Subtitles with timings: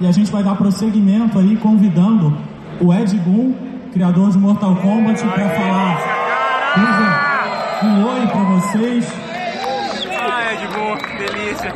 [0.00, 2.36] E a gente vai dar prosseguimento aí convidando
[2.80, 3.54] o Ed Boon,
[3.92, 6.00] criador de Mortal Kombat, para falar
[7.80, 9.06] um, um oi para vocês.
[10.18, 11.72] Ah, Ed Boon, delícia.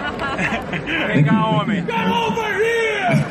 [1.14, 1.84] Vem cá, homem.
[1.84, 3.24] Come over here!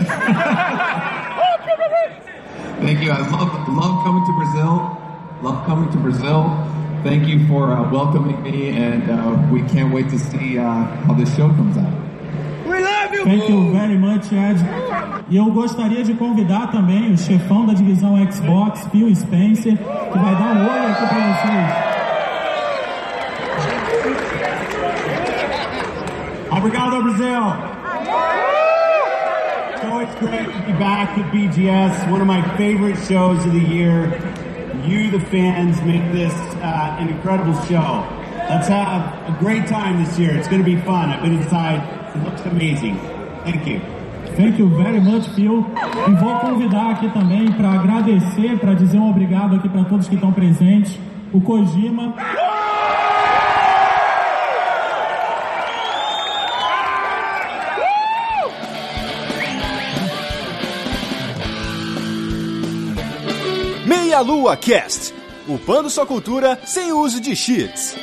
[2.79, 3.11] Thank you.
[3.11, 4.97] I love love coming to Brazil.
[5.43, 6.65] Love coming to Brazil.
[7.03, 11.13] Thank you for uh, welcoming me, and uh, we can't wait to see uh, how
[11.13, 12.06] this show comes out.
[13.27, 14.57] Thank you very much, Ed.
[15.29, 20.33] E eu gostaria de convidar também o chefão da divisão Xbox, Phil Spencer, que vai
[20.33, 21.73] dar um oi aqui para vocês.
[26.57, 27.43] Obrigado, Brazil.
[29.81, 33.59] So it's great to be back at BGS, one of my favorite shows of the
[33.59, 34.07] year.
[34.85, 38.05] You, the fans, make this uh, an incredible show.
[38.49, 40.33] Let's have a great time this year.
[40.37, 41.09] It's going to be fun.
[41.09, 41.83] I've been inside.
[42.15, 43.16] It looks amazing.
[43.47, 43.79] Thank you.
[44.35, 45.65] Thank you very much, Phil.
[46.05, 50.15] E vou convidar aqui também para agradecer, para dizer um obrigado aqui para todos que
[50.15, 50.99] estão presentes,
[51.31, 52.13] o Kojima.
[63.85, 65.13] Meia Lua Cast,
[65.47, 67.95] upando sua cultura sem uso de cheats.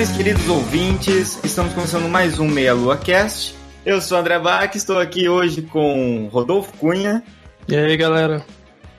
[0.00, 1.38] Saudações, queridos ouvintes.
[1.44, 3.54] Estamos começando mais um Meia Lua Cast.
[3.84, 7.22] Eu sou o André Bach, estou aqui hoje com Rodolfo Cunha,
[7.68, 8.44] E aí, galera?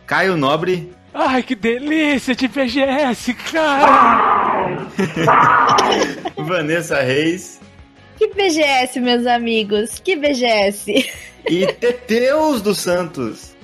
[0.06, 4.88] Caio Nobre, Ai, que delícia de BGS, cara!
[6.38, 7.60] Vanessa Reis
[8.18, 11.10] Que BGS, meus amigos, que BGS.
[11.50, 13.56] e Teteus dos Santos.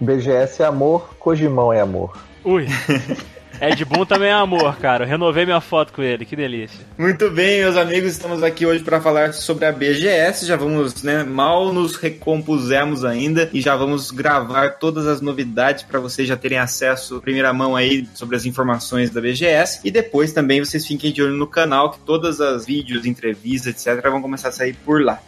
[0.00, 2.16] BGS é amor, Kojimão é amor.
[2.44, 2.66] Ui.
[3.60, 5.04] Ed Boon também é amor, cara.
[5.04, 6.80] Renovei minha foto com ele, que delícia.
[6.98, 10.46] Muito bem, meus amigos, estamos aqui hoje para falar sobre a BGS.
[10.46, 16.00] Já vamos, né, mal nos recompusemos ainda e já vamos gravar todas as novidades para
[16.00, 20.60] vocês já terem acesso primeira mão aí sobre as informações da BGS e depois também
[20.60, 24.52] vocês fiquem de olho no canal que todas as vídeos, entrevistas, etc, vão começar a
[24.52, 25.20] sair por lá.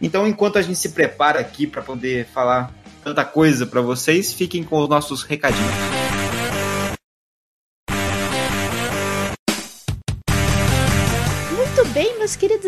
[0.00, 2.72] Então, enquanto a gente se prepara aqui para poder falar
[3.02, 6.05] tanta coisa para vocês, fiquem com os nossos recadinhos.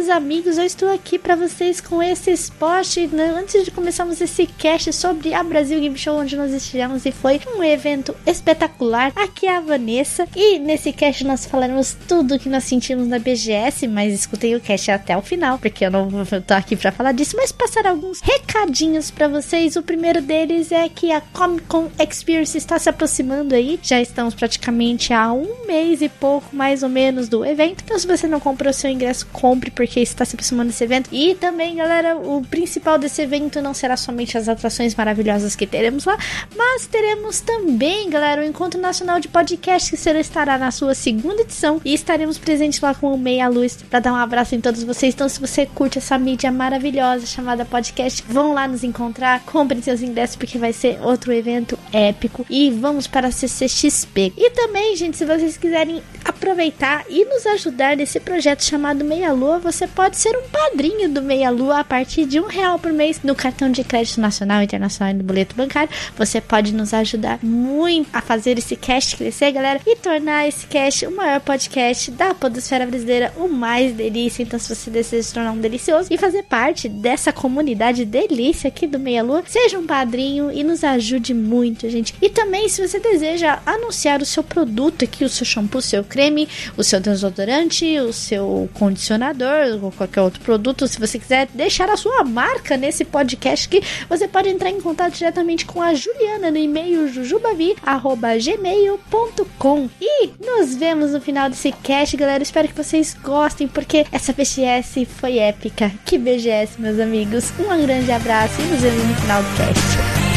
[0.08, 2.96] Amigos, eu estou aqui para vocês com esse spot.
[3.12, 7.12] né, Antes de começarmos esse cast sobre a Brasil Game Show, onde nós estivemos e
[7.12, 9.12] foi um evento espetacular.
[9.14, 13.18] Aqui é a Vanessa e nesse cast nós falaremos tudo o que nós sentimos na
[13.18, 17.12] BGS, mas escutem o cast até o final, porque eu não estar aqui para falar
[17.12, 19.76] disso, mas passar alguns recadinhos para vocês.
[19.76, 23.78] O primeiro deles é que a Comic Con Experience está se aproximando aí.
[23.82, 27.82] Já estamos praticamente há um mês e pouco, mais ou menos, do evento.
[27.84, 31.08] Então, se você não comprou seu ingresso, compre, porque está se aproximando desse evento.
[31.12, 36.04] E também, galera, o principal desse evento não será somente as atrações maravilhosas que teremos
[36.04, 36.18] lá,
[36.56, 41.42] mas teremos também, galera, o Encontro Nacional de Podcast, que será, estará na sua segunda
[41.42, 41.80] edição.
[41.84, 45.14] E estaremos presentes lá com o Meia Luz para dar um abraço em todos vocês.
[45.14, 50.02] Então, se você curte essa mídia maravilhosa chamada podcast, vão lá nos encontrar, comprem seus
[50.02, 52.46] ingressos, porque vai ser outro evento épico.
[52.48, 54.32] E vamos para a CCXP.
[54.36, 59.58] E também, gente, se vocês quiserem aproveitar e nos ajudar nesse projeto chamado Meia Lua,
[59.58, 63.20] você pode ser um padrinho do Meia Lua a partir de um real por mês
[63.22, 65.90] no cartão de crédito nacional, internacional e no boleto bancário.
[66.16, 71.06] Você pode nos ajudar muito a fazer esse cast crescer, galera, e tornar esse cast
[71.06, 74.42] o maior podcast da podosfera brasileira, o mais delícia.
[74.42, 78.86] Então, se você deseja se tornar um delicioso e fazer parte dessa comunidade delícia aqui
[78.86, 82.14] do Meia Lua, seja um padrinho e nos ajude muito, gente.
[82.20, 86.04] E também, se você deseja anunciar o seu produto aqui, o seu shampoo, o seu
[86.04, 91.90] creme, o seu desodorante, o seu condicionador ou qualquer outro produto, se você quiser deixar
[91.90, 96.50] a sua marca nesse podcast aqui, você pode entrar em contato diretamente com a Juliana
[96.50, 99.88] no e-mail jujubavi@gmail.com.
[100.00, 102.42] E nos vemos no final desse cast, galera.
[102.42, 105.92] Espero que vocês gostem porque essa BGS foi épica.
[106.04, 107.52] Que BGS, meus amigos.
[107.58, 110.27] Um grande abraço e nos vemos no final do cast.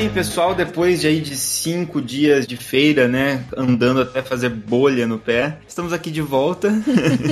[0.00, 3.44] Bem, pessoal, depois de, aí de cinco dias de feira, né?
[3.54, 5.58] Andando até fazer bolha no pé.
[5.68, 6.72] Estamos aqui de volta.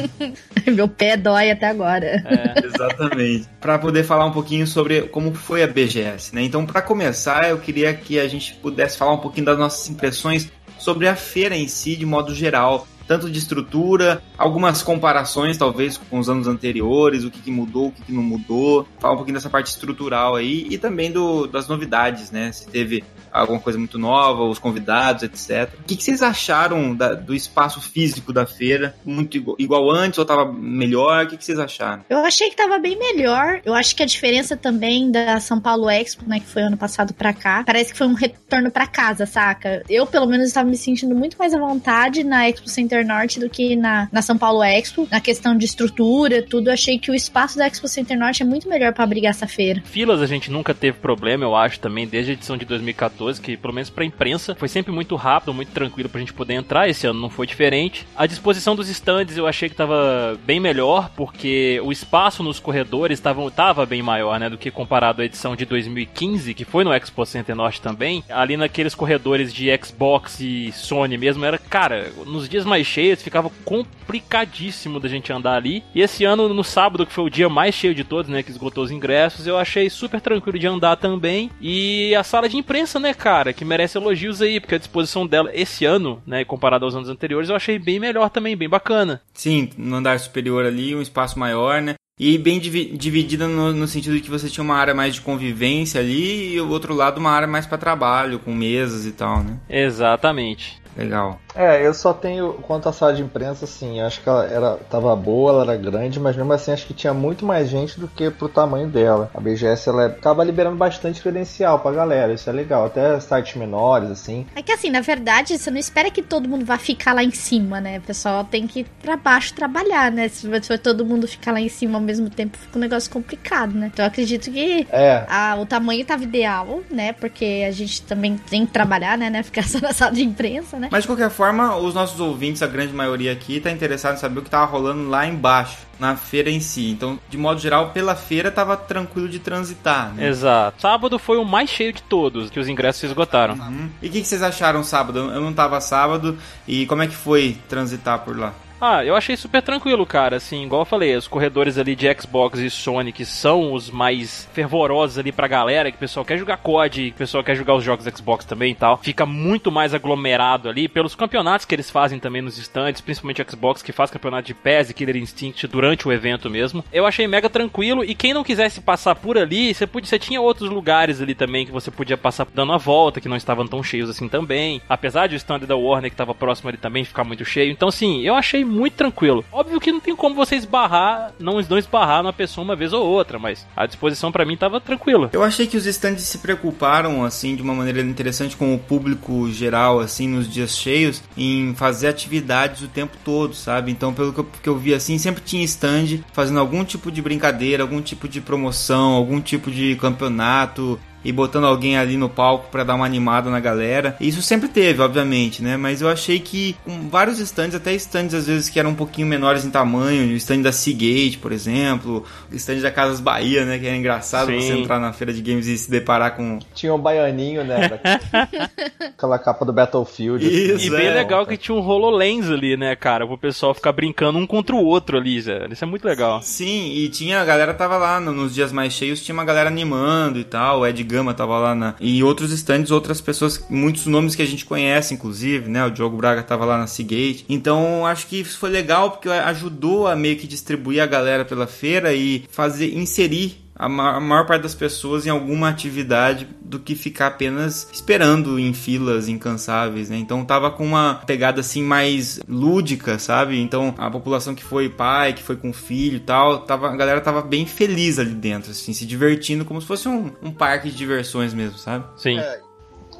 [0.70, 2.04] Meu pé dói até agora.
[2.04, 3.48] É, exatamente.
[3.58, 6.42] Para poder falar um pouquinho sobre como foi a BGS, né?
[6.42, 10.52] Então, para começar, eu queria que a gente pudesse falar um pouquinho das nossas impressões
[10.78, 16.18] sobre a feira em si, de modo geral tanto de estrutura, algumas comparações talvez com
[16.18, 19.34] os anos anteriores, o que, que mudou, o que, que, não mudou, falar um pouquinho
[19.34, 22.52] dessa parte estrutural aí e também do, das novidades, né?
[22.52, 23.02] Se teve
[23.40, 25.72] alguma coisa muito nova, os convidados, etc.
[25.80, 28.94] O que, que vocês acharam da, do espaço físico da feira?
[29.04, 31.24] Muito igual, igual antes ou tava melhor?
[31.24, 32.04] O que, que vocês acharam?
[32.08, 33.60] Eu achei que tava bem melhor.
[33.64, 37.14] Eu acho que a diferença também da São Paulo Expo, né, que foi ano passado
[37.14, 39.82] pra cá, parece que foi um retorno pra casa, saca?
[39.88, 43.48] Eu, pelo menos, estava me sentindo muito mais à vontade na Expo Center Norte do
[43.48, 45.08] que na, na São Paulo Expo.
[45.10, 48.68] Na questão de estrutura, tudo, achei que o espaço da Expo Center Norte é muito
[48.68, 49.82] melhor para abrigar essa feira.
[49.84, 53.56] Filas a gente nunca teve problema, eu acho, também, desde a edição de 2014, que
[53.56, 56.88] pelo menos pra imprensa foi sempre muito rápido, muito tranquilo pra gente poder entrar.
[56.88, 58.06] Esse ano não foi diferente.
[58.16, 63.18] A disposição dos stands eu achei que tava bem melhor, porque o espaço nos corredores
[63.18, 66.94] tava, tava bem maior, né, do que comparado à edição de 2015, que foi no
[66.94, 68.22] Expo Center Norte também.
[68.28, 73.50] Ali naqueles corredores de Xbox e Sony mesmo, era, cara, nos dias mais cheios ficava
[73.64, 75.82] complicadíssimo da gente andar ali.
[75.94, 78.50] E esse ano, no sábado, que foi o dia mais cheio de todos, né, que
[78.50, 81.50] esgotou os ingressos, eu achei super tranquilo de andar também.
[81.60, 85.50] E a sala de imprensa, né, cara, que merece elogios aí, porque a disposição dela
[85.52, 89.20] esse ano, né, comparado aos anos anteriores, eu achei bem melhor também, bem bacana.
[89.34, 91.94] Sim, no andar superior ali, um espaço maior, né?
[92.18, 96.00] E bem dividida no, no, sentido de que você tinha uma área mais de convivência
[96.00, 99.56] ali e o outro lado uma área mais para trabalho, com mesas e tal, né?
[99.70, 100.82] Exatamente.
[100.98, 101.40] Legal.
[101.54, 105.14] É, eu só tenho, quanto à sala de imprensa, assim, acho que ela era, tava
[105.14, 108.30] boa, ela era grande, mas mesmo assim acho que tinha muito mais gente do que
[108.30, 109.30] pro tamanho dela.
[109.32, 114.10] A BGS, ela tava liberando bastante credencial pra galera, isso é legal, até sites menores,
[114.10, 114.46] assim.
[114.56, 117.30] É que assim, na verdade, você não espera que todo mundo vá ficar lá em
[117.30, 117.98] cima, né?
[117.98, 120.28] O pessoal tem que ir pra baixo trabalhar, né?
[120.28, 123.72] Se for todo mundo ficar lá em cima ao mesmo tempo, fica um negócio complicado,
[123.74, 123.90] né?
[123.92, 125.24] Então eu acredito que é.
[125.28, 127.12] a, o tamanho tava ideal, né?
[127.12, 129.28] Porque a gente também tem que trabalhar, né?
[129.30, 129.42] né?
[129.42, 130.87] Ficar só na sala de imprensa, né?
[130.90, 134.40] Mas de qualquer forma, os nossos ouvintes, a grande maioria aqui, tá interessado em saber
[134.40, 136.90] o que tava rolando lá embaixo, na feira em si.
[136.90, 140.28] Então, de modo geral, pela feira tava tranquilo de transitar, né?
[140.28, 140.80] Exato.
[140.80, 143.54] Sábado foi o mais cheio de todos, que os ingressos se esgotaram.
[143.54, 143.90] Uhum.
[144.02, 145.18] E o que, que vocês acharam sábado?
[145.18, 148.54] Eu não tava sábado, e como é que foi transitar por lá?
[148.80, 150.36] Ah, eu achei super tranquilo, cara.
[150.36, 154.48] Assim, igual eu falei, os corredores ali de Xbox e Sony que são os mais
[154.52, 157.74] fervorosos ali pra galera, que o pessoal quer jogar COD, que o pessoal quer jogar
[157.74, 158.98] os jogos Xbox também e tal.
[158.98, 163.82] Fica muito mais aglomerado ali pelos campeonatos que eles fazem também nos estandes, principalmente Xbox
[163.82, 166.84] que faz campeonato de PES e Killer Instinct durante o evento mesmo.
[166.92, 170.40] Eu achei mega tranquilo e quem não quisesse passar por ali, você, podia, você tinha
[170.40, 173.82] outros lugares ali também que você podia passar dando a volta, que não estavam tão
[173.82, 174.80] cheios assim também.
[174.88, 177.72] Apesar de o stand da Warner que tava próximo ali também ficar muito cheio.
[177.72, 179.44] Então, assim, eu achei muito tranquilo.
[179.52, 183.04] Óbvio que não tem como você esbarrar, não, não esbarrar numa pessoa uma vez ou
[183.04, 185.30] outra, mas a disposição para mim tava tranquila.
[185.32, 189.50] Eu achei que os stands se preocuparam, assim, de uma maneira interessante com o público
[189.50, 193.90] geral, assim, nos dias cheios, em fazer atividades o tempo todo, sabe?
[193.90, 197.22] Então, pelo que eu, que eu vi, assim, sempre tinha stand fazendo algum tipo de
[197.22, 202.70] brincadeira, algum tipo de promoção, algum tipo de campeonato, e botando alguém ali no palco
[202.70, 204.16] para dar uma animada na galera.
[204.20, 205.76] Isso sempre teve, obviamente, né?
[205.76, 209.26] Mas eu achei que com vários stands, até stands às vezes que eram um pouquinho
[209.26, 213.78] menores em tamanho, o stand da Seagate, por exemplo, o stand da Casas Bahia, né?
[213.78, 214.60] Que era engraçado Sim.
[214.60, 216.58] você entrar na feira de games e se deparar com.
[216.74, 218.00] Tinha um baianinho, né?
[219.16, 220.46] Aquela capa do Battlefield.
[220.46, 223.26] Isso, e bem é, legal que tinha um HoloLens ali, né, cara?
[223.26, 225.66] Pro pessoal ficar brincando um contra o outro ali, Zé.
[225.70, 226.40] Isso é muito legal.
[226.42, 230.38] Sim, e tinha, a galera tava lá nos dias mais cheios, tinha uma galera animando
[230.38, 231.94] e tal, o Ed Gama tava lá na.
[232.00, 235.84] E outros stands, outras pessoas, muitos nomes que a gente conhece, inclusive, né?
[235.84, 237.44] O Diogo Braga tava lá na Seagate.
[237.48, 241.66] Então acho que isso foi legal porque ajudou a meio que distribuir a galera pela
[241.66, 247.28] feira e fazer inserir a maior parte das pessoas em alguma atividade do que ficar
[247.28, 250.16] apenas esperando em filas incansáveis, né?
[250.16, 253.60] Então tava com uma pegada assim mais lúdica, sabe?
[253.60, 257.20] Então a população que foi pai, que foi com filho e tal, tava, a galera
[257.20, 260.96] tava bem feliz ali dentro, assim, se divertindo como se fosse um, um parque de
[260.96, 262.04] diversões mesmo, sabe?
[262.16, 262.38] Sim.
[262.38, 262.67] É.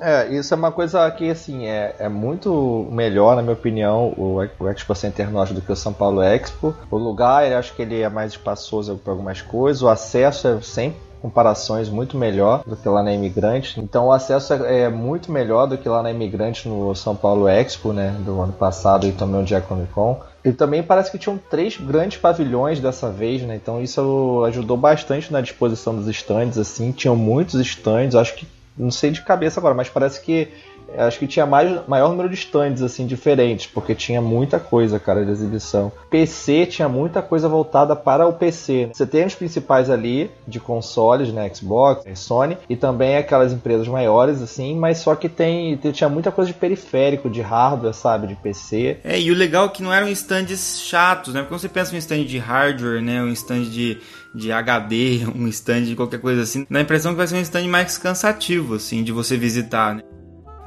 [0.00, 4.37] É, isso é uma coisa que, assim, é, é muito melhor, na minha opinião, o,
[4.59, 6.75] o Expo Center Norte do que o São Paulo Expo.
[6.90, 10.61] O lugar, eu acho que ele é mais espaçoso para algumas coisas, o acesso é
[10.61, 13.81] sempre comparações muito melhor do que lá na Imigrante.
[13.81, 17.49] Então o acesso é, é, muito melhor do que lá na Imigrante no São Paulo
[17.49, 20.21] Expo, né, do ano passado e também o dia Comic Con.
[20.45, 23.57] E também parece que tinham três grandes pavilhões dessa vez, né?
[23.57, 26.93] Então isso ajudou bastante na disposição dos stands, assim.
[26.93, 28.47] Tinham muitos stands, acho que
[28.79, 30.49] não sei de cabeça agora, mas parece que
[30.97, 35.25] acho que tinha mais, maior número de stands, assim, diferentes, porque tinha muita coisa, cara,
[35.25, 35.92] de exibição.
[36.11, 38.90] PC tinha muita coisa voltada para o PC.
[38.92, 44.40] Você tem os principais ali, de consoles, né, Xbox, Sony, e também aquelas empresas maiores,
[44.40, 48.99] assim, mas só que tem, tinha muita coisa de periférico, de hardware, sabe, de PC.
[49.04, 51.92] É, e o legal é que não eram stands chatos, né, porque quando você pensa
[51.92, 53.99] em um stand de hardware, né, um stand de
[54.35, 57.40] de HD, um stand de qualquer coisa assim, dá a impressão que vai ser um
[57.40, 60.02] stand mais cansativo, assim, de você visitar, né?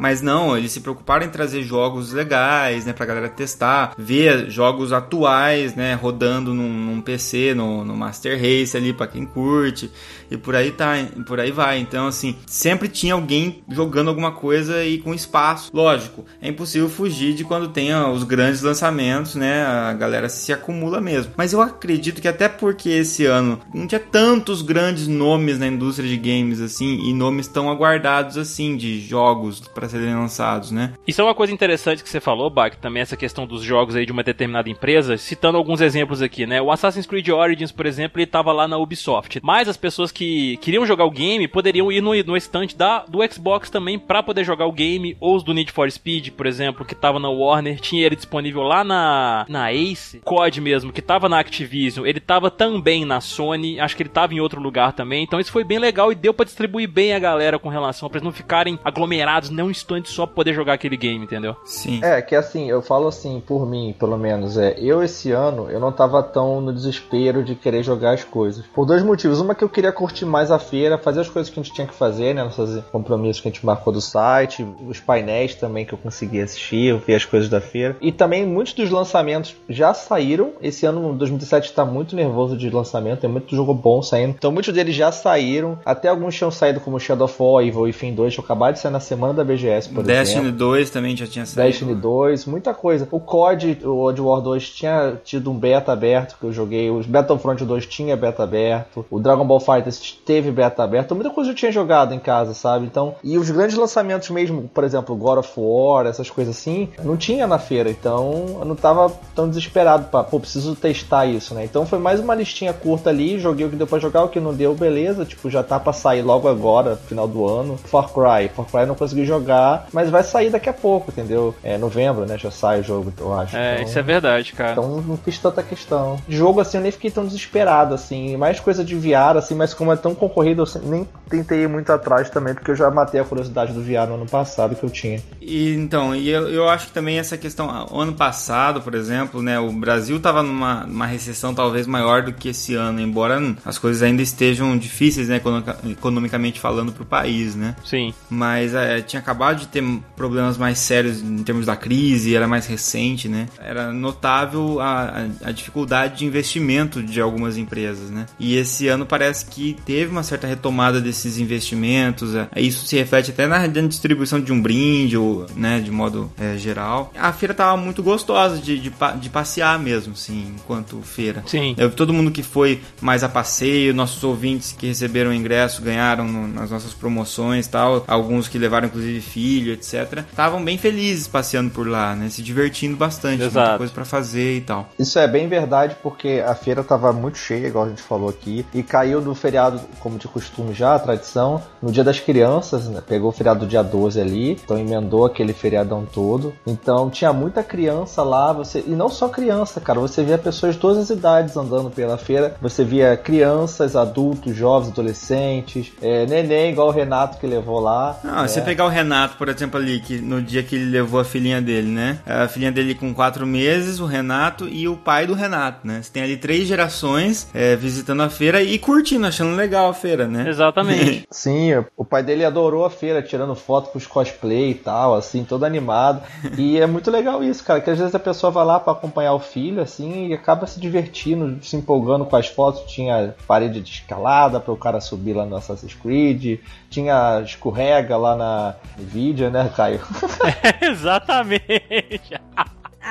[0.02, 4.92] Mas não, eles se preocuparam em trazer jogos legais, né, pra galera testar, ver jogos
[4.92, 9.92] atuais, né, rodando num, num PC, no, no, Master Race ali para quem curte,
[10.32, 10.94] e por aí tá,
[11.28, 11.78] por aí vai.
[11.78, 15.70] Então, assim, sempre tinha alguém jogando alguma coisa e com espaço.
[15.72, 21.00] Lógico, é impossível fugir de quando tem os grandes lançamentos, né, a galera se acumula
[21.00, 21.32] mesmo.
[21.38, 26.10] Mas eu acredito que até porque esse ano não tinha tantos grandes nomes na indústria
[26.10, 30.94] de games assim, e nomes tão aguardados assim de jogos para serem lançados, né?
[31.08, 34.06] Isso é uma coisa interessante que você falou, Bach, também essa questão dos jogos aí
[34.06, 36.62] de uma determinada empresa, citando alguns exemplos aqui, né?
[36.62, 39.40] O Assassin's Creed Origins, por exemplo, ele tava lá na Ubisoft.
[39.44, 43.20] Mas as pessoas que queriam jogar o game poderiam ir no, no estante da, do
[43.32, 46.86] Xbox também para poder jogar o game, ou os do Need for Speed, por exemplo,
[46.86, 51.28] que tava na Warner, tinha ele disponível lá na, na Ace, COD mesmo, que tava
[51.28, 55.24] na Activision, ele tava também na Sony, acho que ele tava em outro lugar também,
[55.24, 58.18] então isso foi bem legal e deu para distribuir bem a galera com relação para
[58.18, 61.56] eles não ficarem aglomerados, não instante só pra poder jogar aquele game, entendeu?
[61.66, 62.00] Sim.
[62.04, 65.80] É, que assim, eu falo assim, por mim, pelo menos, é, eu esse ano, eu
[65.80, 68.66] não tava tão no desespero de querer jogar as coisas.
[68.68, 69.40] Por dois motivos.
[69.40, 71.88] Uma que eu queria curtir mais a feira, fazer as coisas que a gente tinha
[71.88, 75.94] que fazer, né, nossos compromissos que a gente marcou do site, os painéis também que
[75.94, 77.96] eu consegui assistir, ver as coisas da feira.
[78.02, 80.54] E também muitos dos lançamentos já saíram.
[80.62, 84.36] Esse ano, 2017, está muito nervoso de lançamento, tem muito jogo bom saindo.
[84.38, 85.80] Então muitos deles já saíram.
[85.86, 88.92] Até alguns tinham saído como Shadow of War, Evil Within 2, que acabaram de sair
[88.92, 89.61] na semana da BGS,
[89.94, 90.58] por Destiny exemplo.
[90.58, 91.70] 2 também já tinha saído.
[91.70, 93.08] Destiny 2, muita coisa.
[93.12, 96.90] O COD, o World War 2 tinha tido um beta aberto que eu joguei.
[96.90, 99.06] O Battlefront 2 tinha beta aberto.
[99.10, 101.16] O Dragon Ball Fighters teve beta aberto.
[101.16, 102.86] Muita coisa eu tinha jogado em casa, sabe?
[102.86, 107.18] Então, e os grandes lançamentos mesmo, por exemplo, God of War, essas coisas assim, não
[107.18, 107.90] tinha na feira.
[107.90, 111.66] Então, eu não tava tão desesperado para, pô, preciso testar isso, né?
[111.66, 114.40] Então, foi mais uma listinha curta ali, joguei o que deu pra jogar, o que
[114.40, 115.26] não deu, beleza.
[115.26, 117.78] Tipo, já tá pra sair logo agora, final do ano.
[117.78, 118.50] Far Cry.
[118.50, 119.51] Far Cry eu não consegui jogar,
[119.92, 121.56] mas vai sair daqui a pouco, entendeu?
[121.64, 122.38] É novembro, né?
[122.38, 123.56] Já sai o jogo, eu acho.
[123.56, 124.72] É, então, isso é verdade, cara.
[124.72, 126.18] Então não fiz tanta questão.
[126.28, 128.38] Jogo assim, eu nem fiquei tão desesperado, assim.
[128.38, 131.92] Mais coisa de VR, assim, mas como é tão concorrido, eu nem tentei ir muito
[131.92, 134.90] atrás também, porque eu já matei a curiosidade do VR no ano passado que eu
[134.90, 135.22] tinha.
[135.40, 139.60] E então, e eu, eu acho que também essa questão, ano passado, por exemplo, né?
[139.60, 144.04] O Brasil tava numa, numa recessão talvez maior do que esse ano, embora as coisas
[144.04, 145.42] ainda estejam difíceis, né?
[145.90, 147.76] Economicamente falando pro país, né?
[147.84, 148.14] Sim.
[148.30, 149.84] Mas é, tinha acabado de ter
[150.16, 153.48] problemas mais sérios em termos da crise, era mais recente, né?
[153.60, 158.26] Era notável a, a, a, dificuldade de investimento de algumas empresas, né?
[158.40, 162.36] E esse ano parece que teve uma certa retomada desses investimentos.
[162.36, 166.58] É, isso se reflete até na distribuição de um brinde, ou, né, de modo é,
[166.58, 167.12] geral.
[167.18, 171.44] A feira tava muito gostosa de, de, de, passear mesmo, assim, enquanto feira.
[171.48, 171.76] Sim.
[171.78, 176.48] Eu, todo mundo que foi mais a passeio, nossos ouvintes que receberam ingresso ganharam no,
[176.48, 180.26] nas nossas promoções tal, alguns que levaram inclusive filho, etc.
[180.30, 182.30] Estavam bem felizes passeando por lá, né?
[182.30, 183.60] Se divertindo bastante, Exato.
[183.60, 184.90] muita coisa para fazer e tal.
[185.00, 188.66] Isso é bem verdade porque a feira tava muito cheia, igual a gente falou aqui,
[188.74, 193.02] e caiu do feriado, como de costume já, a tradição, no dia das crianças, né?
[193.06, 196.54] Pegou o feriado do dia 12 ali, então emendou aquele feriadão todo.
[196.66, 200.82] Então tinha muita criança lá, você e não só criança, cara, você via pessoas de
[200.82, 202.56] todas as idades andando pela feira.
[202.62, 208.20] Você via crianças, adultos, jovens, adolescentes, é, neném, igual o Renato que levou lá.
[208.24, 208.48] Não, né?
[208.48, 211.62] você pegar o Renato, por exemplo, ali, que no dia que ele levou a filhinha
[211.62, 212.20] dele, né?
[212.26, 216.02] A filhinha dele com quatro meses, o Renato e o pai do Renato, né?
[216.02, 220.28] Você tem ali três gerações é, visitando a feira e curtindo, achando legal a feira,
[220.28, 220.48] né?
[220.48, 221.26] Exatamente.
[221.32, 225.44] Sim, o pai dele adorou a feira, tirando foto com os cosplay e tal, assim,
[225.44, 226.22] todo animado.
[226.58, 229.34] E é muito legal isso, cara, que às vezes a pessoa vai lá para acompanhar
[229.34, 232.92] o filho, assim, e acaba se divertindo, se empolgando com as fotos.
[232.92, 236.60] Tinha parede de escalada para o cara subir lá no Assassin's Creed,
[236.90, 238.76] tinha escorrega lá na
[239.12, 240.02] Nvidia, né, Caio?
[240.82, 242.40] Exatamente.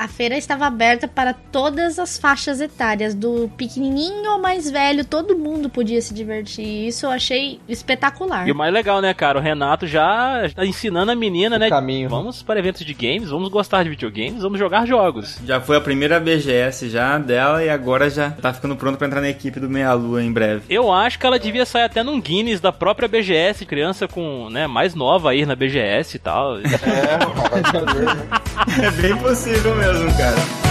[0.00, 5.36] A feira estava aberta para todas as faixas etárias, do pequenininho ao mais velho, todo
[5.36, 6.88] mundo podia se divertir.
[6.88, 8.48] Isso eu achei espetacular.
[8.48, 9.38] E o mais legal, né, cara?
[9.38, 11.68] O Renato já tá ensinando a menina, né?
[11.68, 12.08] caminho.
[12.08, 15.38] Vamos para eventos de games, vamos gostar de videogames, vamos jogar jogos.
[15.44, 19.20] Já foi a primeira BGS já dela e agora já tá ficando pronto pra entrar
[19.20, 20.62] na equipe do Meia Lua em breve.
[20.70, 24.66] Eu acho que ela devia sair até num Guinness da própria BGS, criança com, né,
[24.66, 26.54] mais nova aí na BGS e tal.
[28.82, 30.69] É bem possível mesmo, cara.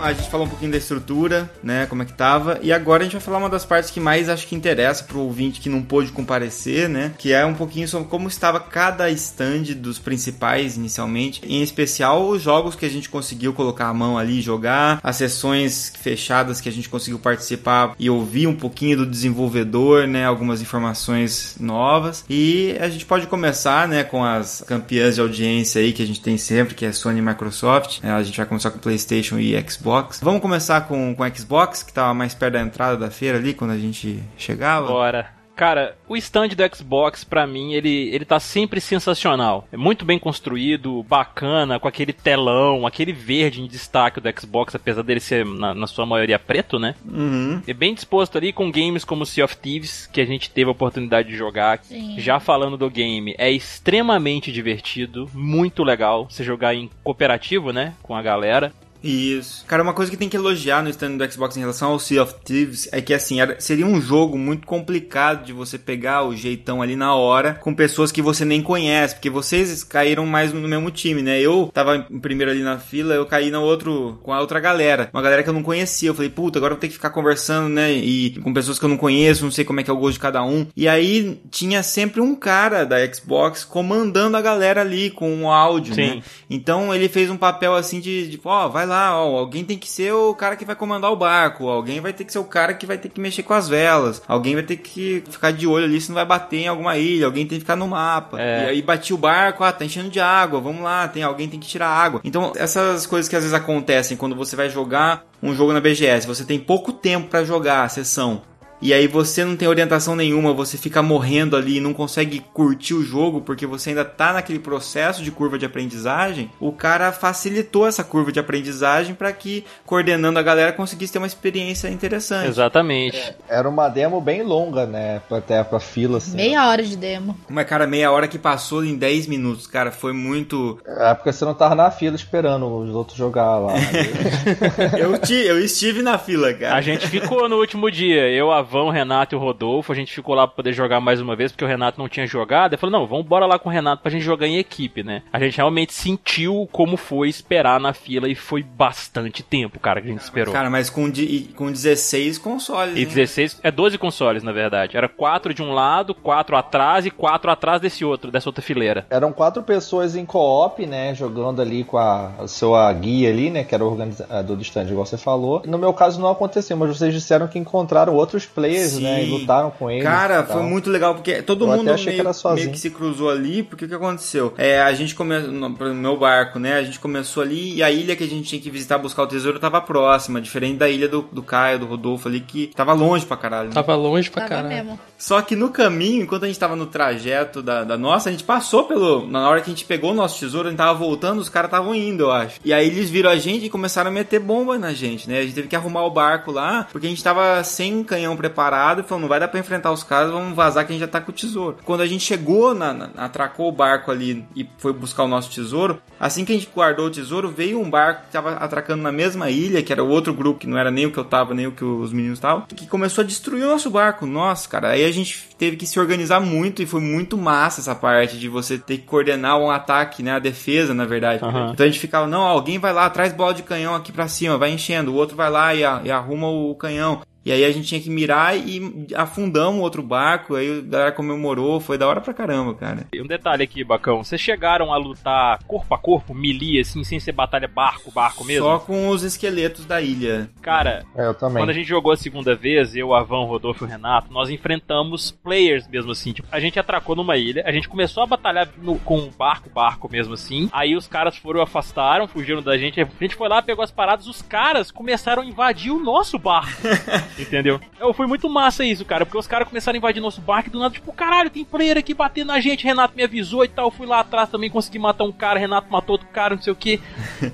[0.00, 3.04] A gente falou um pouquinho da estrutura, né, como é que tava, e agora a
[3.04, 5.82] gente vai falar uma das partes que mais acho que interessa pro ouvinte que não
[5.82, 11.40] pôde comparecer, né, que é um pouquinho sobre como estava cada stand dos principais inicialmente,
[11.44, 15.16] em especial os jogos que a gente conseguiu colocar a mão ali e jogar, as
[15.16, 20.62] sessões fechadas que a gente conseguiu participar e ouvir um pouquinho do desenvolvedor, né, algumas
[20.62, 26.02] informações novas, e a gente pode começar, né, com as campeãs de audiência aí que
[26.02, 28.78] a gente tem sempre, que é Sony e Microsoft, né, a gente vai começar com
[28.78, 29.87] PlayStation e Xbox.
[30.22, 33.72] Vamos começar com com Xbox, que tava mais perto da entrada da feira ali, quando
[33.72, 34.86] a gente chegava.
[34.86, 35.38] Bora.
[35.58, 39.66] Cara, o stand do Xbox, pra mim, ele, ele tá sempre sensacional.
[39.72, 45.02] É muito bem construído, bacana, com aquele telão, aquele verde em destaque do Xbox, apesar
[45.02, 46.94] dele ser, na, na sua maioria, preto, né?
[47.04, 47.60] Uhum.
[47.66, 50.72] É bem disposto ali com games como Sea of Thieves, que a gente teve a
[50.72, 51.80] oportunidade de jogar.
[51.82, 52.14] Sim.
[52.18, 57.94] Já falando do game, é extremamente divertido, muito legal você jogar em cooperativo, né?
[58.00, 58.72] Com a galera.
[59.02, 59.64] Isso.
[59.66, 62.22] Cara, uma coisa que tem que elogiar no stand do Xbox em relação ao Sea
[62.22, 66.34] of Thieves é que, assim, era- seria um jogo muito complicado de você pegar o
[66.34, 70.66] jeitão ali na hora com pessoas que você nem conhece, porque vocês caíram mais no
[70.66, 71.40] mesmo time, né?
[71.40, 75.08] Eu tava em primeiro ali na fila, eu caí na outro, com a outra galera,
[75.12, 76.08] uma galera que eu não conhecia.
[76.08, 77.92] Eu falei, puta, agora eu vou ter que ficar conversando, né?
[77.92, 80.14] E com pessoas que eu não conheço, não sei como é que é o gosto
[80.14, 80.66] de cada um.
[80.76, 85.94] E aí tinha sempre um cara da Xbox comandando a galera ali com o áudio,
[85.94, 86.00] Sim.
[86.16, 86.22] né?
[86.50, 90.12] Então ele fez um papel assim de, ó, vai lá, ó, alguém tem que ser
[90.12, 92.86] o cara que vai comandar o barco, alguém vai ter que ser o cara que
[92.86, 96.00] vai ter que mexer com as velas, alguém vai ter que ficar de olho ali
[96.00, 98.40] se não vai bater em alguma ilha, alguém tem que ficar no mapa.
[98.40, 98.64] É.
[98.64, 101.60] E aí batia o barco, ah, tá enchendo de água, vamos lá, tem alguém tem
[101.60, 102.20] que tirar água.
[102.24, 106.26] Então essas coisas que às vezes acontecem quando você vai jogar um jogo na BGS,
[106.26, 108.42] você tem pouco tempo pra jogar a sessão.
[108.80, 112.94] E aí você não tem orientação nenhuma, você fica morrendo ali e não consegue curtir
[112.94, 116.50] o jogo porque você ainda tá naquele processo de curva de aprendizagem.
[116.60, 121.26] O cara facilitou essa curva de aprendizagem para que coordenando a galera conseguisse ter uma
[121.26, 122.48] experiência interessante.
[122.48, 123.34] Exatamente.
[123.48, 125.20] Era uma demo bem longa, né?
[125.30, 126.36] Até pra fila, assim.
[126.36, 127.36] Meia hora de demo.
[127.48, 131.44] Mas cara, meia hora que passou em 10 minutos, cara, foi muito É porque você
[131.44, 133.72] não tava na fila esperando os outros jogar lá.
[134.96, 136.76] eu, ti- eu estive na fila, cara.
[136.76, 139.94] A gente ficou no último dia, eu, a Van, o Renato e o Rodolfo, a
[139.94, 142.72] gente ficou lá pra poder jogar mais uma vez, porque o Renato não tinha jogado.
[142.74, 145.22] Eu falei, não, vamos bora lá com o Renato pra gente jogar em equipe, né?
[145.32, 150.08] A gente realmente sentiu como foi esperar na fila e foi bastante tempo, cara, que
[150.08, 150.52] a gente esperou.
[150.52, 152.96] Cara, mas com, de- com 16 consoles.
[152.96, 153.06] E hein?
[153.06, 154.96] 16, é 12 consoles, na verdade.
[154.96, 159.06] Era 4 de um lado, 4 atrás e 4 atrás desse outro, dessa outra fileira.
[159.10, 161.14] Eram quatro pessoas em co-op, né?
[161.14, 163.64] Jogando ali com a, a sua guia ali, né?
[163.64, 165.62] Que era o organizador do stand, igual você falou.
[165.66, 169.02] No meu caso não aconteceu, mas vocês disseram que encontraram outros players, Sim.
[169.02, 169.24] né?
[169.24, 170.02] E lutaram com eles.
[170.04, 172.60] Cara, foi muito legal, porque todo Eu mundo achei que meio, era sozinho.
[172.66, 174.52] meio que se cruzou ali, porque o que aconteceu?
[174.58, 176.74] É, a gente começou, no no meu barco, né?
[176.74, 179.26] A gente começou ali e a ilha que a gente tinha que visitar buscar o
[179.26, 183.24] tesouro tava próxima, diferente da ilha do, do Caio, do Rodolfo ali, que tava longe
[183.24, 183.68] pra caralho.
[183.68, 183.74] né?
[183.74, 184.68] Tava longe pra Tava caralho.
[184.86, 185.00] mesmo.
[185.16, 188.44] Só que no caminho, enquanto a gente tava no trajeto da, da nossa, a gente
[188.44, 189.26] passou pelo.
[189.26, 191.68] Na hora que a gente pegou o nosso tesouro, a gente tava voltando, os caras
[191.68, 192.60] estavam indo, eu acho.
[192.64, 195.38] E aí eles viram a gente e começaram a meter bomba na gente, né?
[195.38, 199.00] A gente teve que arrumar o barco lá, porque a gente tava sem canhão preparado
[199.00, 201.08] e falou: não vai dar pra enfrentar os caras, vamos vazar que a gente já
[201.08, 201.76] tá com o tesouro.
[201.84, 205.50] Quando a gente chegou, na, na- atracou o barco ali e foi buscar o nosso
[205.50, 209.12] tesouro, assim que a gente guardou o tesouro, veio um barco que tava atracando na
[209.12, 211.54] mesma ilha, que era o outro grupo, que não era nem o que eu tava,
[211.54, 214.26] nem o que os meninos estavam, que começou a destruir o nosso barco.
[214.26, 217.94] Nossa, cara, aí a gente teve que se organizar muito e foi muito massa essa
[217.94, 220.32] parte de você ter que coordenar um ataque, né?
[220.32, 221.44] A defesa, na verdade.
[221.44, 221.70] Aham.
[221.72, 224.56] Então a gente ficava, não, alguém vai lá, traz bola de canhão aqui pra cima,
[224.58, 227.20] vai enchendo, o outro vai lá e, a- e arruma o canhão.
[227.48, 231.12] E aí a gente tinha que mirar e afundamos o outro barco, aí a galera
[231.12, 233.06] comemorou, foi da hora pra caramba, cara.
[233.10, 237.18] E um detalhe aqui, Bacão, vocês chegaram a lutar corpo a corpo, melee, assim, sem
[237.18, 238.66] ser batalha barco, barco mesmo?
[238.66, 240.50] Só com os esqueletos da ilha.
[240.60, 241.62] Cara, É, eu também.
[241.62, 245.30] Quando a gente jogou a segunda vez, eu, Avão, Rodolfo e o Renato, nós enfrentamos
[245.30, 246.32] players mesmo assim.
[246.34, 250.06] Tipo, a gente atracou numa ilha, a gente começou a batalhar no- com barco, barco
[250.12, 250.68] mesmo assim.
[250.70, 253.00] Aí os caras foram, afastaram, fugiram da gente.
[253.00, 256.82] A gente foi lá, pegou as paradas, os caras começaram a invadir o nosso barco.
[257.38, 257.80] Entendeu?
[258.00, 260.72] Eu, foi muito massa isso, cara, porque os caras começaram a invadir nosso barco e
[260.72, 263.90] do nada, tipo, caralho, tem player aqui batendo na gente, Renato me avisou e tal.
[263.90, 266.76] Fui lá atrás também, consegui matar um cara, Renato matou outro cara, não sei o
[266.76, 267.00] que.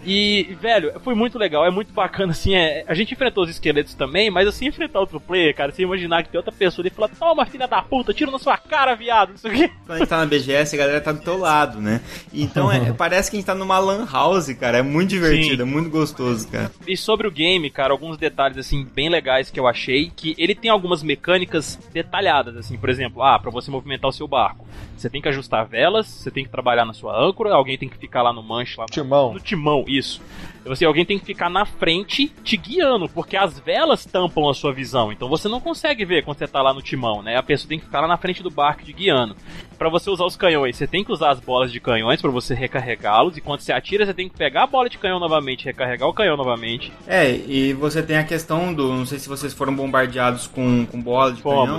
[0.06, 3.94] E, velho, foi muito legal, é muito bacana, assim, é, a gente enfrentou os esqueletos
[3.94, 7.08] também, mas assim, enfrentar outro player, cara, você imaginar que tem outra pessoa e falar,
[7.08, 9.68] toma, filha da puta, tira na sua cara, viado, não sei o que.
[9.68, 12.00] Quando a gente tá na BGS, a galera tá do teu lado, né?
[12.32, 15.70] Então é, parece que a gente tá numa lan house, cara, é muito divertido, Sim.
[15.70, 16.70] é muito gostoso, cara.
[16.86, 20.54] E sobre o game, cara, alguns detalhes, assim, bem legais que eu achei, que ele
[20.54, 25.10] tem algumas mecânicas detalhadas, assim, por exemplo, ah, para você movimentar o seu barco, você
[25.10, 28.22] tem que ajustar velas, você tem que trabalhar na sua âncora, alguém tem que ficar
[28.22, 29.34] lá no manche, lá no timão.
[29.34, 30.20] No timão, isso.
[30.64, 34.72] Você, alguém tem que ficar na frente te guiando, porque as velas tampam a sua
[34.72, 35.12] visão.
[35.12, 37.36] Então você não consegue ver quando você tá lá no timão, né?
[37.36, 39.36] A pessoa tem que ficar lá na frente do barco te guiando.
[39.76, 42.54] Para você usar os canhões, você tem que usar as bolas de canhões para você
[42.54, 43.36] recarregá-los.
[43.36, 46.14] E quando você atira, você tem que pegar a bola de canhão novamente, recarregar o
[46.14, 46.92] canhão novamente.
[47.06, 48.88] É, e você tem a questão do.
[48.92, 51.78] Não sei se vocês foram bombardeados com, com bola de canhão.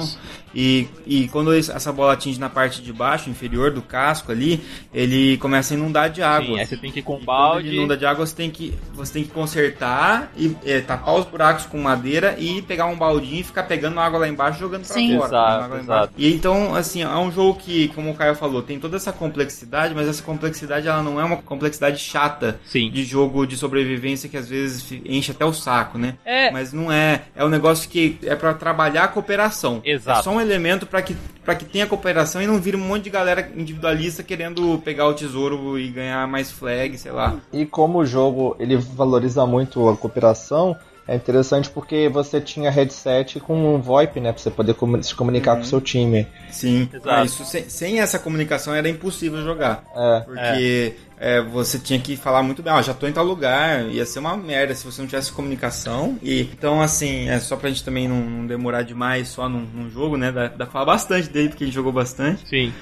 [0.56, 5.38] E, e quando essa bola atinge na parte de baixo, inferior do casco ali, ele
[5.38, 6.56] começa a inundar de água.
[6.56, 7.68] Sim, aí você tem que ir com balde.
[7.68, 11.26] Quando inunda de água, você tem que, você tem que consertar e é, tapar os
[11.26, 14.94] buracos com madeira e pegar um baldinho e ficar pegando água lá embaixo jogando pra
[14.94, 15.18] Sim.
[15.18, 15.28] fora.
[15.28, 16.14] Exato, exato.
[16.18, 19.94] E então, assim, é um jogo que, como o Caio falou, tem toda essa complexidade,
[19.94, 22.90] mas essa complexidade ela não é uma complexidade chata Sim.
[22.90, 26.16] de jogo de sobrevivência que às vezes enche até o saco, né?
[26.24, 26.50] É.
[26.50, 27.24] Mas não é.
[27.36, 29.82] É um negócio que é para trabalhar a cooperação.
[29.84, 30.20] Exato.
[30.20, 33.06] É só um elemento para que, pra que tenha cooperação e não vire um monte
[33.06, 37.36] de galera individualista querendo pegar o tesouro e ganhar mais flag, sei lá.
[37.52, 40.76] E como o jogo ele valoriza muito a cooperação,
[41.08, 44.32] é interessante porque você tinha headset com um VoIP, né?
[44.32, 45.58] Pra você poder se comunicar uhum.
[45.58, 46.28] com o seu time.
[46.50, 47.26] Sim, Exato.
[47.26, 49.84] isso sem, sem, essa comunicação era impossível jogar.
[49.96, 50.20] É.
[50.22, 51.06] Porque é.
[51.18, 54.20] É, você tinha que falar muito bem, ó, já tô em tal lugar, ia ser
[54.20, 56.18] uma merda se você não tivesse comunicação.
[56.22, 59.90] E então, assim, é só pra gente também não, não demorar demais só num, num,
[59.90, 60.32] jogo, né?
[60.32, 62.48] Dá, dá pra falar bastante dele, porque a gente jogou bastante.
[62.50, 62.74] Sim.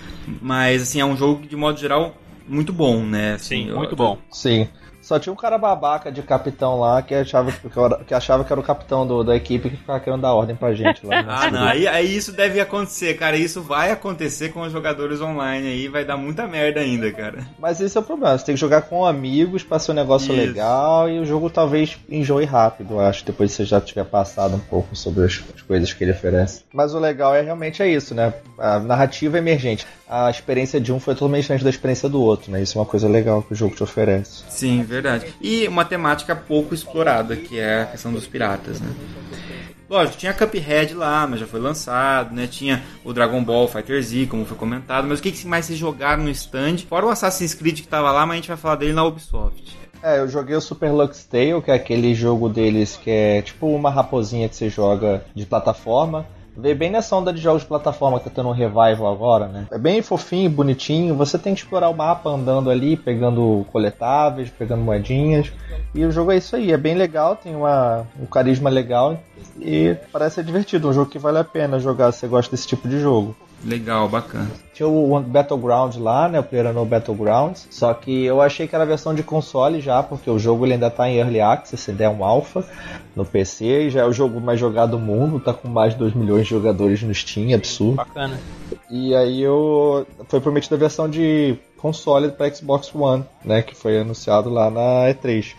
[0.42, 2.16] Mas, assim, é um jogo que, de modo geral,
[2.48, 3.34] muito bom, né?
[3.34, 4.18] Assim, Sim, muito eu, bom.
[4.32, 4.68] Sim.
[5.04, 7.70] Só tinha um cara babaca de capitão lá que achava que,
[8.08, 10.74] que achava que era o capitão do, da equipe que ficava querendo dar ordem pra
[10.74, 11.20] gente lá.
[11.28, 13.36] ah, não, aí, aí, isso deve acontecer, cara.
[13.36, 17.46] Isso vai acontecer com os jogadores online aí, vai dar muita merda ainda, cara.
[17.60, 20.34] Mas esse é o problema, você tem que jogar com amigos pra ser um negócio
[20.34, 20.42] isso.
[20.42, 24.56] legal e o jogo talvez enjoe rápido, eu acho, depois que você já tiver passado
[24.56, 26.62] um pouco sobre as, as coisas que ele oferece.
[26.74, 28.34] Mas o legal é realmente é isso, né?
[28.58, 29.86] A narrativa emergente.
[30.08, 32.62] A experiência de um foi totalmente diferente da experiência do outro, né?
[32.62, 34.44] Isso é uma coisa legal que o jogo te oferece.
[34.48, 35.34] Sim, verdade.
[35.42, 38.90] E uma temática pouco explorada, que é a questão dos piratas, né?
[39.90, 42.48] Lógico, tinha Cuphead lá, mas já foi lançado, né?
[42.48, 45.08] Tinha o Dragon Ball Fighter Z, como foi comentado.
[45.08, 46.78] Mas o que mais vocês jogaram no stand?
[46.90, 49.78] Fora o Assassin's Creed que tava lá, mas a gente vai falar dele na Ubisoft.
[50.02, 53.68] É, eu joguei o Super Lux Tale, que é aquele jogo deles que é tipo
[53.68, 56.26] uma raposinha que você joga de plataforma.
[56.56, 59.68] Veio bem nessa onda de jogos de plataforma que tá tendo um revival agora, né?
[59.72, 61.16] É bem fofinho, bonitinho.
[61.16, 65.52] Você tem que explorar o mapa andando ali, pegando coletáveis, pegando moedinhas.
[65.96, 69.20] E o jogo é isso aí, é bem legal, tem uma, um carisma legal
[69.60, 70.90] e parece ser divertido.
[70.90, 73.36] Um jogo que vale a pena jogar se você gosta desse tipo de jogo.
[73.64, 74.52] Legal, bacana.
[74.74, 76.40] Tinha o Battleground lá, né?
[76.40, 77.68] O Player no Battlegrounds.
[77.70, 80.74] Só que eu achei que era a versão de console já, porque o jogo ele
[80.74, 82.66] ainda tá em Early Access, ainda é um alpha
[83.16, 86.00] no PC e já é o jogo mais jogado do mundo, tá com mais de
[86.00, 87.96] 2 milhões de jogadores no Steam, absurdo.
[87.96, 88.40] Bacana.
[88.90, 94.00] E aí eu foi prometida a versão de console para Xbox One, né, que foi
[94.00, 95.54] anunciado lá na E3.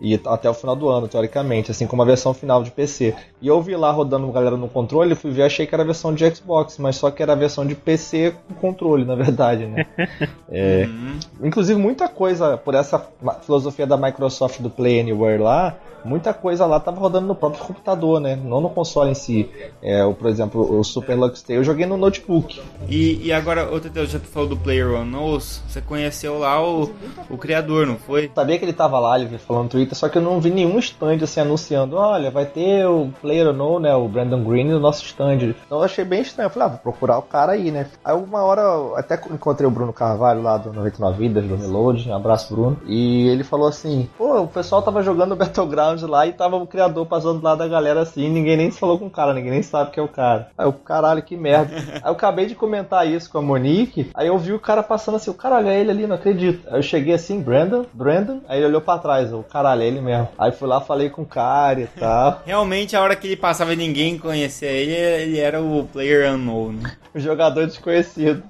[0.00, 3.14] E até o final do ano, teoricamente, assim como a versão final de PC.
[3.42, 6.14] E eu vi lá rodando galera no controle, fui ver, achei que era a versão
[6.14, 9.86] de Xbox, mas só que era a versão de PC com controle, na verdade, né?
[10.48, 11.18] é, uhum.
[11.42, 13.04] Inclusive, muita coisa por essa
[13.42, 18.20] filosofia da Microsoft do Play Anywhere lá, muita coisa lá estava rodando no próprio computador,
[18.20, 18.36] né?
[18.36, 19.48] Não no console em si.
[19.82, 22.60] É, o, por exemplo, o Super Lux Tale eu joguei no notebook.
[22.88, 26.90] E, e agora, outro Teteu, já tu falou do Player Unknowns, você conheceu lá o,
[27.30, 28.30] o criador, não foi?
[28.34, 30.78] Sabia que ele tava lá, ele falando no Twitter, só que eu não vi nenhum
[30.78, 33.94] stand assim anunciando, olha, vai ter o Player Unknown, né?
[33.94, 35.54] O Brandon Green no nosso stand.
[35.66, 36.46] Então eu achei bem estranho.
[36.46, 37.86] Eu falei, ah, vou procurar o cara aí, né?
[38.04, 38.62] Aí uma hora
[38.96, 42.78] até encontrei o Bruno Carvalho lá do 99 Vidas, do Reload, um abraço Bruno.
[42.86, 47.06] E ele falou assim, pô, o pessoal tava jogando Battlegrounds lá e tava o criador
[47.06, 49.90] passando do lado da galera assim, ninguém nem falou com o cara, ninguém nem sabe
[49.90, 50.48] que é o cara.
[50.56, 51.74] Aí eu, caralho, que merda.
[52.02, 55.16] aí eu acabei de comentar isso com a Monique, aí eu vi o cara passando
[55.16, 56.66] assim, o caralho, é ele ali, não acredito.
[56.68, 60.00] Aí eu cheguei assim, Brandon, Brandon, aí ele olhou pra trás, o caralho, é ele
[60.00, 60.28] mesmo.
[60.38, 62.42] Aí fui lá, falei com o cara e tal.
[62.44, 66.78] Realmente, a hora que ele passava e ninguém conhecia ele, ele era o player unknown.
[67.14, 68.42] O jogador desconhecido.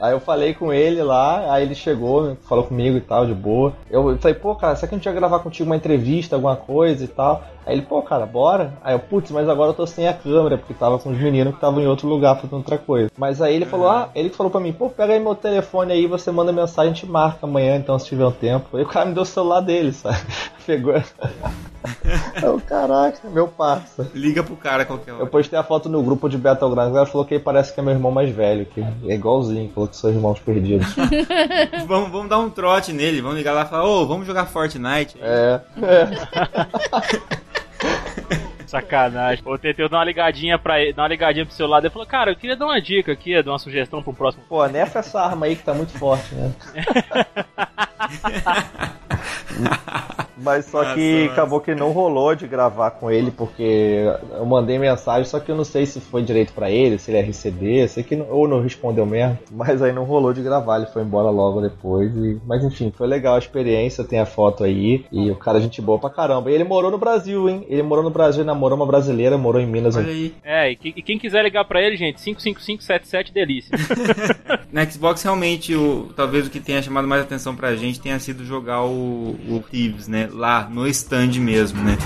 [0.00, 3.72] Aí eu falei com ele lá, aí ele chegou, falou comigo e tal, de boa.
[3.90, 7.04] Eu falei, pô, cara, será que a gente ia gravar contigo uma entrevista, alguma coisa
[7.04, 7.42] e tal?
[7.64, 8.74] Aí ele, pô, cara, bora.
[8.84, 11.52] Aí eu, putz, mas agora eu tô sem a câmera, porque tava com os meninos
[11.52, 13.10] que estavam em outro lugar fazendo outra coisa.
[13.16, 16.06] Mas aí ele falou, ah, ele falou pra mim, pô, pega aí meu telefone aí,
[16.06, 18.76] você manda mensagem, a gente marca amanhã, então se tiver um tempo.
[18.76, 20.18] Aí o cara me deu o celular dele, sabe?
[20.66, 20.94] Pegou.
[22.42, 24.10] Eu, caraca, meu parça.
[24.14, 25.22] Liga pro cara qualquer hora.
[25.22, 27.92] Eu postei a foto no grupo de Battlegrounds, ela falou que parece que é meu
[27.92, 30.86] irmão mais velho, que é igualzinho, falou que são irmãos perdidos.
[31.86, 34.46] vamos, vamos dar um trote nele, vamos ligar lá e falar, ô, oh, vamos jogar
[34.46, 35.18] Fortnite.
[35.20, 35.60] É.
[35.82, 36.08] é.
[38.66, 39.44] Sacanagem.
[39.46, 41.84] Eu tentei dar uma ligadinha pra ele, dar uma ligadinha pro seu lado.
[41.86, 44.42] Ele falou, cara, eu queria dar uma dica aqui, dar uma sugestão pro próximo.
[44.48, 46.52] Pô, nessa essa arma aí que tá muito forte, né?
[50.36, 51.32] Mas só nossa, que nossa.
[51.32, 55.56] acabou que não rolou de gravar com ele, porque eu mandei mensagem, só que eu
[55.56, 58.48] não sei se foi direito para ele, se ele ia receber, sei que não, ou
[58.48, 59.38] não respondeu mesmo.
[59.50, 62.14] Mas aí não rolou de gravar, ele foi embora logo depois.
[62.16, 65.04] E, mas enfim, foi legal a experiência, tem a foto aí.
[65.12, 66.50] E o cara, gente boa pra caramba.
[66.50, 67.64] E ele morou no Brasil, hein?
[67.68, 69.96] Ele morou no Brasil, namorou uma brasileira, morou em Minas.
[69.96, 70.34] Olha aí.
[70.44, 73.78] É, e, e quem quiser ligar para ele, gente, 55577 delícia.
[74.72, 78.44] Na Xbox, realmente, o, talvez o que tenha chamado mais atenção pra gente tenha sido
[78.44, 80.28] jogar o, o Thieves, né?
[80.32, 81.96] Lá no stand mesmo, né?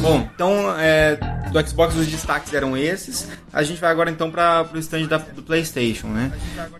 [0.00, 1.18] Bom, então é,
[1.50, 3.28] do Xbox os destaques eram esses.
[3.52, 6.32] A gente vai agora então para o stand da, do PlayStation, né?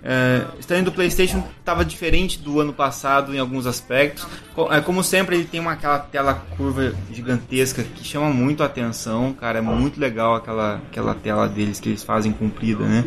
[0.02, 4.26] É, o stand do PlayStation estava diferente do ano passado em alguns aspectos.
[4.70, 9.32] É, como sempre, ele tem uma aquela tela curva gigantesca que chama muito a atenção,
[9.32, 9.58] cara.
[9.58, 13.04] É muito legal aquela, aquela tela deles que eles fazem comprida, né?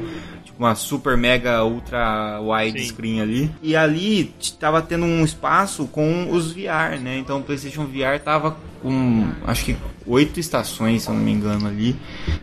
[0.61, 3.51] Uma super mega ultra wide screen ali.
[3.63, 7.17] E ali tava tendo um espaço com os VR, né?
[7.17, 11.67] Então o PlayStation VR tava com acho que oito estações, se eu não me engano,
[11.67, 11.95] ali,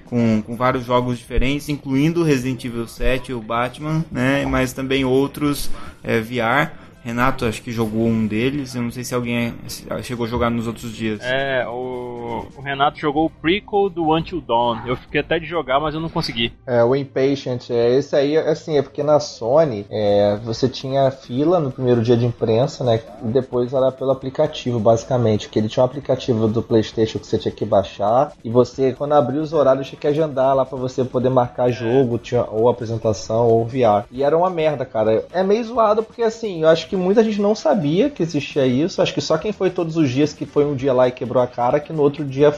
[0.04, 4.44] com, com vários jogos diferentes, incluindo Resident Evil 7 e o Batman, né?
[4.46, 5.70] Mas também outros
[6.02, 6.72] é, VR.
[7.02, 9.54] Renato acho que jogou um deles, eu não sei se alguém
[10.02, 11.20] chegou a jogar nos outros dias.
[11.22, 14.86] É, o, o Renato jogou o prequel do Until Dawn.
[14.86, 16.52] Eu fiquei até de jogar, mas eu não consegui.
[16.66, 21.60] É, o Impatient, é, esse aí, assim, é porque na Sony é, você tinha fila
[21.60, 23.00] no primeiro dia de imprensa, né?
[23.22, 25.48] E depois era pelo aplicativo, basicamente.
[25.48, 28.32] Que ele tinha um aplicativo do PlayStation que você tinha que baixar.
[28.44, 32.18] E você, quando abriu os horários, tinha que agendar lá para você poder marcar jogo,
[32.18, 34.04] tinha, ou apresentação, ou VR.
[34.10, 35.24] E era uma merda, cara.
[35.32, 39.00] É meio zoado porque, assim, eu acho que muita gente não sabia que existia isso.
[39.00, 41.42] Acho que só quem foi todos os dias que foi um dia lá e quebrou
[41.42, 42.52] a cara, que no outro dia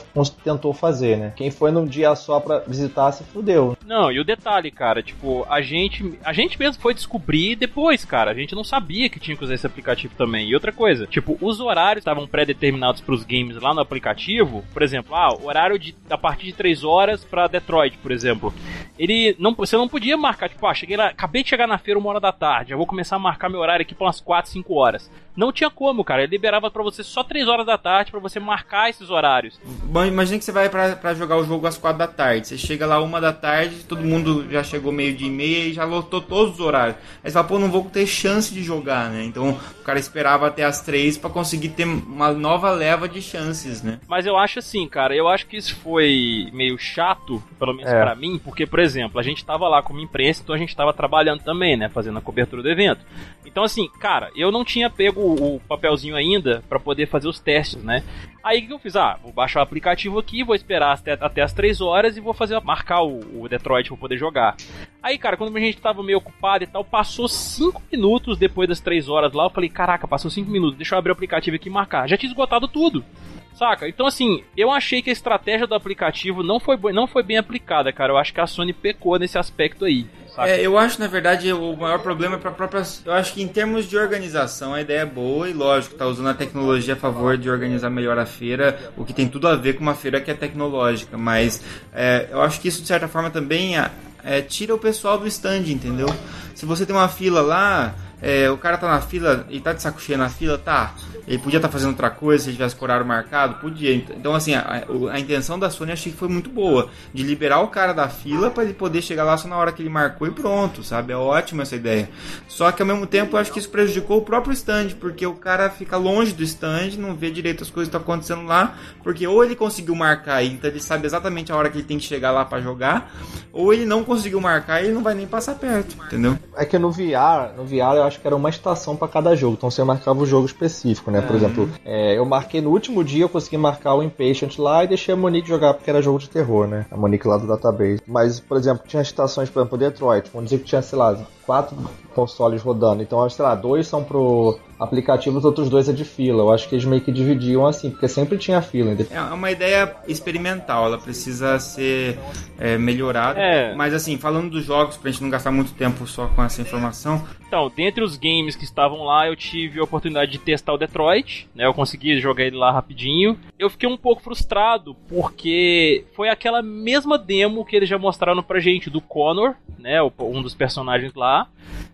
[0.45, 1.33] tentou fazer, né?
[1.37, 3.77] Quem foi num dia só pra visitar se fudeu.
[3.85, 6.19] Não, e o detalhe, cara, tipo, a gente.
[6.25, 8.31] A gente mesmo foi descobrir depois, cara.
[8.31, 10.49] A gente não sabia que tinha que usar esse aplicativo também.
[10.49, 14.65] E outra coisa, tipo, os horários estavam pré-determinados pros games lá no aplicativo.
[14.73, 18.53] Por exemplo, ah, horário de a partir de 3 horas para Detroit, por exemplo.
[18.99, 21.99] Ele não, você não podia marcar, tipo, ah, cheguei lá, acabei de chegar na feira
[21.99, 24.51] uma hora da tarde, já vou começar a marcar meu horário aqui para umas 4,
[24.51, 25.11] 5 horas.
[25.37, 26.23] Não tinha como, cara.
[26.23, 29.59] Ele liberava para você só 3 horas da tarde para você marcar esses horários.
[29.85, 32.49] Bom, imagina que você vai para jogar o jogo às 4 da tarde.
[32.49, 35.73] Você chega lá uma da tarde, todo mundo já chegou meio dia e meia e
[35.73, 36.97] já lotou todos os horários.
[37.23, 39.25] Aí você fala, pô, não vou ter chance de jogar, né?
[39.25, 43.83] Então o cara esperava até as 3 para conseguir ter uma nova leva de chances,
[43.83, 44.01] né?
[44.09, 48.01] Mas eu acho assim, cara, eu acho que isso foi meio chato, pelo menos é.
[48.01, 50.93] para mim, porque, por exemplo, a gente tava lá como imprensa, então a gente tava
[50.93, 51.89] trabalhando também, né?
[51.89, 53.05] Fazendo a cobertura do evento.
[53.47, 57.83] Então, assim, cara, eu não tinha pego o papelzinho ainda para poder fazer os testes,
[57.83, 58.03] né?
[58.43, 58.97] Aí o que eu fiz?
[58.97, 62.33] Ah, vou baixar o aplicativo aqui, vou esperar até, até as 3 horas e vou
[62.33, 64.57] fazer marcar o, o Detroit pra poder jogar.
[65.03, 68.81] Aí, cara, quando a gente tava meio ocupado e tal, passou 5 minutos depois das
[68.81, 71.69] 3 horas lá, eu falei, caraca, passou 5 minutos, deixa eu abrir o aplicativo aqui
[71.69, 72.09] e marcar.
[72.09, 73.05] Já tinha esgotado tudo.
[73.53, 73.87] Saca?
[73.87, 77.93] Então, assim, eu achei que a estratégia do aplicativo não foi, não foi bem aplicada,
[77.93, 78.13] cara.
[78.13, 80.07] Eu acho que a Sony pecou nesse aspecto aí.
[80.39, 82.83] É, eu acho, na verdade, o maior problema é para própria.
[83.05, 86.29] Eu acho que em termos de organização a ideia é boa e, lógico, tá usando
[86.29, 89.75] a tecnologia a favor de organizar melhor a feira, o que tem tudo a ver
[89.75, 91.17] com uma feira que é tecnológica.
[91.17, 91.63] Mas
[91.93, 93.91] é, eu acho que isso, de certa forma, também é,
[94.25, 96.09] é, tira o pessoal do stand, entendeu?
[96.55, 99.83] Se você tem uma fila lá, é, o cara tá na fila e tá de
[99.83, 100.95] saco cheio na fila, tá.
[101.27, 103.55] Ele podia estar tá fazendo outra coisa se tivesse horário marcado?
[103.55, 103.95] Podia.
[103.95, 106.89] Então, assim, a, a, intenção da Sony achei que foi muito boa.
[107.13, 109.83] De liberar o cara da fila para ele poder chegar lá só na hora que
[109.83, 111.13] ele marcou e pronto, sabe?
[111.13, 112.09] É ótima essa ideia.
[112.49, 115.35] Só que ao mesmo tempo eu acho que isso prejudicou o próprio stand, porque o
[115.35, 119.27] cara fica longe do stand, não vê direito as coisas que estão acontecendo lá, porque
[119.27, 122.31] ou ele conseguiu marcar então ele sabe exatamente a hora que ele tem que chegar
[122.31, 123.13] lá para jogar,
[123.53, 126.39] ou ele não conseguiu marcar e ele não vai nem passar perto, entendeu?
[126.57, 129.55] É que no VR, no VR eu acho que era uma estação para cada jogo.
[129.55, 131.21] Então você marcava o jogo específico, né?
[131.21, 134.89] Por exemplo, é, eu marquei no último dia, eu consegui marcar o Impatient lá e
[134.89, 136.87] deixei a Monique jogar porque era jogo de terror, né?
[136.91, 138.01] A Monique lá do database.
[138.07, 141.19] Mas, por exemplo, tinha estações, por exemplo, Detroit, vamos dizer que tinha, sei lá,
[141.51, 141.77] quatro
[142.15, 143.03] consoles rodando.
[143.03, 146.45] Então, sei lá, dois são pro aplicativo, os outros dois é de fila.
[146.45, 148.97] Eu acho que eles meio que dividiam assim, porque sempre tinha fila.
[149.11, 152.19] É uma ideia experimental, ela precisa ser
[152.57, 153.41] é, melhorada.
[153.41, 153.75] É.
[153.75, 157.21] Mas assim, falando dos jogos, pra gente não gastar muito tempo só com essa informação,
[157.49, 161.49] Então, dentre os games que estavam lá, eu tive a oportunidade de testar o Detroit,
[161.53, 161.67] né?
[161.67, 163.37] Eu consegui jogar ele lá rapidinho.
[163.59, 168.61] Eu fiquei um pouco frustrado porque foi aquela mesma demo que eles já mostraram pra
[168.61, 170.01] gente do Connor, né?
[170.21, 171.40] Um dos personagens lá.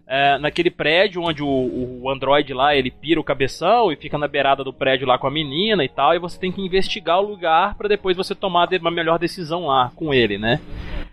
[0.06, 4.28] É, naquele prédio onde o, o Android lá ele pira o cabeção e fica na
[4.28, 7.26] beirada do prédio lá com a menina e tal, e você tem que investigar o
[7.28, 10.60] lugar pra depois você tomar uma melhor decisão lá com ele, né?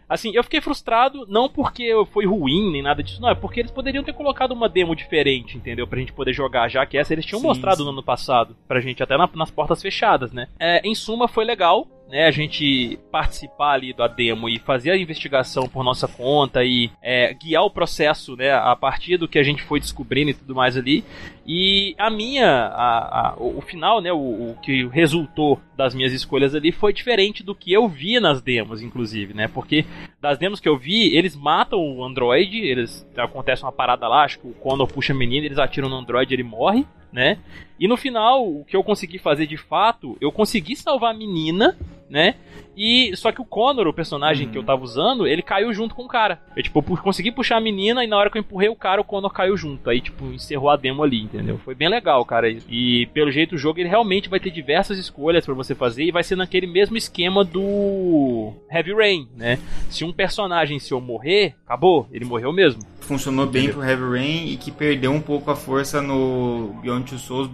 [0.07, 3.71] Assim, eu fiquei frustrado, não porque foi ruim nem nada disso, não, é porque eles
[3.71, 5.87] poderiam ter colocado uma demo diferente, entendeu?
[5.87, 7.83] Pra gente poder jogar, já que essa eles tinham Sim, mostrado sim.
[7.83, 10.47] no ano passado, pra gente até na- nas portas fechadas, né?
[10.59, 12.27] É, em suma, foi legal, né?
[12.27, 17.33] A gente participar ali da demo e fazer a investigação por nossa conta e é,
[17.33, 18.51] guiar o processo, né?
[18.53, 21.03] A partir do que a gente foi descobrindo e tudo mais ali.
[21.45, 24.13] E a minha, a- a- o final, né?
[24.13, 24.17] O,
[24.51, 28.81] o que resultou das minhas escolhas ali foi diferente do que eu vi nas demos,
[28.83, 29.47] inclusive, né?
[29.47, 29.83] Porque
[30.21, 34.39] das demos que eu vi, eles matam o Android, eles acontece uma parada lá, acho
[34.39, 37.37] que o Condor puxa a menina, eles atiram no Android, ele morre, né?
[37.79, 41.77] E no final, o que eu consegui fazer de fato, eu consegui salvar a menina,
[42.09, 42.35] né?
[42.75, 46.03] E só que o Connor, o personagem que eu tava usando, ele caiu junto com
[46.03, 46.41] o cara.
[46.55, 49.01] Eu tipo, eu consegui puxar a menina e na hora que eu empurrei o cara,
[49.01, 49.89] o Connor caiu junto.
[49.89, 51.57] Aí tipo, encerrou a demo ali, entendeu?
[51.59, 52.49] Foi bem legal, cara.
[52.49, 56.11] E pelo jeito o jogo ele realmente vai ter diversas escolhas pra você fazer e
[56.11, 59.59] vai ser naquele mesmo esquema do Heavy Rain, né?
[59.89, 62.81] Se um personagem seu morrer, acabou, ele morreu mesmo.
[63.03, 67.17] Funcionou bem pro Heavy Rain e que perdeu um pouco a força no Beyond Two
[67.19, 67.49] Souls,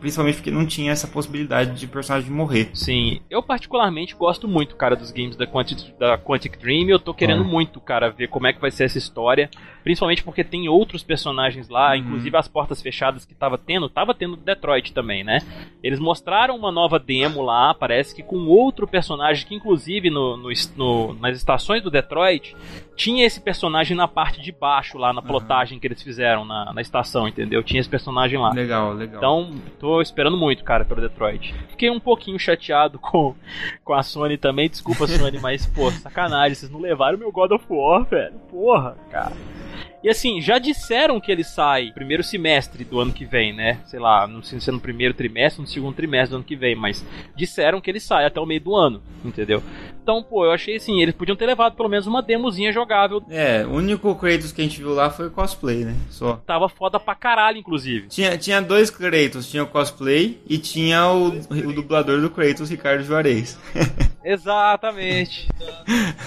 [0.00, 2.70] principalmente porque não tinha essa possibilidade de personagem morrer.
[2.74, 6.88] Sim, eu particularmente gosto muito, cara, dos games da Quantic, da Quantic Dream.
[6.88, 7.46] Eu tô querendo Ah.
[7.46, 9.50] muito, cara, ver como é que vai ser essa história.
[9.82, 11.96] Principalmente porque tem outros personagens lá, Uhum.
[11.96, 13.88] inclusive as portas fechadas que tava tendo.
[13.88, 15.38] Tava tendo Detroit também, né?
[15.82, 20.50] Eles mostraram uma nova demo lá, parece que com outro personagem que, inclusive, no, no-
[20.76, 22.54] no- nas estações do Detroit,
[22.94, 26.80] tinha esse personagem na parte de baixo, lá na plotagem que eles fizeram na, na
[26.80, 27.62] estação, entendeu?
[27.62, 28.52] Tinha esse personagem lá.
[28.52, 29.16] Legal, legal.
[29.16, 31.54] Então, tô esperando muito, cara, pelo Detroit.
[31.68, 33.34] Fiquei um pouquinho chateado com,
[33.84, 34.68] com a Sony também.
[34.68, 36.54] Desculpa, Sony, mas, pô, sacanagem.
[36.54, 38.38] Vocês não levaram meu God of War, velho.
[38.50, 39.32] Porra, cara.
[40.02, 43.80] E assim, já disseram que ele sai primeiro semestre do ano que vem, né?
[43.84, 46.44] Sei lá, não sei se é no primeiro trimestre ou no segundo trimestre do ano
[46.44, 47.04] que vem, mas
[47.36, 49.62] disseram que ele sai até o meio do ano, entendeu?
[50.02, 53.22] Então, pô, eu achei assim, eles podiam ter levado pelo menos uma demozinha jogável.
[53.30, 55.94] É, o único Kratos que a gente viu lá foi o cosplay, né?
[56.08, 56.40] Só.
[56.46, 58.08] Tava foda pra caralho, inclusive.
[58.08, 63.04] Tinha, tinha dois Kratos, tinha o cosplay e tinha o, o dublador do Kratos, Ricardo
[63.04, 63.58] Juarez.
[64.24, 65.48] Exatamente.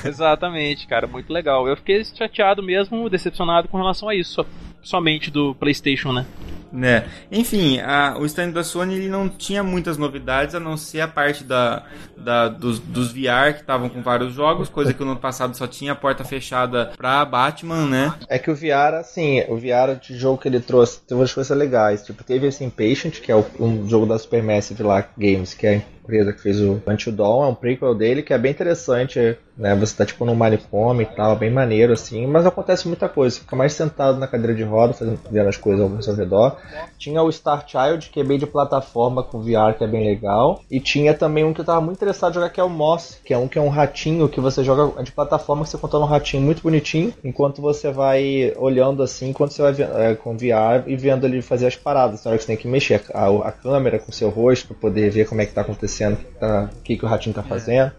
[0.06, 1.68] Exatamente, cara, muito legal.
[1.68, 4.46] Eu fiquei chateado mesmo, decepcionado com relação a isso, so-
[4.82, 6.26] somente do PlayStation, né?
[6.74, 7.06] Né?
[7.32, 11.08] Enfim, a- o stand da Sony ele não tinha muitas novidades, a não ser a
[11.08, 11.84] parte da,
[12.18, 15.68] da- dos, dos VR que estavam com vários jogos, coisa que no ano passado só
[15.68, 18.14] tinha a porta fechada pra Batman, né?
[18.28, 21.56] É que o VR, assim, o VR de jogo que ele trouxe teve umas coisas
[21.56, 22.04] legais.
[22.04, 25.82] Tipo, teve esse Impatient, que é o- um jogo da Supermassive lá Games, que é
[26.04, 29.74] empresa que fez o Until é um prequel dele que é bem interessante, né?
[29.76, 33.36] Você tá tipo num manicômio e tal, bem maneiro assim, mas acontece muita coisa.
[33.36, 36.58] Você fica mais sentado na cadeira de roda, fazendo, vendo as coisas ao seu redor.
[36.98, 40.62] Tinha o Star Child, que é bem de plataforma com VR, que é bem legal.
[40.70, 43.20] E tinha também um que eu tava muito interessado em jogar, que é o Moss,
[43.24, 45.78] que é um que é um ratinho que você joga é de plataforma, que você
[45.78, 50.36] controla um ratinho muito bonitinho, enquanto você vai olhando assim, enquanto você vai é, com
[50.36, 52.24] VR e vendo ele fazer as paradas.
[52.24, 54.78] Na hora que você tem que mexer a, a câmera com o seu rosto pra
[54.78, 57.36] poder ver como é que tá acontecendo, o que, tá- o que, que o ratinho
[57.36, 57.92] tá fazendo.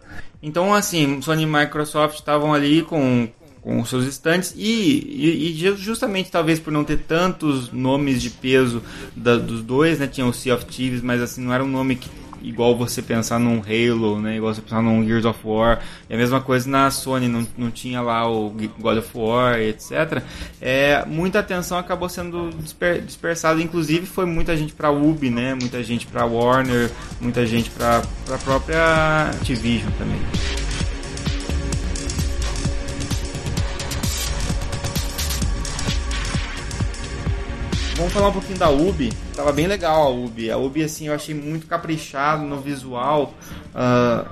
[0.42, 3.28] Então, assim, Sony e Microsoft estavam ali com,
[3.62, 8.28] com seus estantes e, e- e ju- justamente talvez por não ter tantos nomes de
[8.30, 8.82] peso
[9.16, 10.06] da- dos dois, né?
[10.06, 12.10] Tinha o Sea of Thieves, mas assim, não era um nome que
[12.44, 14.36] igual você pensar num Halo, né?
[14.36, 15.80] Igual você pensar num Gears of War.
[16.08, 20.22] E a mesma coisa na Sony, não, não tinha lá o God of War, etc.
[20.60, 25.54] É, muita atenção acabou sendo disper, dispersada, inclusive foi muita gente pra Ubi, né?
[25.54, 30.63] Muita gente pra Warner, muita gente pra, pra própria Activision também.
[37.96, 39.12] Vamos falar um pouquinho da Ubi.
[39.36, 40.50] Tava bem legal a Ubi.
[40.50, 43.32] A Ubi, assim, eu achei muito caprichado no visual.
[43.72, 44.24] Ah,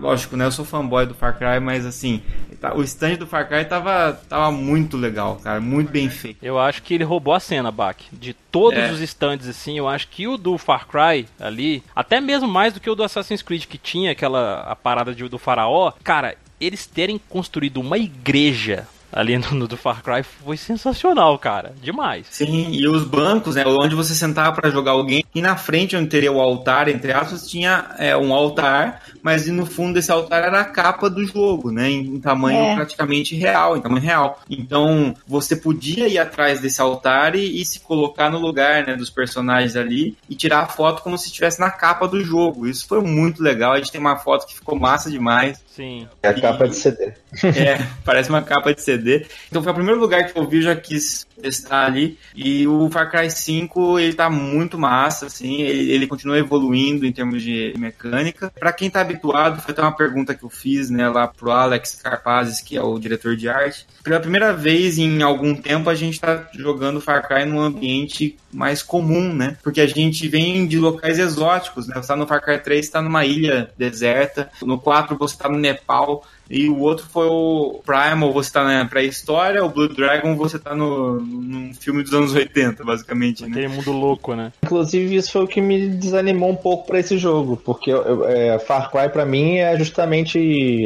[0.00, 0.44] lógico, né?
[0.44, 2.20] Eu sou fanboy do Far Cry, mas assim,
[2.60, 6.38] Tá, o stand do Far Cry tava, tava muito legal, cara, muito bem feito.
[6.42, 7.96] Eu acho que ele roubou a cena, Bach.
[8.10, 8.90] De todos É.
[8.90, 12.80] os stands, assim, eu acho que o do Far Cry ali, até mesmo mais do
[12.80, 16.86] que o do Assassin's Creed, que tinha aquela a parada de, do faraó, cara, eles
[16.86, 21.72] terem construído uma igreja ali no, no do Far Cry foi sensacional, cara.
[21.80, 22.26] Demais.
[22.30, 26.08] Sim, e os bancos, né, onde você sentava pra jogar alguém, e na frente onde
[26.08, 30.60] teria o altar, entre aspas, tinha é, um altar, mas no fundo desse altar era
[30.60, 32.74] a capa do jogo, né, em, em tamanho É.
[32.74, 34.40] praticamente real, em tamanho real.
[34.50, 39.10] Então, você podia ir atrás desse altar e, e se colocar no lugar, né, dos
[39.10, 42.66] personagens ali e tirar a foto como se estivesse na capa do jogo.
[42.66, 45.62] Isso foi muito legal, a gente tem uma foto que ficou massa demais.
[45.74, 46.06] Sim.
[46.22, 47.12] É a capa de CD.
[47.42, 49.26] É, parece uma capa de CD.
[49.48, 52.16] Então foi o primeiro lugar que eu vi, eu já quis testar ali.
[52.32, 57.12] E o Far Cry 5, ele tá muito massa, assim, ele, ele continua evoluindo em
[57.12, 58.52] termos de mecânica.
[58.56, 62.00] Pra quem tá habituado, foi até uma pergunta que eu fiz, né, lá pro Alex
[62.00, 63.84] Carpazes, que é o diretor de arte.
[64.04, 68.82] Pela primeira vez em algum tempo, a gente tá jogando Far Cry num ambiente mais
[68.82, 69.56] comum, né?
[69.62, 71.96] Porque a gente vem de locais exóticos, né?
[71.96, 74.48] Você tá no Far Cry 3, tá numa ilha deserta.
[74.62, 76.24] No 4, você tá no Nepal.
[76.50, 80.74] E o outro foi o Primal, você tá na pré-história, o Blue Dragon, você tá
[80.74, 83.48] no, num filme dos anos 80, basicamente, né?
[83.48, 84.52] Aquele mundo louco, né?
[84.62, 88.58] Inclusive, isso foi o que me desanimou um pouco pra esse jogo, porque eu- é,
[88.58, 90.38] Far Cry pra mim é justamente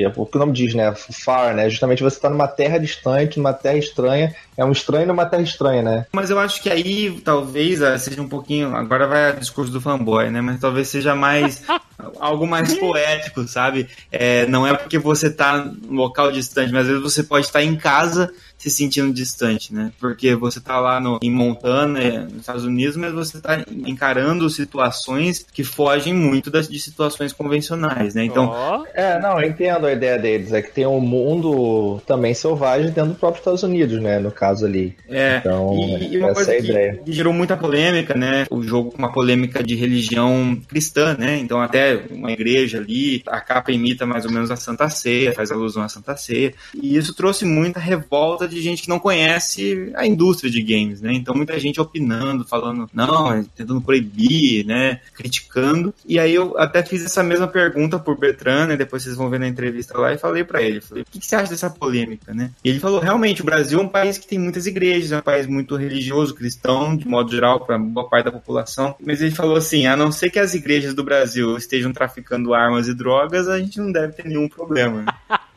[0.05, 0.95] é o que o nome diz, né?
[0.95, 1.69] Far, né?
[1.69, 4.33] Justamente você tá numa terra distante, numa terra estranha.
[4.59, 6.07] É um estranho numa terra estranha, né?
[6.11, 8.75] Mas eu acho que aí talvez ah, seja um pouquinho.
[8.75, 10.41] Agora vai o discurso do fanboy, né?
[10.41, 11.63] Mas talvez seja mais.
[12.19, 13.89] algo mais poético, sabe?
[14.11, 17.63] É, não é porque você tá num local distante, mas às vezes você pode estar
[17.63, 19.93] em casa se sentindo distante, né?
[20.01, 24.51] Porque você tá lá no, em Montana, eh, nos Estados Unidos, mas você tá encarando
[24.51, 28.25] situações que fogem muito das, de situações convencionais, né?
[28.25, 30.53] Então, Ó, É, não, eu entendo a ideia deles.
[30.53, 34.19] É que tem um mundo também selvagem dentro do próprio Estados Unidos, né?
[34.19, 34.97] No caso ali.
[35.09, 37.01] É, Então, e, e uma essa coisa é a que, ideia.
[37.05, 38.47] que gerou muita polêmica, né?
[38.51, 41.39] O jogo com uma polêmica de religião cristã, né?
[41.39, 45.51] Então até uma igreja ali, a capa imita mais ou menos a Santa Ceia, faz
[45.53, 46.53] alusão à Santa Ceia.
[46.75, 51.13] E isso trouxe muita revolta de gente que não conhece a indústria de games, né?
[51.13, 55.01] Então muita gente opinando, falando, não, é tentando proibir, né?
[55.15, 55.95] Criticando.
[56.07, 58.77] E aí eu até fiz essa mesma pergunta por Bertrand, né?
[58.77, 61.27] Depois vocês vão ver na entrevista lá e falei pra ele, falei, o que, que
[61.27, 62.51] você acha dessa polêmica, né?
[62.65, 65.23] E ele falou, realmente, o Brasil é um país que tem muitas igrejas, é um
[65.23, 68.95] país muito religioso, cristão, de modo geral, para boa parte da população.
[69.05, 72.89] Mas ele falou assim, a não ser que as igrejas do Brasil estejam traficando armas
[72.89, 75.05] e drogas, a gente não deve ter nenhum problema.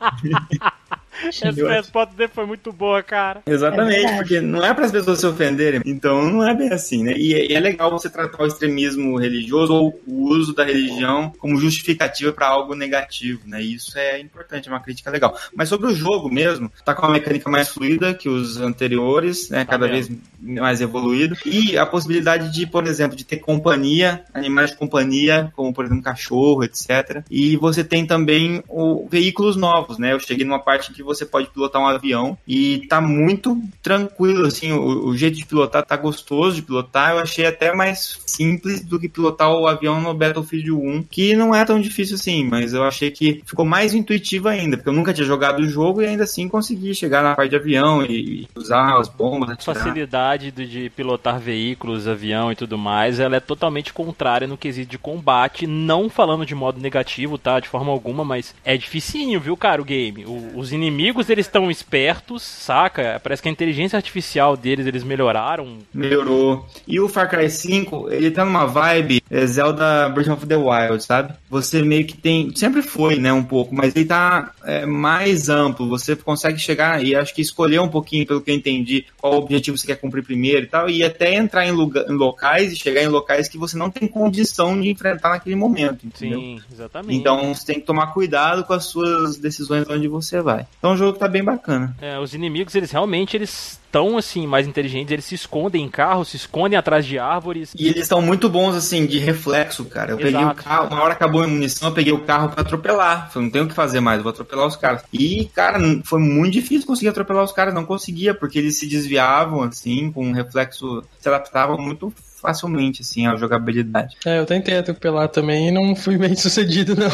[1.27, 3.41] essa resposta dele foi muito boa, cara.
[3.45, 4.17] É Exatamente, verdade.
[4.17, 7.13] porque não é para as pessoas se ofenderem, então não é bem assim, né?
[7.17, 11.57] E, é- é legal você tratar o extremismo religioso ou o uso da religião como
[11.57, 13.61] justificativa para algo negativo, né?
[13.61, 15.37] E isso é importante, é uma crítica legal.
[15.55, 19.65] Mas sobre o jogo mesmo, tá com uma mecânica mais fluida que os anteriores, né?
[19.65, 20.15] Cada mesmo.
[20.41, 21.35] vez mais evoluído.
[21.45, 26.03] E a possibilidade de, por exemplo, de ter companhia, animais de companhia, como por exemplo
[26.03, 27.23] cachorro, etc.
[27.29, 30.13] E você tem também o, veículos novos, né?
[30.13, 34.71] Eu cheguei numa parte que você pode pilotar um avião e tá muito tranquilo, assim,
[34.71, 37.11] o, o jeito de pilotar tá gostoso de pilotar.
[37.11, 41.53] Eu achei até mais simples do que pilotar o avião no Battlefield 1, que não
[41.53, 45.13] é tão difícil assim, mas eu achei que ficou mais intuitivo ainda, porque eu nunca
[45.13, 48.97] tinha jogado o jogo e ainda assim consegui chegar na parte de avião e, usar
[48.99, 49.75] as bombas, atirar.
[49.75, 54.91] facilidade de, de pilotar veículos, avião e tudo mais, ela é totalmente contrária no quesito
[54.91, 57.59] de combate, não falando de modo negativo, tá?
[57.59, 60.25] De forma alguma, mas é dificinho, viu, cara, o game.
[60.25, 63.19] O- os inimigos, eles estão espertos, saca?
[63.23, 65.79] Parece que a inteligência artificial deles, eles melhoraram.
[65.93, 66.65] Melhorou.
[66.87, 71.03] E o Far Cry 5, ele tá numa vibe é, Zelda Breath of the Wild,
[71.03, 71.33] sabe?
[71.49, 72.53] Você meio que tem.
[72.55, 73.31] Sempre foi, né?
[73.31, 75.87] Um pouco, mas ele tá é, mais amplo.
[75.89, 79.77] Você consegue chegar e acho que escolher um pouquinho, pelo que eu entendi, qual objetivo
[79.77, 80.89] você quer cumprir primeiro e tal.
[80.89, 84.07] E até entrar em, lugar, em locais e chegar em locais que você não tem
[84.07, 86.39] condição de enfrentar naquele momento, entendeu?
[86.39, 87.17] Sim, exatamente.
[87.17, 90.65] Então você tem que tomar cuidado com as suas decisões onde você vai.
[90.77, 91.95] Então o jogo tá bem bacana.
[92.01, 96.29] É, os inimigos, eles realmente, eles estão, assim, mais inteligentes, eles se escondem em carros,
[96.29, 97.73] se escondem atrás de árvores.
[97.77, 100.11] E eles estão muito bons, assim, de reflexo, cara.
[100.11, 100.63] Eu peguei o Exato.
[100.63, 103.29] carro, uma hora acabou a munição, eu peguei o carro pra atropelar.
[103.31, 105.03] Falei, não tenho o que fazer mais, eu vou atropelar os caras.
[105.11, 109.63] E, cara, foi muito difícil conseguir atropelar os caras, não conseguia, porque eles se desviavam,
[109.63, 114.17] assim, com um reflexo, se adaptavam muito facilmente, assim, à jogabilidade.
[114.25, 117.07] É, eu tentei atropelar também e não fui bem sucedido, não.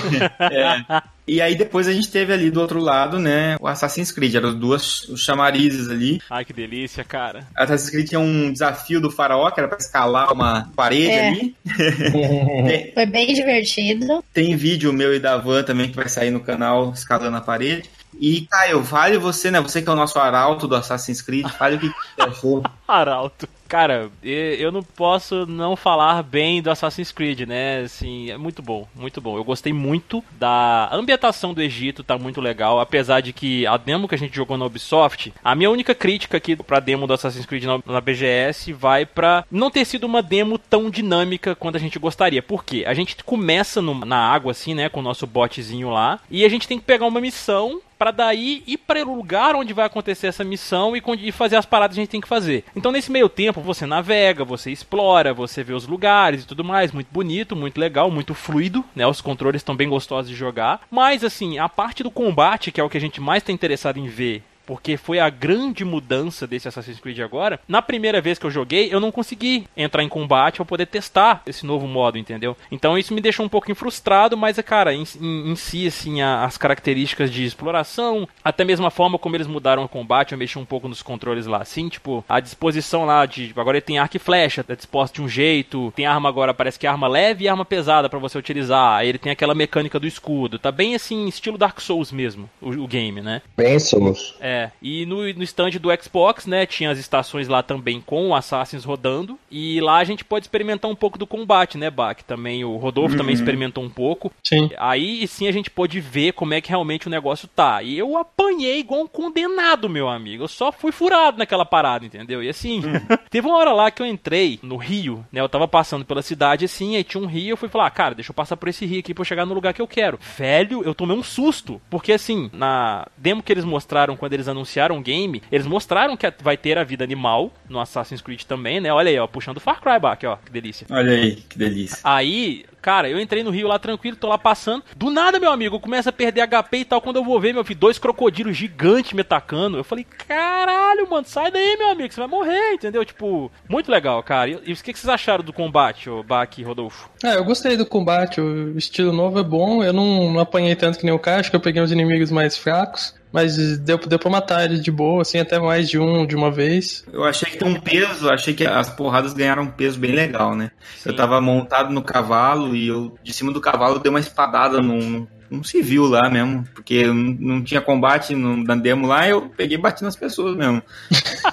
[0.47, 1.01] É.
[1.27, 4.49] E aí depois a gente teve ali do outro lado, né, o Assassin's Creed, eram
[4.49, 6.21] os duas os chamarizes ali.
[6.29, 7.45] Ai, que delícia, cara.
[7.55, 11.27] Assassin's Creed tinha um desafio do faraó, que era pra escalar uma parede É.
[11.27, 11.55] ali.
[12.67, 14.23] tem, Foi bem divertido.
[14.33, 17.89] tem vídeo meu e da Van também que vai sair no canal escalando a parede.
[18.19, 19.59] E, Caio, vale você, né?
[19.61, 22.63] Você que é o nosso arauto do Assassin's Creed, fale o que você achou.
[22.87, 23.47] Arauto.
[23.67, 27.81] Cara, eu não posso não falar bem do Assassin's Creed, né?
[27.81, 29.37] Assim, é muito bom, muito bom.
[29.37, 32.79] Eu gostei muito da ambientação do Egito, tá muito legal.
[32.79, 36.37] Apesar de que a demo que a gente jogou na Ubisoft, a minha única crítica
[36.37, 40.21] aqui pra demo do Assassin's Creed na, na BGS vai pra não ter sido uma
[40.21, 42.41] demo tão dinâmica quanto a gente gostaria.
[42.41, 42.83] Por quê?
[42.87, 44.89] A gente começa no, na água, assim, né?
[44.89, 48.63] Com o nosso botezinho lá, e a gente tem que pegar uma missão para daí
[48.65, 52.01] ir para o lugar onde vai acontecer essa missão e, e fazer as paradas que
[52.01, 52.63] a gente tem que fazer.
[52.75, 56.91] Então, nesse meio tempo, você navega, você explora, você vê os lugares e tudo mais.
[56.91, 59.05] Muito bonito, muito legal, muito fluido, né?
[59.05, 60.81] Os controles estão bem gostosos de jogar.
[60.89, 63.97] Mas, assim, a parte do combate, que é o que a gente mais está interessado
[63.97, 67.59] em ver porque foi a grande mudança desse Assassin's Creed agora.
[67.67, 71.41] Na primeira vez que eu joguei, eu não consegui entrar em combate para poder testar
[71.47, 72.55] esse novo modo, entendeu?
[72.69, 76.43] Então isso me deixou um pouquinho frustrado, mas, cara, em, em, em si, assim, a,
[76.43, 80.59] as características de exploração, até mesmo a forma como eles mudaram o combate, eu mexi
[80.59, 83.53] um pouco nos controles lá, assim, tipo, a disposição lá de.
[83.55, 86.77] Agora ele tem arco e flecha, é disposto de um jeito, tem arma agora, parece
[86.77, 89.97] que é arma leve e arma pesada para você utilizar, aí ele tem aquela mecânica
[89.97, 93.41] do escudo, tá bem assim, estilo Dark Souls mesmo, o, o game, né?
[93.55, 94.35] Bem Souls.
[94.41, 98.29] É, é, e no, no stand do Xbox, né, tinha as estações lá também com
[98.29, 102.17] o Assassins rodando, e lá a gente pode experimentar um pouco do combate, né, Bach?
[102.25, 103.17] Também o Rodolfo Uhum.
[103.17, 104.31] também experimentou um pouco.
[104.43, 104.69] Sim.
[104.77, 107.81] Aí sim a gente pôde ver como é que realmente o negócio tá.
[107.83, 110.43] E eu apanhei igual um condenado, meu amigo.
[110.43, 112.43] Eu só fui furado naquela parada, entendeu?
[112.43, 112.81] E assim,
[113.29, 115.39] teve uma hora lá que eu entrei no rio, né?
[115.41, 118.15] Eu tava passando pela cidade assim, aí tinha um rio, eu fui falar, ah, cara,
[118.15, 120.19] deixa eu passar por esse rio aqui pra eu chegar no lugar que eu quero.
[120.37, 121.81] Velho, eu tomei um susto.
[121.89, 126.31] Porque assim, na demo que eles mostraram quando eles anunciaram o game, eles mostraram que
[126.41, 128.91] vai ter a vida animal no Assassin's Creed também, né?
[128.91, 130.87] Olha aí, ó, puxando o Far Cry back, ó, que delícia.
[130.89, 131.99] Olha aí, que delícia.
[132.03, 134.83] Aí, cara, eu entrei no rio lá tranquilo, tô lá passando.
[134.95, 137.01] Do nada, meu amigo, começa a perder HP e tal.
[137.01, 139.77] Quando eu vou ver, meu filho, dois crocodilos gigantes me atacando.
[139.77, 143.03] Eu falei, caralho, mano, sai daí, meu amigo, você vai morrer, entendeu?
[143.03, 144.49] Tipo, muito legal, cara.
[144.49, 147.09] E, e o que que vocês acharam do combate, ô Baki e Rodolfo?
[147.23, 149.83] É, eu gostei do combate, o estilo novo é bom.
[149.83, 152.31] Eu não, não apanhei tanto que nem o cara, acho que eu peguei os inimigos
[152.31, 153.15] mais fracos.
[153.31, 156.49] Mas deu, deu pra matar ele de boa, assim, até mais de um de uma
[156.49, 157.03] vez.
[157.11, 160.55] Eu achei que tem um peso, achei que as porradas ganharam um peso bem legal,
[160.55, 160.71] né?
[161.05, 165.27] Eu tava montado no cavalo e eu, de cima do cavalo, dei uma espadada num,
[165.49, 169.81] num civil lá mesmo, porque não, tinha combate no, na demo lá, eu peguei e
[169.81, 170.81] bati nas pessoas mesmo.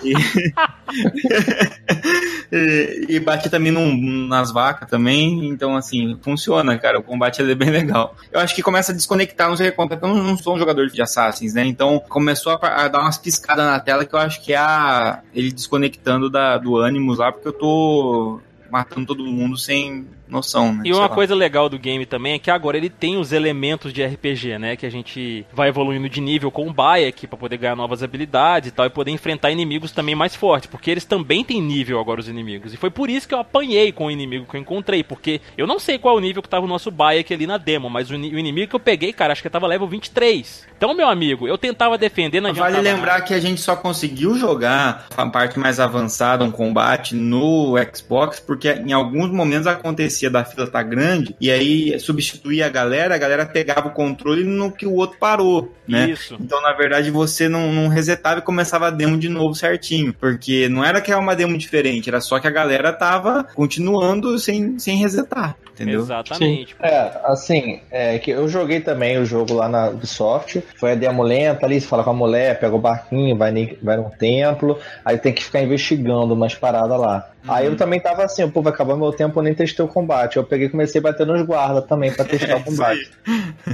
[0.02, 0.12] E,
[2.52, 7.54] e, e bati também num- nas vacas também, então assim, funciona, cara, o combate é
[7.54, 8.16] bem legal.
[8.32, 11.54] Eu acho que começa a desconectar, como, porque eu não, sou um jogador de Assassins,
[11.54, 11.64] né?
[11.64, 15.20] Então começou a, a dar umas piscadas na tela que eu acho que é a,
[15.32, 18.40] ele desconectando da, do Animus lá, porque eu tô
[18.70, 20.82] matando todo mundo sem noção, né?
[20.84, 21.08] E uma lá.
[21.08, 24.76] coisa legal do game também é que agora ele tem os elementos de RPG, né?
[24.76, 28.70] Que a gente vai evoluindo de nível com o Bayek pra poder ganhar novas habilidades
[28.70, 32.20] e tal, e poder enfrentar inimigos também mais fortes, porque eles também têm nível agora,
[32.20, 32.72] os inimigos.
[32.72, 35.66] E foi por isso que eu apanhei com o inimigo que eu encontrei, porque eu
[35.66, 38.14] não sei qual o nível que tava o nosso Bayek ali na demo, mas o,
[38.14, 40.66] o inimigo que eu peguei, cara, acho que tava level 23.
[40.76, 45.06] Então, meu amigo, eu tentava defender, não Vale lembrar que a gente só conseguiu jogar
[45.16, 49.66] a parte mais avançada, um combate no Xbox, porque em alguns momentos
[50.14, 54.44] acontecia da fila tá grande, e aí substituía a galera, a galera pegava o controle
[54.44, 56.10] no que o outro parou, né?
[56.10, 56.36] Isso.
[56.40, 60.68] Então, na verdade, você não, não resetava e começava a demo de novo certinho, porque
[60.68, 64.78] não era que era uma demo diferente, era só que a galera tava continuando sem,
[64.78, 66.00] sem resetar, entendeu?
[66.00, 66.76] Exatamente.
[66.80, 70.62] É, assim, é que eu joguei também o jogo lá na Ubisoft.
[70.76, 73.52] Foi a demo lenta ali, você fala com a mulher, pega o barquinho, vai,
[73.82, 77.33] vai num templo, aí tem que ficar investigando umas paradas lá.
[77.46, 80.36] Aí eu também tava assim, pô, vai acabar meu tempo, eu nem testei o combate.
[80.36, 83.10] Eu peguei e comecei a bater nos guardas também pra testar o combate.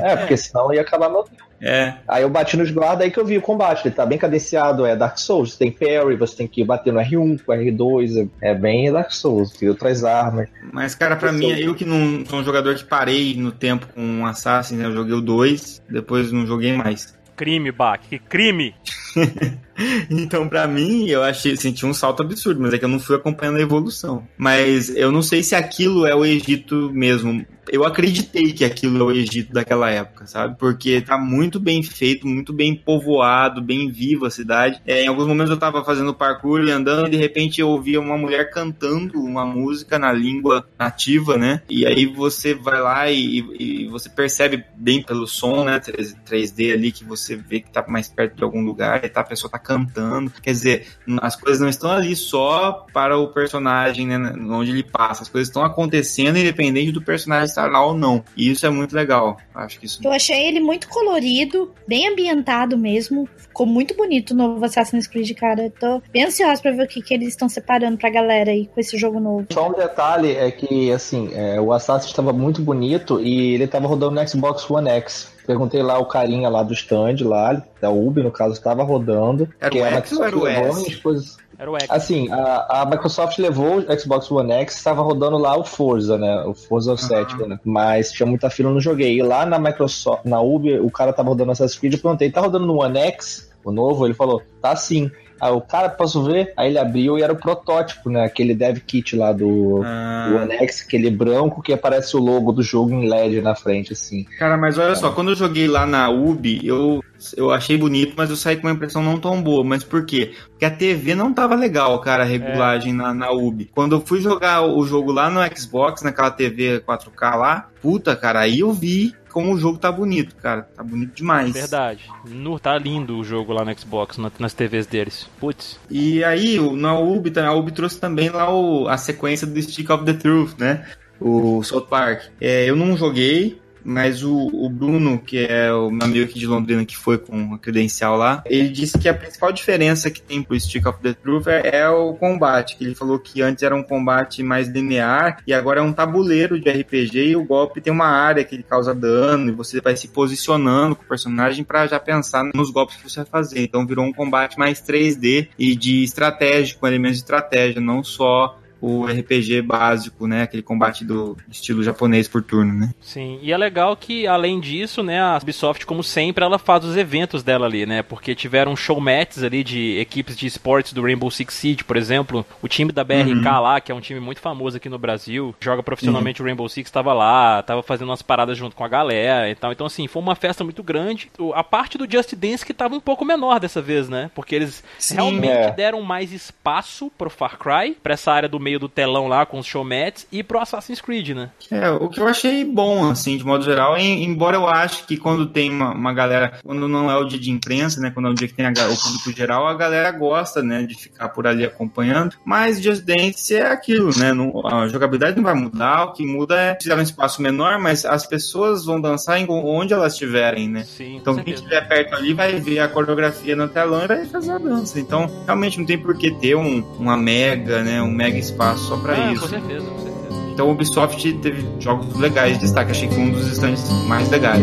[0.01, 1.51] É, porque senão ia acabar meu tempo.
[1.63, 1.95] É.
[2.09, 3.87] Aí eu bati nos guardas, aí que eu vi o combate.
[3.87, 5.53] Ele tá bem cadenciado, é Dark Souls.
[5.53, 8.29] Você tem parry, você tem que bater no R1, com R2.
[8.41, 10.49] É, é bem Dark Souls, tem outras armas.
[10.73, 14.01] Mas, cara, pra mim, eu que não sou um jogador que parei no tempo com
[14.01, 14.87] um Assassin, né?
[14.87, 17.20] Eu joguei o 2, depois não joguei mais.
[17.41, 18.75] Crime, Bak, que crime!
[20.11, 23.17] Então, pra mim, eu achei, senti um salto absurdo, mas é que eu não fui
[23.17, 24.29] acompanhando a evolução.
[24.37, 27.47] Mas eu não sei se aquilo é o Egito mesmo.
[27.69, 30.57] Eu acreditei que aquilo é o Egito daquela época, sabe?
[30.59, 34.81] Porque tá muito bem feito, muito bem povoado, bem viva a cidade.
[34.87, 38.01] É, em alguns momentos eu tava fazendo parkour e andando e de repente eu ouvia
[38.01, 41.63] uma mulher cantando uma música na língua nativa, né?
[41.69, 45.81] E aí você vai lá e, e você percebe bem pelo som, né?
[45.81, 49.25] 3D ali que você vê que tá mais perto de algum lugar e tá, a
[49.25, 50.33] pessoa tá cantando.
[50.43, 50.87] Quer dizer,
[51.21, 54.35] as coisas não estão ali só para o personagem, né?
[54.51, 55.23] Onde ele passa.
[55.23, 58.23] As coisas estão acontecendo independente do personagem estar estar lá ou não.
[58.37, 59.37] E isso é muito legal.
[59.55, 60.01] Acho que isso.
[60.03, 63.29] Eu achei ele muito colorido, bem ambientado mesmo.
[63.37, 65.65] Ficou muito bonito o novo Assassin's Creed, cara.
[65.65, 68.67] Eu tô bem ansiosa pra ver o que, que eles estão separando pra galera aí
[68.67, 69.47] com esse jogo novo.
[69.53, 73.87] Só um detalhe é que, assim, é, o Assassin estava muito bonito e ele estava
[73.89, 75.33] rodando no Xbox One X.
[75.47, 79.49] Perguntei lá o carinha lá do stand, lá, da Ubi, no caso, estava rodando.
[79.61, 80.97] Era que o X ou era o S?
[80.99, 81.91] coisas- Era o X.
[81.91, 86.43] Assim, a, a Microsoft levou o Xbox One X, estava rodando lá o Forza, né?
[86.47, 87.61] O Forza 7, né?
[87.63, 89.19] Mas tinha muita fila, eu não joguei.
[89.19, 92.41] E lá na Microsoft, na Ubi, o cara tava rodando Assassin's Creed, eu perguntei, tá
[92.41, 94.07] rodando no One X, o novo?
[94.07, 95.11] Ele falou, tá sim.
[95.41, 96.53] Aí o cara, posso ver?
[96.57, 98.25] Aí ele abriu e era o protótipo, né?
[98.25, 100.29] Aquele dev kit lá do, Ah.
[100.29, 103.93] do One X, aquele branco que aparece o logo do jogo em LED na frente,
[103.93, 104.25] assim.
[104.39, 107.03] Cara, mas olha só, quando eu joguei lá na Ubi, eu,
[107.37, 109.65] eu achei bonito, mas eu saí com uma impressão não tão boa.
[109.65, 110.33] Mas por quê?
[110.51, 113.71] Porque a TV não tava legal, cara, a regulagem na, na Ubi.
[113.75, 118.41] Quando eu fui jogar o jogo lá no Xbox, naquela TV 4K lá, puta, cara,
[118.41, 120.63] aí eu vi como o jogo tá bonito, cara.
[120.63, 121.53] Tá bonito demais.
[121.53, 122.05] Verdade.
[122.29, 125.29] Nu, tá lindo o jogo lá no Xbox, na- nas TVs deles.
[125.39, 125.79] Putz.
[125.91, 130.05] E aí, na Ubi, a Ubi trouxe também lá o- a sequência do Stick of
[130.05, 130.85] the Truth, né?
[131.21, 132.23] O South Park.
[132.41, 136.47] É, eu não joguei, mas o, o Bruno, que é o meu amigo aqui de
[136.47, 140.43] Londrina, que foi com a credencial lá, ele disse que a principal diferença que tem
[140.43, 142.77] pro Stick of the Truth é, é o combate.
[142.77, 146.61] Que ele falou que antes era um combate mais linear e agora é um tabuleiro
[146.61, 149.97] de RPG e o golpe tem uma área que ele causa dano e você vai
[149.97, 153.63] se posicionando com o personagem para já pensar nos golpes que você vai fazer.
[153.63, 158.59] Então virou um combate mais 3D e de estratégia, com elementos de estratégia, não só
[158.81, 160.43] o RPG básico, né?
[160.43, 162.91] Aquele combate do estilo japonês por turno, né?
[163.01, 166.97] Sim, e é legal que, além disso, né, a Ubisoft, como sempre, ela faz os
[166.97, 168.03] eventos dela ali, né?
[168.03, 172.45] Porque tiveram showmats ali de equipes de esportes do Rainbow Six Siege, por exemplo.
[172.63, 173.61] O time da BRK Uhum.
[173.61, 176.89] lá, que é um time muito famoso aqui no Brasil, joga profissionalmente o Rainbow Six,
[176.89, 179.73] estava lá, tava fazendo umas paradas junto com a galera e tal.
[179.73, 181.31] Então, assim, foi uma festa muito grande.
[181.55, 184.31] A parte do Just Dance que tava um pouco menor dessa vez, né?
[184.35, 185.71] Porque eles Sim, realmente é.
[185.73, 189.59] deram mais espaço pro Far Cry, pra essa área do meio do telão lá com
[189.59, 191.51] os showmats, e pro Assassin's Creed, né?
[191.71, 195.17] É, o que eu achei bom, assim, de modo geral, em- embora eu acho que
[195.17, 198.31] quando tem uma, uma galera, quando não é o dia de imprensa, né, quando é
[198.31, 201.47] o dia que tem a o público geral, a galera gosta, né, de ficar por
[201.47, 206.13] ali acompanhando, mas Just Dance é aquilo, né, não- a jogabilidade não vai mudar, o
[206.13, 210.13] que muda é fizer um espaço menor, mas as pessoas vão dançar em onde elas
[210.13, 210.85] estiverem, né.
[210.85, 214.53] Sim, Então quem estiver perto ali vai ver a coreografia no telão e vai fazer
[214.53, 214.99] a dança.
[214.99, 218.97] Então, realmente não tem por que ter um, uma mega, né, um mega espaço só
[218.97, 219.43] pra Ah, isso.
[219.43, 220.51] Com certeza, com certeza.
[220.53, 224.29] Então o Ubisoft teve jogos legais de destaque, achei que foi um dos stands mais
[224.31, 224.61] legais.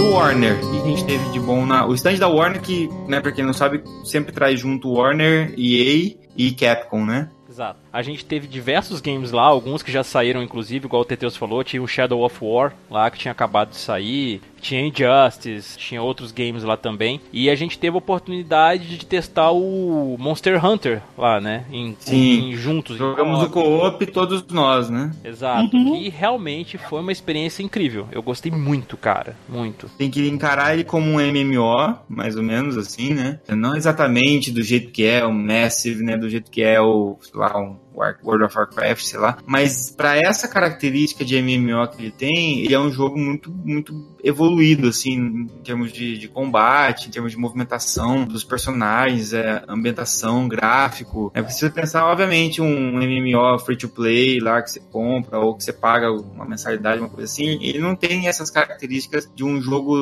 [0.00, 1.86] O Warner, o que a gente teve de bom na.
[1.86, 6.14] O stand da Warner, que, né, pra quem não sabe, sempre traz junto Warner, EA
[6.36, 7.28] e Capcom, né?
[7.58, 7.80] Exato.
[7.92, 11.64] A gente teve diversos games lá, alguns que já saíram, inclusive, igual o Teteus falou,
[11.64, 16.32] tinha o Shadow of War lá que tinha acabado de sair, tinha Injustice, tinha outros
[16.32, 17.20] games lá também.
[17.32, 21.64] E a gente teve a oportunidade de testar o Monster Hunter lá, né?
[21.70, 22.50] Em, Sim.
[22.50, 22.96] em juntos.
[22.96, 24.06] em Jogamos o co-op.
[24.06, 25.12] todos nós, né?
[25.24, 25.76] Exato.
[25.76, 28.08] E realmente foi uma experiência incrível.
[28.12, 29.36] Eu gostei muito, cara.
[29.48, 29.88] Muito.
[29.96, 33.40] Tem que encarar ele como um MMO, mais ou menos assim, né?
[33.48, 36.16] Não exatamente do jeito que é o Massive, né?
[36.16, 37.76] Do jeito que é o, sei lá, um
[38.24, 39.38] World of Warcraft, sei lá.
[39.46, 44.08] Mas para essa característica de MMO que ele tem, ele é um jogo muito, muito
[44.22, 50.48] evoluído, assim, em termos de, de combate, em termos de movimentação dos personagens, é, ambientação,
[50.48, 51.30] gráfico.
[51.34, 55.64] É preciso pensar, obviamente, um MMO free to play lá que você compra ou que
[55.64, 57.58] você paga uma mensalidade, uma coisa assim.
[57.62, 59.96] Ele não tem essas características de um jogo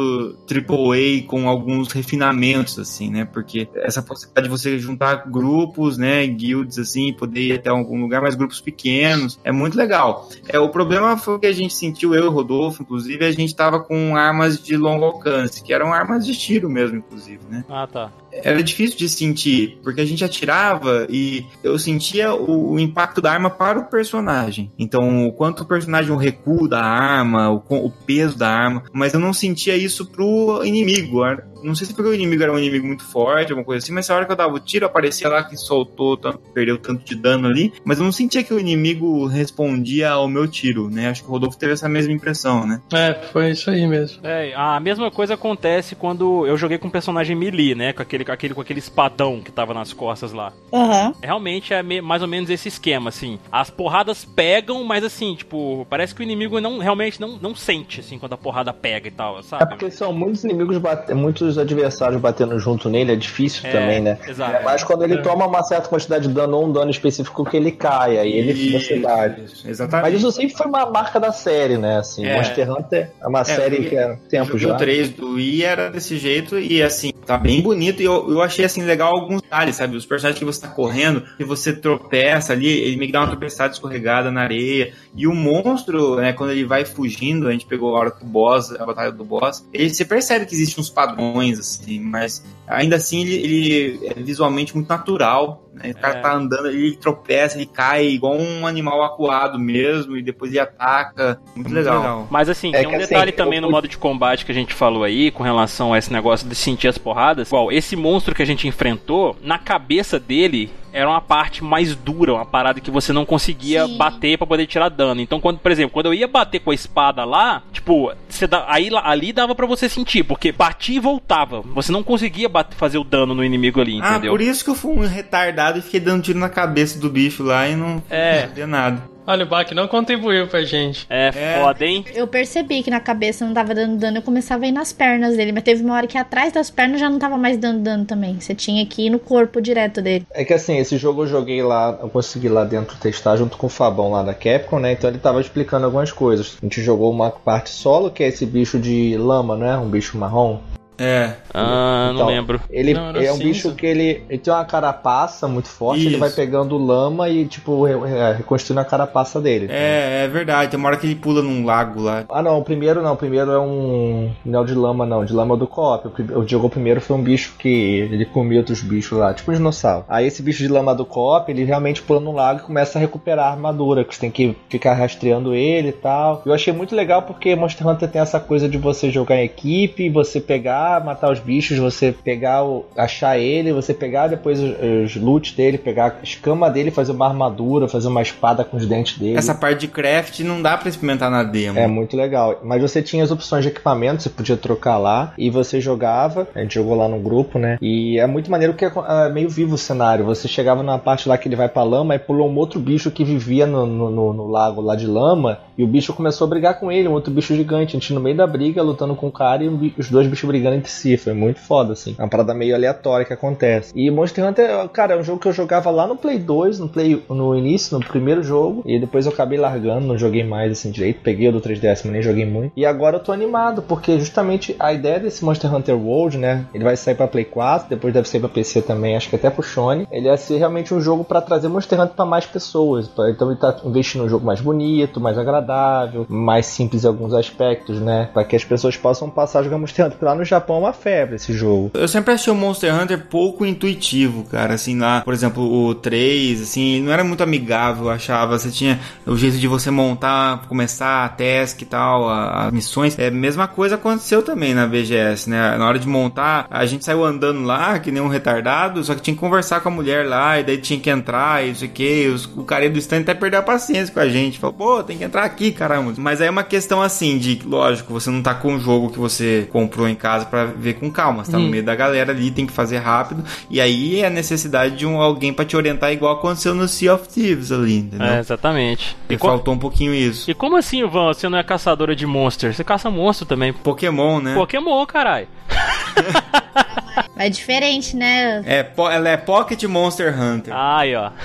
[0.51, 3.25] AAA com alguns refinamentos, assim, né?
[3.25, 8.21] Porque essa possibilidade de você juntar grupos, né, guilds, assim, poder ir até algum lugar,
[8.21, 10.29] mas grupos pequenos, é muito legal.
[10.49, 13.55] É, o problema foi que a gente sentiu, eu e o Rodolfo, inclusive, a gente
[13.55, 17.65] tava com armas de longo alcance, que eram armas de tiro mesmo, inclusive, né?
[17.69, 18.11] Ah, tá.
[18.43, 23.33] Era difícil de sentir, porque a gente atirava e eu sentia o, o impacto da
[23.33, 24.71] arma para o personagem.
[24.79, 29.15] Então, o quanto o personagem, o recuo da arma, o, o peso da arma, mas
[29.15, 31.21] eu não sentia isso pro inimigo.
[31.63, 34.09] Não sei se porque o inimigo era um inimigo muito forte, alguma coisa assim, mas
[34.09, 36.17] a hora que eu dava o tiro, aparecia lá que soltou,
[36.55, 40.47] perdeu tanto de dano ali, mas eu não sentia que o inimigo respondia ao meu
[40.47, 41.09] tiro, né?
[41.09, 42.81] Acho que o Rodolfo teve essa mesma impressão, né?
[42.93, 44.25] É, foi isso aí mesmo.
[44.25, 47.93] É, a mesma coisa acontece quando eu joguei com um personagem melee, né?
[47.93, 50.53] Com aquele, com aquele, com aquele espadão que tava nas costas lá.
[50.73, 51.13] Aham.
[51.23, 53.39] Realmente é me- mais ou menos esse esquema, assim.
[53.51, 58.01] As porradas pegam, mas assim, tipo, parece que o inimigo não realmente não, não sente,
[58.01, 59.67] assim, quando a porrada pega e tal, É sabe?
[59.69, 64.01] porque são muitos inimigos, bate- muitos os adversários batendo junto nele é difícil É, também,
[64.01, 64.19] né?
[64.29, 64.57] exato.
[64.57, 65.23] É mais quando ele É.
[65.23, 68.55] toma uma certa quantidade de dano ou um dano específico que ele cai, aí ele
[68.55, 69.45] fica cidade.
[69.65, 70.11] Exatamente.
[70.13, 71.99] Mas isso sempre foi uma marca da série, né?
[71.99, 72.37] Assim, É.
[72.37, 74.75] Monster Hunter é uma série porque que é tempo o já.
[74.75, 78.65] 3 do Wii era desse jeito e assim, tá bem bonito e eu, eu achei
[78.65, 79.97] assim legal alguns detalhes, sabe?
[79.97, 83.29] Os personagens que você tá correndo, que você tropeça ali, ele meio que dá uma
[83.29, 84.93] tropeçada escorregada na areia.
[85.15, 88.73] E o monstro, né, quando ele vai fugindo, a gente pegou a hora do boss,
[88.73, 93.23] a batalha do boss, ele, você percebe que existem uns padrões, assim, mas ainda assim
[93.23, 95.66] ele, ele é visualmente muito natural.
[95.77, 95.91] Né?
[95.91, 96.21] O cara É.
[96.23, 101.39] tá andando, ele tropeça, ele cai igual um animal acuado mesmo, e depois ele ataca.
[101.55, 102.27] Muito, legal.
[102.31, 104.53] Mas assim, É tem um que, assim, detalhe também eu- no modo de combate que
[104.53, 107.49] a gente falou aí, com relação a esse negócio de sentir as porradas.
[107.49, 112.35] Igual, esse monstro que a gente enfrentou, na cabeça dele era uma parte mais dura,
[112.35, 113.97] uma parada que você não conseguia Sim.
[113.99, 115.21] bater pra poder tirar dano.
[115.21, 118.11] Então, quando, por exemplo, quando eu ia bater com a espada lá, tipo,
[118.49, 121.61] dá, aí ali dava pra você sentir, porque batia e voltava.
[121.75, 124.33] Você não conseguia bater, fazer o dano no inimigo ali, Ah, entendeu?
[124.33, 127.43] por isso que eu fui um retardado e fiquei dando tiro na cabeça do bicho
[127.43, 128.41] lá e não É.
[128.43, 129.16] não sabia nada.
[129.27, 131.07] Olha, o Bach não contribuiu pra gente.
[131.11, 131.61] É, É.
[131.61, 132.05] foda, hein?
[132.15, 135.37] Eu percebi que na cabeça não tava dando dano, eu começava a ir nas pernas
[135.37, 138.05] dele, mas teve uma hora que atrás das pernas já não tava mais dando dano
[138.05, 138.39] também.
[138.41, 140.27] Você tinha que ir no corpo direto dele.
[140.31, 143.67] É que assim, esse jogo eu joguei lá, eu consegui lá dentro testar junto com
[143.67, 144.93] o Fabão lá da Capcom, né?
[144.93, 146.57] Então ele tava explicando algumas coisas.
[146.63, 149.77] A gente jogou uma parte solo, que é esse bicho de lama, né?
[149.77, 150.61] Um bicho marrom.
[150.99, 151.33] É.
[151.53, 152.61] Ah, não Então, lembro.
[152.71, 153.45] Ele Não, é um cinza.
[153.45, 156.19] bicho que ele, ele tem uma carapaça muito forte, ele Isso.
[156.19, 159.67] vai pegando lama e, tipo, re- reconstruindo a carapaça dele.
[159.71, 160.71] É, é verdade.
[160.71, 162.25] Tem uma hora que ele pula num lago lá.
[162.29, 164.31] Ah não, o primeiro não, o primeiro é um.
[164.45, 166.07] Não é o de lama não, de lama é do co-op.
[166.09, 167.69] O prim- O que jogou primeiro foi um bicho que
[168.11, 170.05] ele comia outros bichos lá, tipo um dinossauro.
[170.09, 173.01] Aí esse bicho de lama do co-op, ele realmente pula no lago e começa a
[173.01, 176.43] recuperar a armadura, que você tem que ficar rastreando ele e tal.
[176.47, 180.09] Eu achei muito legal porque Monster Hunter tem essa coisa de você jogar em equipe,
[180.09, 182.85] você pegar, matar os bichos, você pegar o.
[182.97, 184.71] achar ele, você pegar depois os,
[185.05, 188.87] os loot dele, pegar a escama dele, fazer uma armadura, fazer uma espada com os
[188.87, 189.37] dentes dele.
[189.37, 191.79] Essa parte de craft não dá pra experimentar na demo.
[191.79, 192.61] É muito legal.
[192.63, 196.47] Mas você tinha as opções de equipamento, você podia trocar lá e você jogava.
[196.55, 197.79] A gente jogou lá no grupo, né?
[197.81, 198.93] E é muito maneiro porque é
[199.27, 200.25] é meio vivo o cenário.
[200.25, 203.11] Você chegava numa parte lá que ele vai pra lama e pulou um outro bicho
[203.11, 205.59] que vivia no, no, no- no lago lá de lama.
[205.77, 207.97] E o bicho começou a brigar com ele, um outro bicho gigante.
[207.97, 210.76] A gente no meio da briga lutando com o cara e os dois bichos brigando
[210.77, 211.17] entre si.
[211.17, 212.15] Foi muito foda, assim.
[212.19, 213.93] É uma parada meio aleatória que acontece.
[213.95, 216.89] E Monster Hunter, cara, é um jogo que eu jogava lá no Play 2, no
[216.89, 218.83] Play no início, no primeiro jogo.
[218.85, 221.21] E depois eu acabei largando, não joguei mais assim direito.
[221.23, 222.73] Peguei o do 3DS, mas nem joguei muito.
[222.77, 226.67] E agora eu tô animado, porque justamente a ideia desse Monster Hunter World, né?
[226.75, 229.51] Ele vai sair pra Play 4, depois deve sair pra PC também, acho que até
[229.51, 230.07] pro Sony.
[230.11, 233.11] Ele vai ser realmente um jogo pra trazer Monster Hunter pra mais pessoas.
[233.29, 238.01] Então ele tá investindo num jogo mais bonito, mais agradável, mais simples em alguns aspectos,
[238.01, 238.29] né?
[238.33, 240.17] Pra que as pessoas possam passar a jogar Monster Hunter.
[240.19, 241.91] Porque lá no Japão é uma febre esse jogo.
[241.95, 244.75] Eu sempre achei o Monster Hunter pouco intuitivo, cara.
[244.75, 248.59] Assim, lá, por exemplo, o 3, assim, não era muito amigável, eu achava.
[248.59, 253.19] Você tinha o jeito de você montar, começar a task e tal, as missões.
[253.19, 255.77] É a mesma coisa aconteceu também na BGS, né?
[255.77, 259.23] Na hora de montar, a gente saiu andando lá, que nem um retardado, só que
[259.23, 262.29] tinha que conversar com a mulher lá, e daí tinha que entrar, e isso aqui.
[262.29, 264.59] Os, o cara do stand até perdeu a paciência com a gente.
[264.59, 266.15] Falou, pô, tem que entrar aqui, caramba.
[266.17, 269.19] Mas aí é uma questão assim, de, lógico, você não tá com o jogo que
[269.19, 271.45] você comprou em casa pra ver com calma.
[271.45, 273.45] Você tá no meio da galera ali, tem que fazer rápido.
[273.71, 277.15] E aí é a necessidade de um alguém pra te orientar, igual aconteceu no Sea
[277.15, 278.27] of Thieves ali, entendeu?
[278.27, 279.17] É, exatamente.
[279.29, 280.51] E E, co- faltou um pouquinho isso.
[280.51, 282.77] e como assim, Ivan, você não é caçadora de monstros?
[282.77, 283.73] Você caça monstro também.
[283.73, 284.55] Pokémon, né?
[284.55, 285.47] Pokémon, caralho.
[287.37, 288.63] É diferente, né?
[288.65, 290.75] É, ela é Pocket Monster Hunter.
[290.75, 291.31] Ai, ó.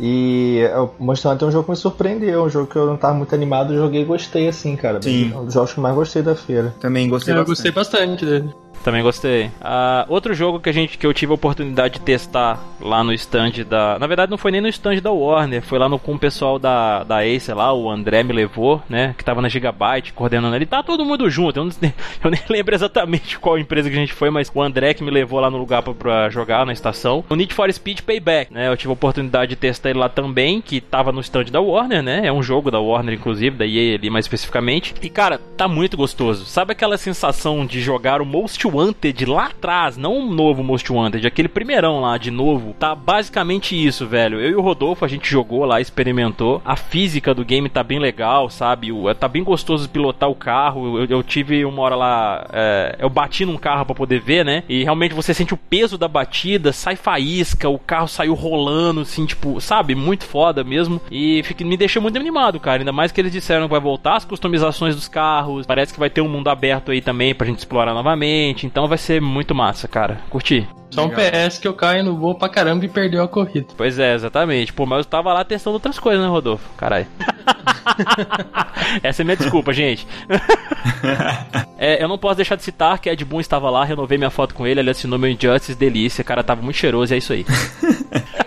[0.00, 2.86] E é, o Monster Hunter é um jogo que me surpreendeu, um jogo que eu
[2.86, 5.00] não tava muito animado, eu joguei e gostei, assim, cara.
[5.00, 5.32] Sim.
[5.34, 6.74] Um dos jogos que eu mais gostei da feira.
[6.80, 7.72] Também gostei eu bastante.
[7.72, 8.52] gostei bastante dele.
[8.82, 9.50] Também gostei.
[9.60, 13.12] Ah, outro jogo que a gente que eu tive a oportunidade de testar lá no
[13.12, 13.98] stand da.
[13.98, 16.58] Na verdade, não foi nem no stand da Warner, foi lá no, com o pessoal
[16.58, 19.14] da, da Acer lá, o André me levou, né?
[19.18, 20.64] Que tava na Gigabyte coordenando ali.
[20.64, 21.58] Tá todo mundo junto.
[21.58, 21.72] Eu, não,
[22.24, 25.10] eu nem lembro exatamente qual empresa que a gente foi, mas o André que me
[25.10, 27.24] levou lá no lugar pra, jogar na estação.
[27.28, 28.68] O Need for Speed Payback, né?
[28.68, 32.02] Eu tive a oportunidade de testar ele lá também, que tava no stand da Warner,
[32.02, 32.22] né?
[32.26, 34.94] É um jogo da Warner, inclusive, da EA ali mais especificamente.
[35.02, 36.44] E cara, tá muito gostoso.
[36.46, 41.26] Sabe aquela sensação de jogar o Most Wanted lá atrás, não um novo Most Wanted,
[41.26, 42.74] aquele primeirão lá de novo?
[42.78, 44.40] Tá basicamente isso, velho.
[44.40, 46.62] Eu e o Rodolfo, a gente jogou lá, experimentou.
[46.64, 48.92] A física do game tá bem legal, sabe?
[48.92, 50.98] O- Tá bem gostoso pilotar o carro.
[50.98, 54.62] Eu, eu tive uma hora lá, é, eu bati num carro pra poder ver, né?
[54.68, 59.26] E realmente você sente o peso da batida, sai faísca, o carro saiu rolando, assim,
[59.26, 59.94] tipo, sabe?
[59.94, 61.00] Muito foda mesmo.
[61.10, 62.82] E fica, me deixa muito animado, cara.
[62.82, 65.66] Ainda mais que eles disseram que vai voltar as customizações dos carros.
[65.66, 68.66] Parece que vai ter um mundo aberto aí também pra gente explorar novamente.
[68.66, 70.20] Então vai ser muito massa, cara.
[70.30, 70.66] Curti.
[70.90, 73.66] Só um PS que eu caio no voo pra caramba e perdeu a corrida.
[73.76, 74.72] Pois é, exatamente.
[74.72, 76.68] Pô, mas eu tava lá testando outras coisas, né, Rodolfo?
[76.76, 77.06] Caralho.
[79.02, 80.06] Essa é minha desculpa, gente.
[81.78, 84.54] é, eu não posso deixar de citar que Ed Boon estava lá, renovei minha foto
[84.54, 87.44] com ele, ele assinou meu Injustice, delícia, cara, tava muito cheiroso, é isso aí.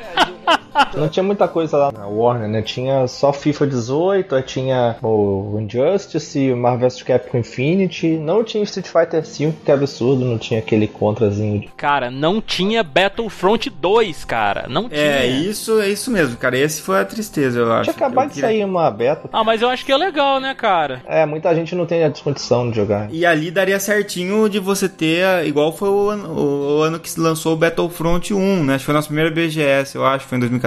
[0.95, 2.61] Não tinha muita coisa lá na Warner, né?
[2.61, 8.17] Tinha só FIFA 18, aí tinha o Injustice, o Marvel vs Capcom Infinity.
[8.17, 11.69] Não tinha Street Fighter V, que é absurdo, não tinha aquele contrazinho.
[11.75, 14.67] Cara, não tinha Battlefront 2, cara.
[14.69, 15.01] Não tinha.
[15.01, 16.57] É, isso, é isso mesmo, cara.
[16.57, 17.91] Esse foi a tristeza, eu acho.
[17.91, 19.29] Tinha acabado de sair uma beta.
[19.31, 21.01] Ah, mas eu acho que é legal, né, cara?
[21.05, 23.09] É, muita gente não tem a discondição de jogar.
[23.11, 27.19] E ali daria certinho de você ter, igual foi o ano, o ano que se
[27.19, 28.75] lançou o Battlefront 1, né?
[28.75, 30.60] Acho que foi a nossa primeira BGS, eu acho, foi em 2014.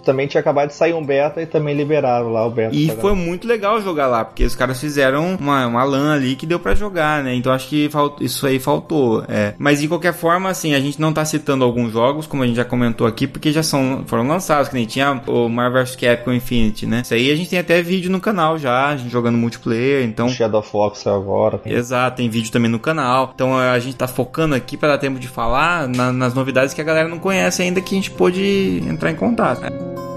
[0.00, 2.74] Também tinha acabado de sair um beta e também liberaram lá o beta.
[2.74, 6.46] E foi muito legal jogar lá, porque os caras fizeram uma, uma LAN ali que
[6.46, 7.34] deu para jogar, né?
[7.34, 9.24] Então acho que falt, isso aí faltou.
[9.28, 9.54] É.
[9.58, 12.56] Mas de qualquer forma, assim, a gente não tá citando alguns jogos, como a gente
[12.56, 16.32] já comentou aqui, porque já são, foram lançados, que nem tinha o Marvel vs Capcom
[16.32, 17.02] Infinity, né?
[17.02, 20.28] Isso aí a gente tem até vídeo no canal já, a gente jogando multiplayer, então...
[20.28, 21.58] Shadow Fox agora.
[21.58, 21.72] Tem...
[21.72, 23.32] Exato, tem vídeo também no canal.
[23.34, 26.80] Então a gente tá focando aqui para dar tempo de falar na, nas novidades que
[26.80, 29.39] a galera não conhece ainda que a gente pôde entrar em contato.
[29.40, 30.09] Fantasma.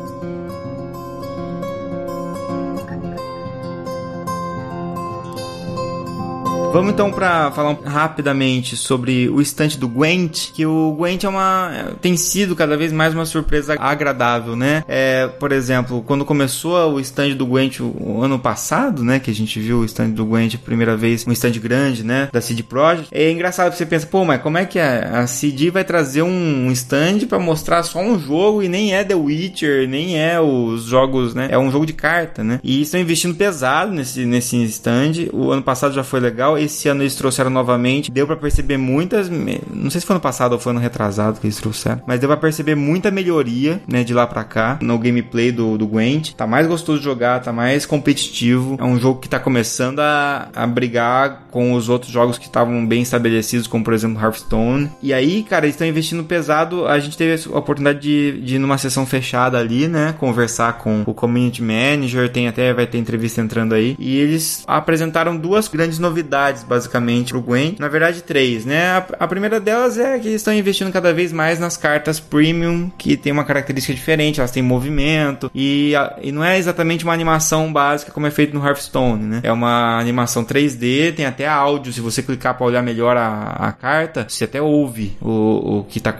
[6.73, 11.91] Vamos então para falar rapidamente sobre o estante do Gwent, que o Gwent é uma
[12.01, 14.83] tem sido cada vez mais uma surpresa agradável, né?
[14.87, 19.33] É, por exemplo, quando começou o stand do Gwent o ano passado, né, que a
[19.33, 22.63] gente viu o stand do Gwent a primeira vez, um stand grande, né, da CD
[22.63, 23.09] Projekt.
[23.11, 26.71] É engraçado você pensa, pô, mas como é que a, a CD vai trazer um
[26.71, 31.35] stand para mostrar só um jogo e nem é The Witcher, nem é os jogos,
[31.35, 31.49] né?
[31.51, 32.59] É um jogo de carta, né?
[32.63, 35.29] E estão investindo pesado nesse nesse stand.
[35.31, 38.11] O ano passado já foi legal esse ano eles trouxeram novamente.
[38.11, 39.29] Deu para perceber muitas.
[39.29, 42.01] Não sei se foi ano passado ou foi ano retrasado que eles trouxeram.
[42.07, 44.03] Mas deu pra perceber muita melhoria, né?
[44.03, 44.79] De lá pra cá.
[44.81, 46.33] No gameplay do, do Gwent.
[46.33, 48.77] Tá mais gostoso de jogar, tá mais competitivo.
[48.79, 52.85] É um jogo que tá começando a, a brigar com os outros jogos que estavam
[52.85, 54.89] bem estabelecidos, como por exemplo Hearthstone.
[55.01, 56.87] E aí, cara, eles estão investindo pesado.
[56.87, 60.15] A gente teve a oportunidade de, de ir numa sessão fechada ali, né?
[60.19, 62.29] Conversar com o community manager.
[62.29, 63.95] Tem até vai ter entrevista entrando aí.
[63.99, 67.75] E eles apresentaram duas grandes novidades novidades, basicamente, pro Gwen.
[67.79, 68.91] Na verdade, três, né?
[68.91, 72.91] A, a, primeira delas é que eles estão investindo cada vez mais nas cartas premium,
[72.97, 77.13] que tem uma característica diferente, elas têm movimento, e, a, e não é exatamente uma
[77.13, 79.39] animação básica como é feito no Hearthstone, né?
[79.43, 83.71] É uma animação 3D, tem até áudio, se você clicar para olhar melhor a, a
[83.71, 86.13] carta, você até ouve o, o que tá,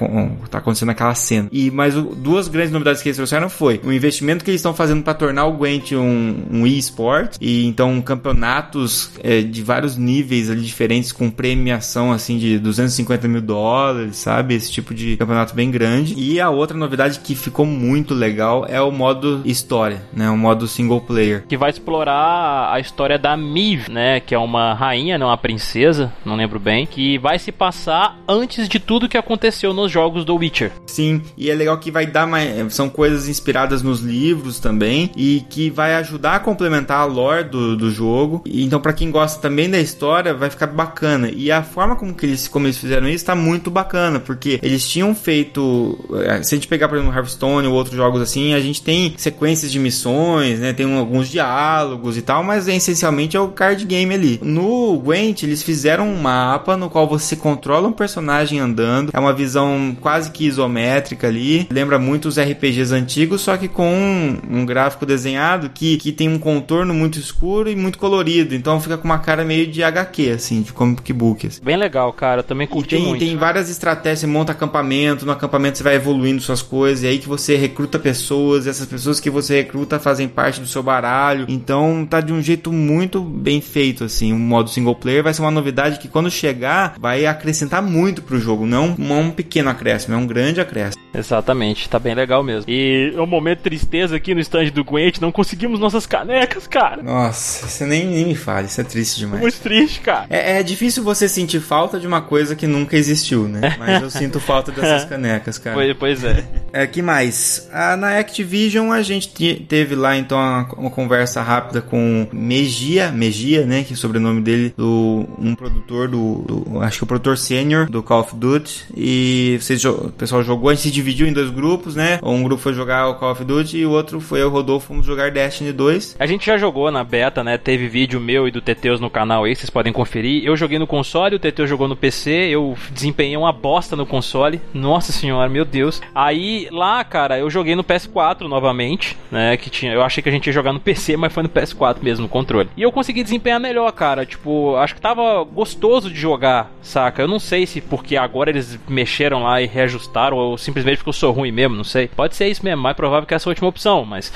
[0.49, 1.47] tá acontecendo naquela cena.
[1.51, 5.03] E mais duas grandes novidades que eles trouxeram foi o investimento que eles estão fazendo
[5.03, 10.49] para tornar o Gwent um, um e-sport, e então campeonatos é, de vários níveis níveis
[10.49, 14.55] ali diferentes com premiação assim de 250 mil dólares, sabe?
[14.55, 16.15] Esse tipo de campeonato bem grande.
[16.17, 20.29] E a outra novidade que ficou muito legal é o modo história, né?
[20.29, 21.45] O modo single player.
[21.47, 24.19] Que vai explorar a história da Miv, né?
[24.19, 28.69] Que é uma rainha, não uma princesa, não lembro bem, que vai se passar antes
[28.69, 30.71] de tudo que aconteceu nos jogos do Witcher.
[30.87, 32.73] Sim, e é legal que vai dar mais.
[32.73, 37.75] São coisas inspiradas nos livros também e que vai ajudar a complementar a lore do,
[37.75, 38.41] do jogo.
[38.45, 41.29] E, então, para quem gosta também da história, vai ficar bacana.
[41.33, 44.87] E a forma como, que eles, como eles fizeram isso tá muito bacana, porque eles
[44.87, 45.97] tinham feito.
[46.25, 49.13] Eh, se a gente pegar, por exemplo, Hearthstone ou outros jogos assim, a gente tem
[49.17, 50.73] sequências de missões, né?
[50.73, 54.39] Tem alguns diálogos e tal, mas é, essencialmente é o card game ali.
[54.43, 59.11] No Gwent, eles fizeram um mapa no qual você controla um personagem andando.
[59.13, 61.67] É uma visão quase que isométrica ali.
[61.71, 66.29] Lembra muito os RPGs antigos, só que com um, um gráfico desenhado que, que tem
[66.29, 68.55] um contorno muito escuro e muito colorido.
[68.55, 71.47] Então fica com uma cara meio de HQ HQ, assim, de comic book.
[71.47, 71.61] Assim.
[71.63, 72.39] Bem legal, cara.
[72.39, 73.19] Eu também curti e tem, muito.
[73.19, 74.19] tem várias estratégias.
[74.19, 77.97] Você monta acampamento, no acampamento você vai evoluindo suas coisas, e aí que você recruta
[77.97, 81.45] pessoas, e essas pessoas que você recruta fazem parte do seu baralho.
[81.49, 84.33] Então tá de um jeito muito bem feito, assim.
[84.33, 88.39] O modo single player vai ser uma novidade que quando chegar vai acrescentar muito pro
[88.39, 88.65] jogo.
[88.65, 91.01] Não um, um pequeno acréscimo, é um grande acréscimo.
[91.13, 92.69] Exatamente, tá bem legal mesmo.
[92.69, 97.03] E um momento de tristeza aqui no stand do Gwent, não conseguimos nossas canecas, cara.
[97.03, 99.41] Nossa, você nem, nem me fale, isso é triste demais.
[99.41, 100.25] Muito triste, cara.
[100.29, 103.75] É, é, difícil você sentir falta de uma coisa que nunca existiu, né?
[103.79, 105.75] Mas eu sinto falta dessas canecas, cara.
[105.75, 106.43] Pois, pois é.
[106.71, 107.69] É, que mais?
[107.71, 109.29] Ah, na Activision a gente
[109.67, 113.83] teve lá então uma, uma, conversa rápida com Megia, Megia, né?
[113.83, 117.89] Que é o sobrenome dele, do, um produtor do, do Acho que o produtor sênior
[117.89, 118.85] do Call of Duty.
[118.95, 122.19] E vocês, o pessoal jogou, a gente se dividiu em dois grupos, né?
[122.23, 124.51] Um grupo foi jogar o Call of Duty e o outro foi eu e o
[124.51, 126.17] Rodolfo, fomos jogar Destiny 2.
[126.19, 127.57] A gente já jogou na beta, né?
[127.57, 130.45] Teve vídeo meu e do Teteus no canal aí, vocês podem conferir.
[130.45, 134.61] Eu joguei no console, o Teteus jogou no PC, eu desempenhei uma bosta no console.
[134.73, 136.01] Nossa senhora, meu Deus.
[136.13, 139.57] Aí lá, cara, eu joguei no PS4 novamente, né?
[139.57, 139.91] Que tinha.
[139.91, 142.29] Eu achei que a gente ia jogar no PC, mas foi no PS4 mesmo, no
[142.29, 142.69] controle.
[142.77, 144.25] E eu consegui desempenhar melhor, cara.
[144.25, 147.23] Tipo, acho que tava gostoso de jogar, saca?
[147.23, 151.13] Eu não sei se porque agora eles mexeram lá e reajustaram, ou simplesmente porque eu
[151.13, 152.07] sou ruim mesmo, não sei.
[152.07, 154.31] Pode ser isso mesmo, mais provável que essa última opção, mas.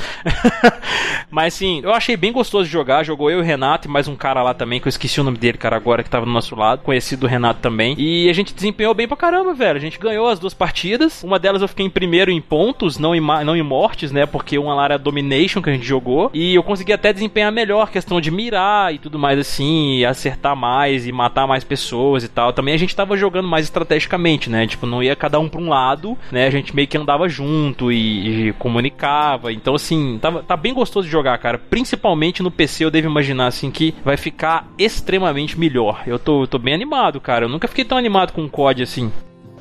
[1.30, 3.04] mas sim, eu achei bem gostoso de jogar.
[3.04, 5.26] Jogou eu e o Renato e mais um cara lá também, que eu esqueci o
[5.28, 6.82] nome dele, cara, agora, que tava do nosso lado.
[6.82, 7.95] Conhecido do Renato também.
[7.97, 9.78] E a gente desempenhou bem pra caramba, velho.
[9.78, 11.23] A gente ganhou as duas partidas.
[11.23, 14.25] Uma delas eu fiquei em primeiro em pontos, não em, não em mortes, né?
[14.25, 16.30] Porque uma lá era Domination que a gente jogou.
[16.34, 21.07] E eu consegui até desempenhar melhor questão de mirar e tudo mais assim, acertar mais
[21.07, 22.53] e matar mais pessoas e tal.
[22.53, 24.65] Também a gente tava jogando mais estrategicamente, né?
[24.67, 26.47] Tipo, não ia cada um pra um lado, né?
[26.47, 29.51] A gente meio que andava junto e, e comunicava.
[29.51, 31.57] Então, assim, tava, tá bem gostoso de jogar, cara.
[31.57, 35.16] Principalmente no PC, eu devo imaginar, assim, que vai ficar extremamente
[35.57, 36.03] melhor.
[36.05, 37.45] Eu tô, eu tô bem animado, cara.
[37.45, 39.11] Eu nunca fiquei tão animado com um COD assim.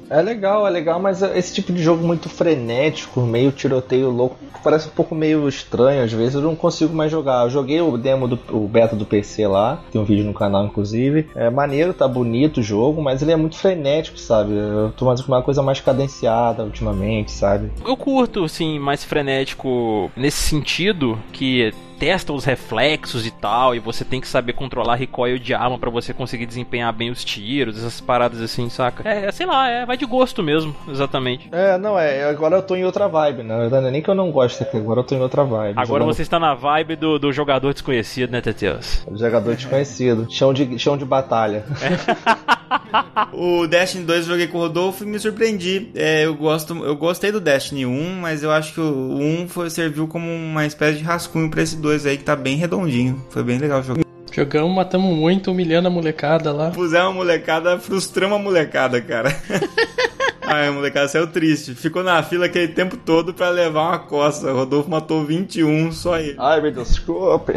[0.09, 4.89] É legal, é legal, mas esse tipo de jogo muito frenético, meio tiroteio louco, parece
[4.89, 7.45] um pouco meio estranho às vezes, eu não consigo mais jogar.
[7.45, 10.65] Eu joguei o demo do o beta do PC lá, tem um vídeo no canal
[10.65, 11.29] inclusive.
[11.35, 14.53] É maneiro, tá bonito o jogo, mas ele é muito frenético, sabe?
[14.55, 17.71] Eu tô mais com uma coisa mais cadenciada ultimamente, sabe?
[17.85, 24.05] Eu curto, sim, mais frenético nesse sentido que testa os reflexos e tal, e você
[24.05, 28.01] tem que saber controlar recoil de arma para você conseguir desempenhar bem os tiros, essas
[28.01, 29.09] paradas assim, saca?
[29.09, 31.49] É, sei lá, é, vai de gosto mesmo, exatamente.
[31.53, 33.69] É, não, é, agora eu tô em outra vibe, né?
[33.69, 35.79] Não é nem que eu não gosto aqui, agora eu tô em outra vibe.
[35.79, 36.15] Agora jogando...
[36.15, 39.07] você está na vibe do, do jogador desconhecido, né, Teteus?
[39.15, 41.65] Jogador desconhecido, chão de, chão de batalha.
[43.33, 45.91] o Destiny 2 eu joguei com o Rodolfo e me surpreendi.
[45.95, 49.71] É, eu, gosto, eu gostei do Destiny 1, mas eu acho que o 1 foi,
[49.71, 53.25] serviu como uma espécie de rascunho pra esse 2 aí que tá bem redondinho.
[53.31, 54.01] Foi bem legal o jogo.
[54.33, 56.71] Jogamos, matamos muito, humilhando a molecada lá.
[56.71, 59.35] Pusemos a molecada, frustramos a molecada, cara.
[60.47, 61.75] Ai, a molecada saiu triste.
[61.75, 64.53] Ficou na fila aquele tempo todo pra levar uma costa.
[64.53, 66.37] O Rodolfo matou 21, só ele.
[66.39, 67.55] Ai, meu Deus, desculpe.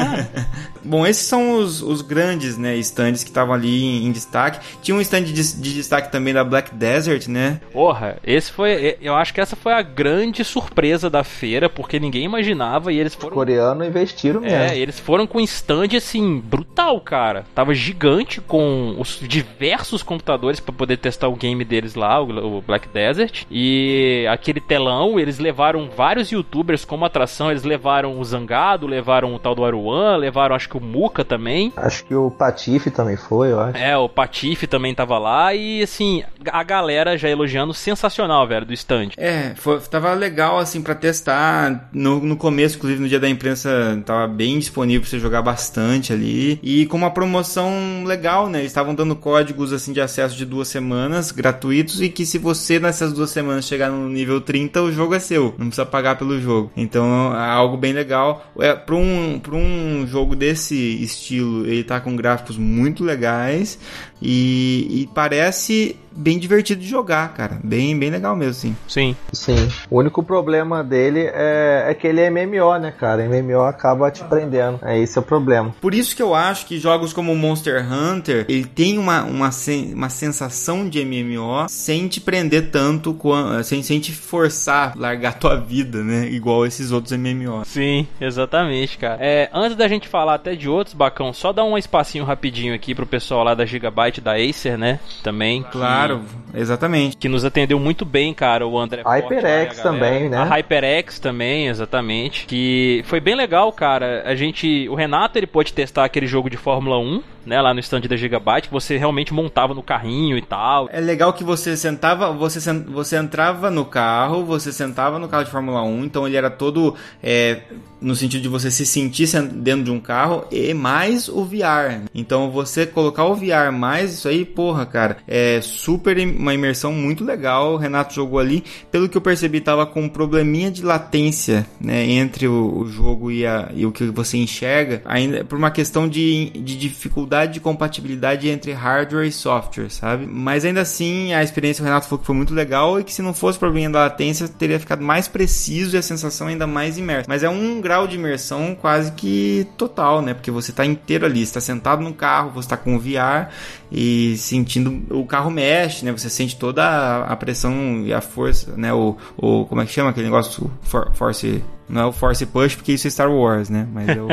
[0.82, 4.60] Bom, esses são os, os grandes, né, stands que estavam ali em, em, destaque.
[4.80, 7.60] Tinha um stand de, de, destaque também da Black Desert, né?
[7.72, 8.96] Porra, esse foi.
[9.00, 13.14] Eu acho que essa foi a grande surpresa da feira, porque ninguém imaginava e eles
[13.14, 13.34] foram.
[13.34, 14.56] Coreano investiram mesmo.
[14.56, 17.44] É, eles foram com um stand assim, brutal, cara.
[17.54, 22.88] Tava gigante com os diversos computadores para poder testar o game deles lá, o Black
[22.88, 23.44] Desert.
[23.50, 27.50] E aquele telão, eles levaram vários youtubers como atração.
[27.50, 31.72] Eles levaram o Zangado, levaram o tal do Aruan, levaram acho que o Muka também.
[31.76, 33.78] Acho que o Patife também foi, eu acho.
[33.78, 35.54] É, o Patife também tava lá.
[35.54, 39.10] E assim, a galera já elogiando sensacional, velho, do stand.
[39.16, 41.88] É, foi, tava legal assim para testar.
[41.92, 46.12] No, no começo, inclusive no dia da imprensa, tava bem disponível pra você jogar bastante
[46.12, 46.58] ali.
[46.62, 48.60] E com uma promoção legal, né?
[48.60, 52.38] Eles estavam dando códigos assim de acesso de duas semanas gratuitos gratuitos e que se
[52.38, 55.54] você nessas duas semanas chegar no nível 30, o jogo é seu.
[55.58, 56.70] Não precisa pagar pelo jogo.
[56.76, 58.46] Então é algo bem legal.
[58.58, 63.78] É, para um, um jogo desse estilo, ele tá com gráficos muito legais
[64.20, 67.58] e, e parece bem divertido de jogar, cara.
[67.62, 68.76] Bem, bem legal mesmo, sim.
[68.86, 69.16] Sim.
[69.32, 69.68] Sim.
[69.90, 73.26] O único problema dele é, é que ele é MMO, né, cara?
[73.28, 74.78] MMO acaba te prendendo.
[74.82, 75.74] É esse é o problema.
[75.80, 79.50] Por isso que eu acho que jogos como Monster Hunter, ele tem uma, uma,
[79.94, 83.16] uma sensação de MMO sem te prender tanto,
[83.64, 86.26] sem, sem te forçar a largar tua vida, né?
[86.26, 87.64] Igual esses outros MMO.
[87.64, 89.18] Sim, exatamente, cara.
[89.20, 92.94] É, antes da gente falar até de outros, Bacão, só dar um espacinho rapidinho aqui
[92.94, 95.00] pro pessoal lá da Gigabyte, da Acer, né?
[95.22, 95.62] Também.
[95.70, 95.99] Claro.
[96.06, 96.22] Claro,
[96.54, 97.16] exatamente.
[97.16, 100.38] Que nos atendeu muito bem, cara, o André HyperX Forte, também, né?
[100.38, 102.46] A HyperX também, exatamente.
[102.46, 104.22] Que foi bem legal, cara.
[104.24, 107.80] A gente, o Renato, ele pôde testar aquele jogo de Fórmula 1, né, lá no
[107.80, 110.88] stand da Gigabyte, que você realmente montava no carrinho e tal.
[110.92, 115.50] É legal que você sentava, você, você entrava no carro, você sentava no carro de
[115.50, 117.60] Fórmula 1, então ele era todo é,
[118.00, 122.04] no sentido de você se sentir dentro de um carro e mais o VR.
[122.14, 127.24] Então você colocar o VR mais isso aí, porra, cara, é super uma imersão muito
[127.24, 127.74] legal.
[127.74, 132.04] O Renato jogou ali, pelo que eu percebi, tava com um probleminha de latência, né,
[132.10, 136.08] entre o, o jogo e, a, e, o que você enxerga, ainda por uma questão
[136.08, 140.26] de, de dificuldade dificuldade de compatibilidade entre hardware e software, sabe?
[140.26, 143.22] Mas ainda assim, a experiência o Renato falou que foi muito legal e que se
[143.22, 146.98] não fosse o problema da latência, teria ficado mais preciso e a sensação ainda mais
[146.98, 147.26] imersa.
[147.28, 150.34] Mas é um grau de imersão quase que total, né?
[150.34, 153.48] Porque você tá inteiro ali, você tá sentado no carro, você tá com o VR
[153.92, 156.10] e sentindo o carro mexe, né?
[156.10, 158.92] Você sente toda a, a pressão e a força, né?
[158.92, 162.76] O, o como é que chama aquele negócio For, force não é o Force Push
[162.76, 163.86] porque isso é Star Wars, né?
[163.92, 164.28] Mas eu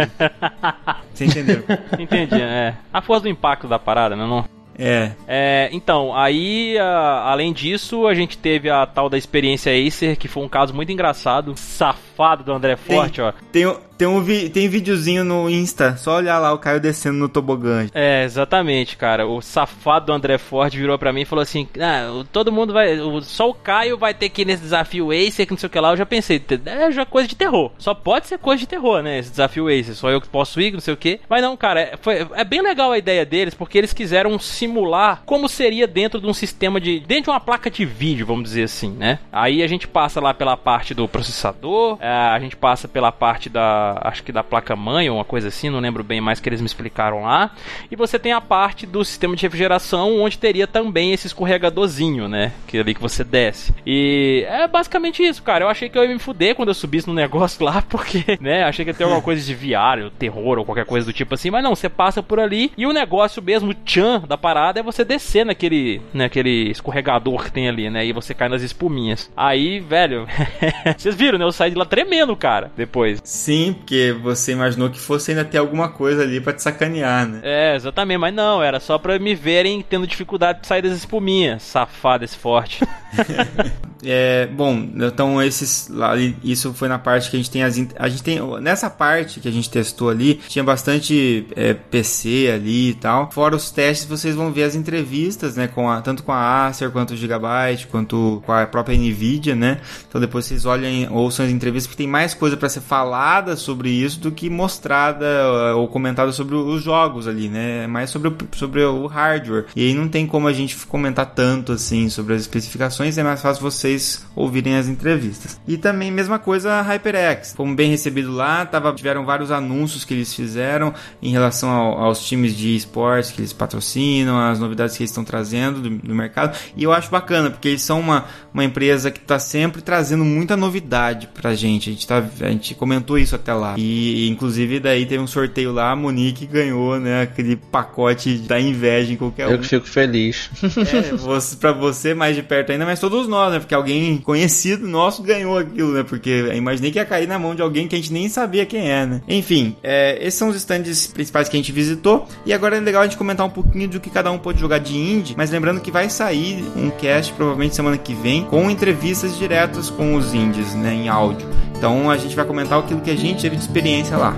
[1.14, 1.64] Você entendeu?
[1.98, 2.76] Entendi, é.
[2.94, 4.26] A força do impacto da parada, né?
[4.26, 4.46] Não?
[4.78, 5.12] É.
[5.28, 5.70] é.
[5.72, 10.44] Então, aí, a, além disso, a gente teve a tal da experiência Acer, que foi
[10.44, 13.16] um caso muito engraçado, safado do André Forte,
[13.52, 13.74] tem, ó.
[13.74, 17.28] Tem, tem um vi, tem videozinho no Insta, só olhar lá o Caio descendo no
[17.28, 17.88] tobogã.
[17.94, 19.26] É, exatamente, cara.
[19.26, 22.98] O safado do André Forte virou para mim e falou assim: ah, todo mundo vai.
[23.24, 25.80] Só o Caio vai ter que ir nesse desafio Acer, que não sei o que
[25.80, 25.92] lá.
[25.92, 27.72] Eu já pensei, é já coisa de terror.
[27.80, 29.18] Só pode ser coisa de terror, né?
[29.18, 29.96] Esse desafio Acer.
[29.96, 31.20] Só eu que posso ir, não sei o que.
[31.28, 35.24] Mas não, cara, é, foi, é bem legal a ideia deles, porque eles quiseram simular
[35.26, 37.00] como seria dentro de um sistema de.
[37.00, 39.20] dentro de uma placa de vídeo, vamos dizer assim, né?
[39.32, 43.50] Aí a gente passa lá pela parte do processador, é, a gente passa pela parte
[43.50, 46.50] da acho que da placa mãe ou uma coisa assim, não lembro bem mais que
[46.50, 47.52] eles me explicaram lá.
[47.92, 52.52] E você tem a parte do sistema de refrigeração onde teria também esse escorregadorzinho, né,
[52.68, 53.74] que é ali que você desce.
[53.86, 55.66] E é basicamente isso, cara.
[55.66, 58.64] Eu achei que eu ia me fuder quando eu subisse no negócio lá, porque, né,
[58.64, 61.50] achei que ia ter alguma coisa de viário, terror ou qualquer coisa do tipo assim,
[61.50, 64.84] mas não, você passa por ali e o negócio mesmo, o tchan da parada é
[64.84, 69.32] você descer naquele, naquele escorregador que tem ali, né, e você cai nas espuminhas.
[69.36, 70.28] Aí, velho,
[70.98, 73.22] vocês viram, né, eu saí de lá tremendo, cara, depois.
[73.24, 77.40] Sim, porque você imaginou que fosse ainda ter alguma coisa ali para te sacanear, né?
[77.44, 81.64] É, exatamente, mas não, era só para me verem tendo dificuldade de sair das espuminhas.
[81.64, 82.86] Safado esse forte.
[84.04, 86.14] é, bom, então esses lá,
[86.44, 89.48] isso foi na parte que a gente tem as a gente tem nessa parte que
[89.48, 93.32] a gente testou ali, tinha bastante é, PC ali e tal.
[93.32, 96.92] Fora os testes, vocês vão ver as entrevistas, né, com a, tanto com a Acer
[96.92, 99.80] quanto o Gigabyte, quanto com a própria Nvidia, né?
[100.08, 103.90] Então depois vocês olhem, ouçam as entrevistas porque tem mais coisa para ser falada sobre
[103.90, 107.84] isso do que mostrada uh, ou comentada sobre os jogos ali, né?
[107.84, 109.66] É mais sobre o, sobre o hardware.
[109.76, 113.42] E aí não tem como a gente comentar tanto assim sobre as especificações, é mais
[113.42, 115.60] fácil vocês ouvirem as entrevistas.
[115.68, 117.54] E também mesma coisa a HyperX.
[117.56, 122.26] Fomos bem recebido lá, tava, tiveram vários anúncios que eles fizeram em relação ao, aos
[122.26, 126.58] times de esportes que eles patrocinam, as novidades que eles estão trazendo do, do mercado.
[126.76, 130.56] E eu acho bacana, porque eles são uma, uma empresa que está sempre trazendo muita
[130.56, 131.90] novidade pra gente.
[131.90, 133.76] A gente, tá, a gente comentou isso até lá.
[133.78, 139.14] E inclusive daí teve um sorteio lá, a Monique ganhou, né, aquele pacote da inveja
[139.14, 139.54] em qualquer eu um.
[139.56, 140.50] Eu fico feliz.
[140.78, 144.88] É, você, pra você mais de perto ainda, mas todos nós, né, porque alguém conhecido
[144.88, 147.98] nosso ganhou aquilo, né, porque imaginei que ia cair na mão de alguém que a
[147.98, 149.22] gente nem sabia quem é, né.
[149.28, 153.02] Enfim, é, esses são os stands principais que a gente visitou e agora é legal
[153.02, 155.82] a gente comentar um pouquinho do que cada um pode jogar de indie, mas lembrando
[155.82, 160.74] que vai sair um cast provavelmente semana que vem com entrevistas diretas com os indies,
[160.76, 161.48] né, em áudio.
[161.78, 164.36] Então a gente vai comentar aquilo que a gente teve de experiência lá.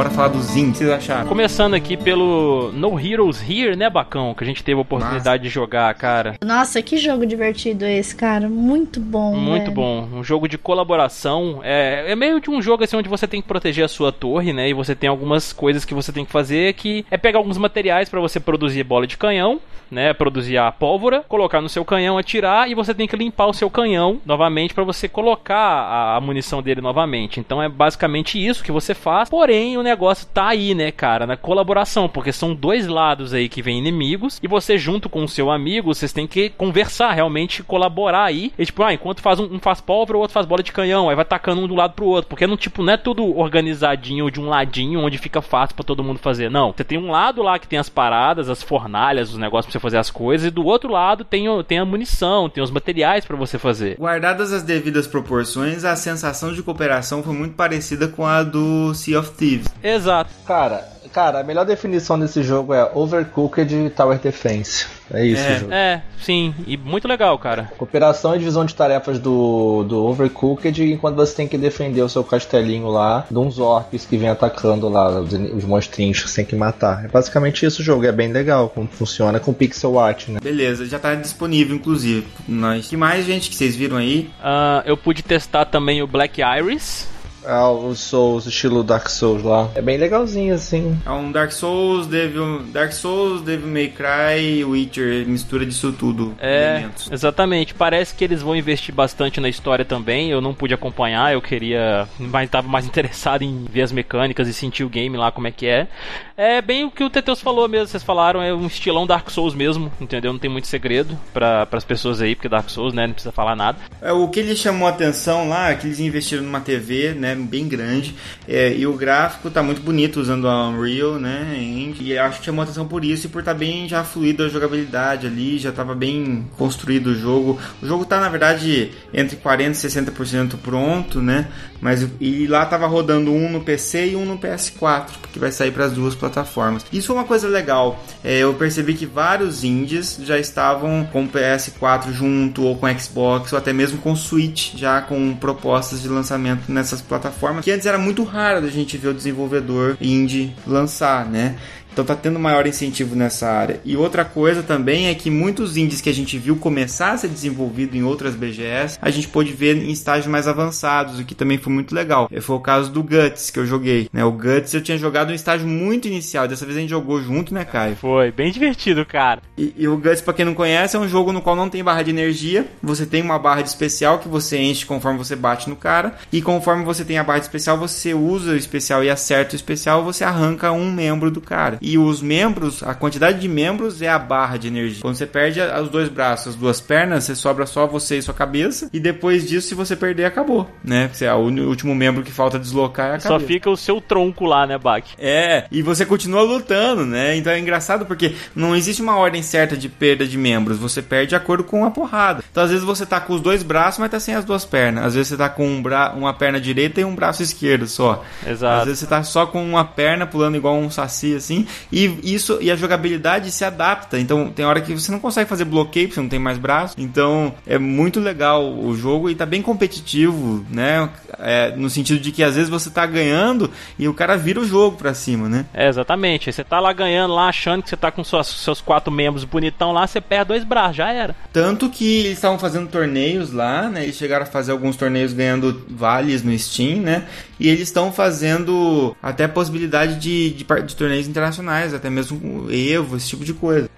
[0.00, 1.28] Bora falar dos indies, vocês acharam?
[1.28, 4.32] Começando aqui pelo No Heroes Here, né, Bacão?
[4.32, 5.38] Que a gente teve a oportunidade Nossa.
[5.40, 6.36] de jogar, cara.
[6.42, 8.48] Nossa, que jogo divertido esse, cara.
[8.48, 9.34] Muito bom.
[9.34, 9.74] Muito velho.
[9.74, 10.08] bom.
[10.14, 11.60] Um jogo de colaboração.
[11.62, 14.54] É, é meio de um jogo assim onde você tem que proteger a sua torre,
[14.54, 14.70] né?
[14.70, 18.08] E você tem algumas coisas que você tem que fazer que é pegar alguns materiais
[18.08, 20.14] para você produzir bola de canhão, né?
[20.14, 23.68] Produzir a pólvora, colocar no seu canhão, atirar e você tem que limpar o seu
[23.68, 27.38] canhão novamente para você colocar a, a munição dele novamente.
[27.38, 29.28] Então é basicamente isso que você faz.
[29.28, 33.62] Porém, o negócio tá aí, né, cara, na colaboração, porque são dois lados aí que
[33.62, 38.24] vêm inimigos e você junto com o seu amigo, vocês têm que conversar, realmente colaborar
[38.24, 38.52] aí.
[38.58, 41.08] E tipo, ah, enquanto faz um, um faz pólvora, o outro faz bola de canhão,
[41.08, 44.30] aí vai tacando um do lado pro outro, porque não tipo, não é tudo organizadinho
[44.30, 46.50] de um ladinho onde fica fácil para todo mundo fazer.
[46.50, 49.72] Não, você tem um lado lá que tem as paradas, as fornalhas, os negócios pra
[49.72, 53.24] você fazer as coisas e do outro lado tem, tem a munição, tem os materiais
[53.24, 53.96] para você fazer.
[53.96, 59.18] Guardadas as devidas proporções, a sensação de cooperação foi muito parecida com a do Sea
[59.18, 59.66] of Thieves.
[59.82, 60.30] Exato.
[60.46, 64.86] Cara, cara, a melhor definição desse jogo é Overcooked Tower Defense.
[65.12, 65.72] É isso, é, jogo.
[65.72, 66.54] É, sim.
[66.66, 67.70] E muito legal, cara.
[67.76, 72.22] Cooperação e divisão de tarefas do, do Overcooked enquanto você tem que defender o seu
[72.22, 76.44] castelinho lá de uns orcs que vem atacando lá, os, os monstrinhos que você tem
[76.44, 77.04] que matar.
[77.04, 78.06] É basicamente isso o jogo.
[78.06, 80.40] É bem legal como funciona com pixel art, né?
[80.40, 82.26] Beleza, já tá disponível, inclusive.
[82.48, 82.86] Nós.
[82.86, 84.30] que mais, gente, que vocês viram aí?
[84.40, 87.08] Uh, eu pude testar também o Black Iris
[87.44, 89.68] Ah, o Souls, estilo Dark Souls lá.
[89.74, 90.98] É bem legalzinho, assim.
[91.04, 96.34] É um Dark Souls, Devil, Dark Souls, Devil May Cry, Witcher, mistura disso tudo.
[96.38, 97.10] É, elementos.
[97.10, 97.74] exatamente.
[97.74, 100.30] Parece que eles vão investir bastante na história também.
[100.30, 102.06] Eu não pude acompanhar, eu queria.
[102.18, 105.50] Mas estava mais interessado em ver as mecânicas e sentir o game lá, como é
[105.50, 105.88] que é.
[106.36, 109.54] É bem o que o Teteus falou mesmo, vocês falaram, é um estilão Dark Souls
[109.54, 110.32] mesmo, entendeu?
[110.32, 113.54] Não tem muito segredo para as pessoas aí, porque Dark Souls, né, não precisa falar
[113.54, 113.78] nada.
[114.00, 117.29] É, o que lhe chamou a atenção lá é que eles investiram numa TV, né,
[117.34, 118.14] bem grande,
[118.46, 121.56] é, e o gráfico tá muito bonito usando a Unreal, né,
[122.00, 124.48] e acho que chamou atenção por isso e por estar tá bem já fluido a
[124.48, 127.58] jogabilidade ali, já tava bem construído o jogo.
[127.82, 131.48] O jogo tá, na verdade, entre 40% e 60% pronto, né,
[131.80, 135.70] mas e lá tava rodando um no PC e um no PS4, porque vai sair
[135.70, 136.84] para as duas plataformas.
[136.92, 138.04] Isso é uma coisa legal.
[138.22, 143.52] É, eu percebi que vários indies já estavam com o PS4 junto ou com Xbox
[143.52, 147.19] ou até mesmo com Switch já com propostas de lançamento nessas plataformas,
[147.62, 151.56] que antes era muito raro da gente ver o desenvolvedor indie lançar, né?
[151.92, 153.80] Então tá tendo maior incentivo nessa área.
[153.84, 157.28] E outra coisa também é que muitos indies que a gente viu começar a ser
[157.28, 161.58] desenvolvido em outras BGS, a gente pôde ver em estágios mais avançados, o que também
[161.58, 162.30] foi muito legal.
[162.40, 164.08] Foi o caso do Guts que eu joguei.
[164.12, 164.24] Né?
[164.24, 167.52] O Guts eu tinha jogado em estágio muito inicial, dessa vez a gente jogou junto,
[167.52, 167.96] né, Caio?
[167.96, 169.42] Foi, bem divertido, cara.
[169.56, 171.82] E, e o Guts, pra quem não conhece, é um jogo no qual não tem
[171.82, 172.66] barra de energia.
[172.82, 176.14] Você tem uma barra de especial que você enche conforme você bate no cara.
[176.32, 179.56] E conforme você tem a barra de especial, você usa o especial e acerta o
[179.56, 181.79] especial, você arranca um membro do cara.
[181.80, 185.02] E os membros, a quantidade de membros é a barra de energia.
[185.02, 188.34] Quando você perde os dois braços, as duas pernas, você sobra só você e sua
[188.34, 188.88] cabeça.
[188.92, 190.70] E depois disso, se você perder, acabou.
[190.84, 191.10] Né?
[191.12, 194.44] Você é o último membro que falta deslocar é a Só fica o seu tronco
[194.44, 195.04] lá, né, Bach?
[195.18, 197.36] É, e você continua lutando, né?
[197.36, 200.78] Então é engraçado porque não existe uma ordem certa de perda de membros.
[200.78, 202.42] Você perde de acordo com a porrada.
[202.50, 205.04] Então às vezes você tá com os dois braços, mas tá sem as duas pernas.
[205.04, 208.24] Às vezes você tá com um bra uma perna direita e um braço esquerdo só.
[208.46, 208.80] Exato.
[208.80, 211.66] Às vezes você tá só com uma perna pulando igual um saci assim.
[211.92, 214.18] E isso e a jogabilidade se adapta.
[214.18, 216.94] Então tem hora que você não consegue fazer bloqueio, porque você não tem mais braço.
[216.98, 221.08] Então é muito legal o jogo e tá bem competitivo, né?
[221.38, 224.64] É, no sentido de que às vezes você tá ganhando e o cara vira o
[224.64, 225.66] jogo pra cima, né?
[225.72, 226.52] É, exatamente.
[226.52, 229.92] Você tá lá ganhando, lá achando que você tá com suas, seus quatro membros bonitão
[229.92, 231.34] lá, você perde dois braços, já era.
[231.52, 234.04] Tanto que eles estavam fazendo torneios lá, né?
[234.04, 237.26] Eles chegaram a fazer alguns torneios ganhando vales no Steam, né?
[237.58, 243.16] E eles estão fazendo até possibilidade de, de, de torneios internacionais, até mesmo com Evo,
[243.16, 243.88] esse tipo de coisa.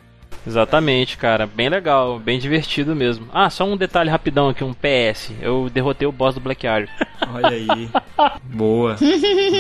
[0.47, 1.47] Exatamente, cara.
[1.47, 3.27] Bem legal, bem divertido mesmo.
[3.33, 5.31] Ah, só um detalhe rapidão aqui, um PS.
[5.41, 6.89] Eu derrotei o boss do Black Arrow.
[7.33, 7.89] Olha aí.
[8.43, 8.97] Boa.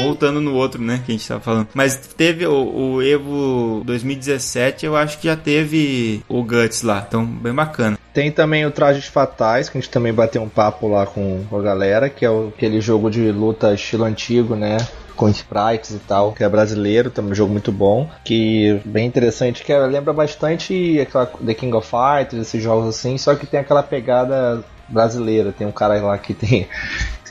[0.02, 1.68] Voltando no outro, né, que a gente tava falando.
[1.72, 7.04] Mas teve o, o, Evo 2017, eu acho que já teve o Guts lá.
[7.06, 7.98] Então, bem bacana.
[8.12, 11.60] Tem também o Trajes Fatais, que a gente também bateu um papo lá com a
[11.60, 14.76] galera, que é o, aquele jogo de luta estilo antigo, né?
[15.16, 19.64] Com sprites e tal, que é brasileiro, também um jogo muito bom, que bem interessante,
[19.64, 23.82] que lembra bastante aquela The King of Fighters, esses jogos assim, só que tem aquela
[23.82, 26.68] pegada brasileira, tem um cara lá que tem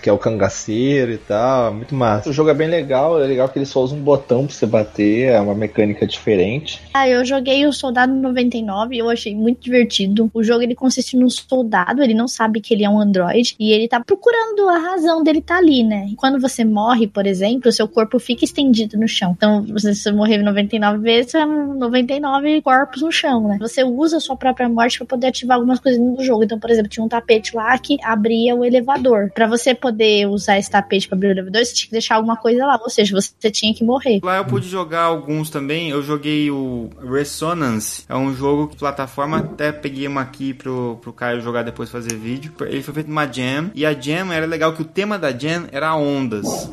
[0.01, 2.29] que é o cangaceiro e tal, é muito massa.
[2.29, 4.65] O jogo é bem legal, é legal que ele só usa um botão pra você
[4.65, 6.81] bater, é uma mecânica diferente.
[6.93, 10.29] Ah, eu joguei o Soldado 99 e eu achei muito divertido.
[10.33, 13.71] O jogo ele consiste num soldado, ele não sabe que ele é um androide e
[13.71, 16.07] ele tá procurando a razão dele tá ali, né?
[16.11, 19.33] E quando você morre, por exemplo, seu corpo fica estendido no chão.
[19.35, 23.57] Então, se você morrer 99 vezes, é 99 corpos no chão, né?
[23.59, 26.43] Você usa a sua própria morte para poder ativar algumas coisas no jogo.
[26.43, 29.31] Então, por exemplo, tinha um tapete lá que abria o elevador.
[29.33, 32.15] Para você poder poder usar esse tapete para abrir o elevador, você tinha que deixar
[32.15, 34.19] alguma coisa lá, ou seja, você tinha que morrer.
[34.23, 35.89] Lá eu pude jogar alguns também.
[35.89, 41.13] Eu joguei o Resonance, é um jogo de plataforma, até peguei uma aqui pro, pro
[41.13, 42.53] Caio jogar depois fazer vídeo.
[42.61, 45.67] Ele foi feito numa jam, e a jam era legal que o tema da jam
[45.71, 46.69] era ondas.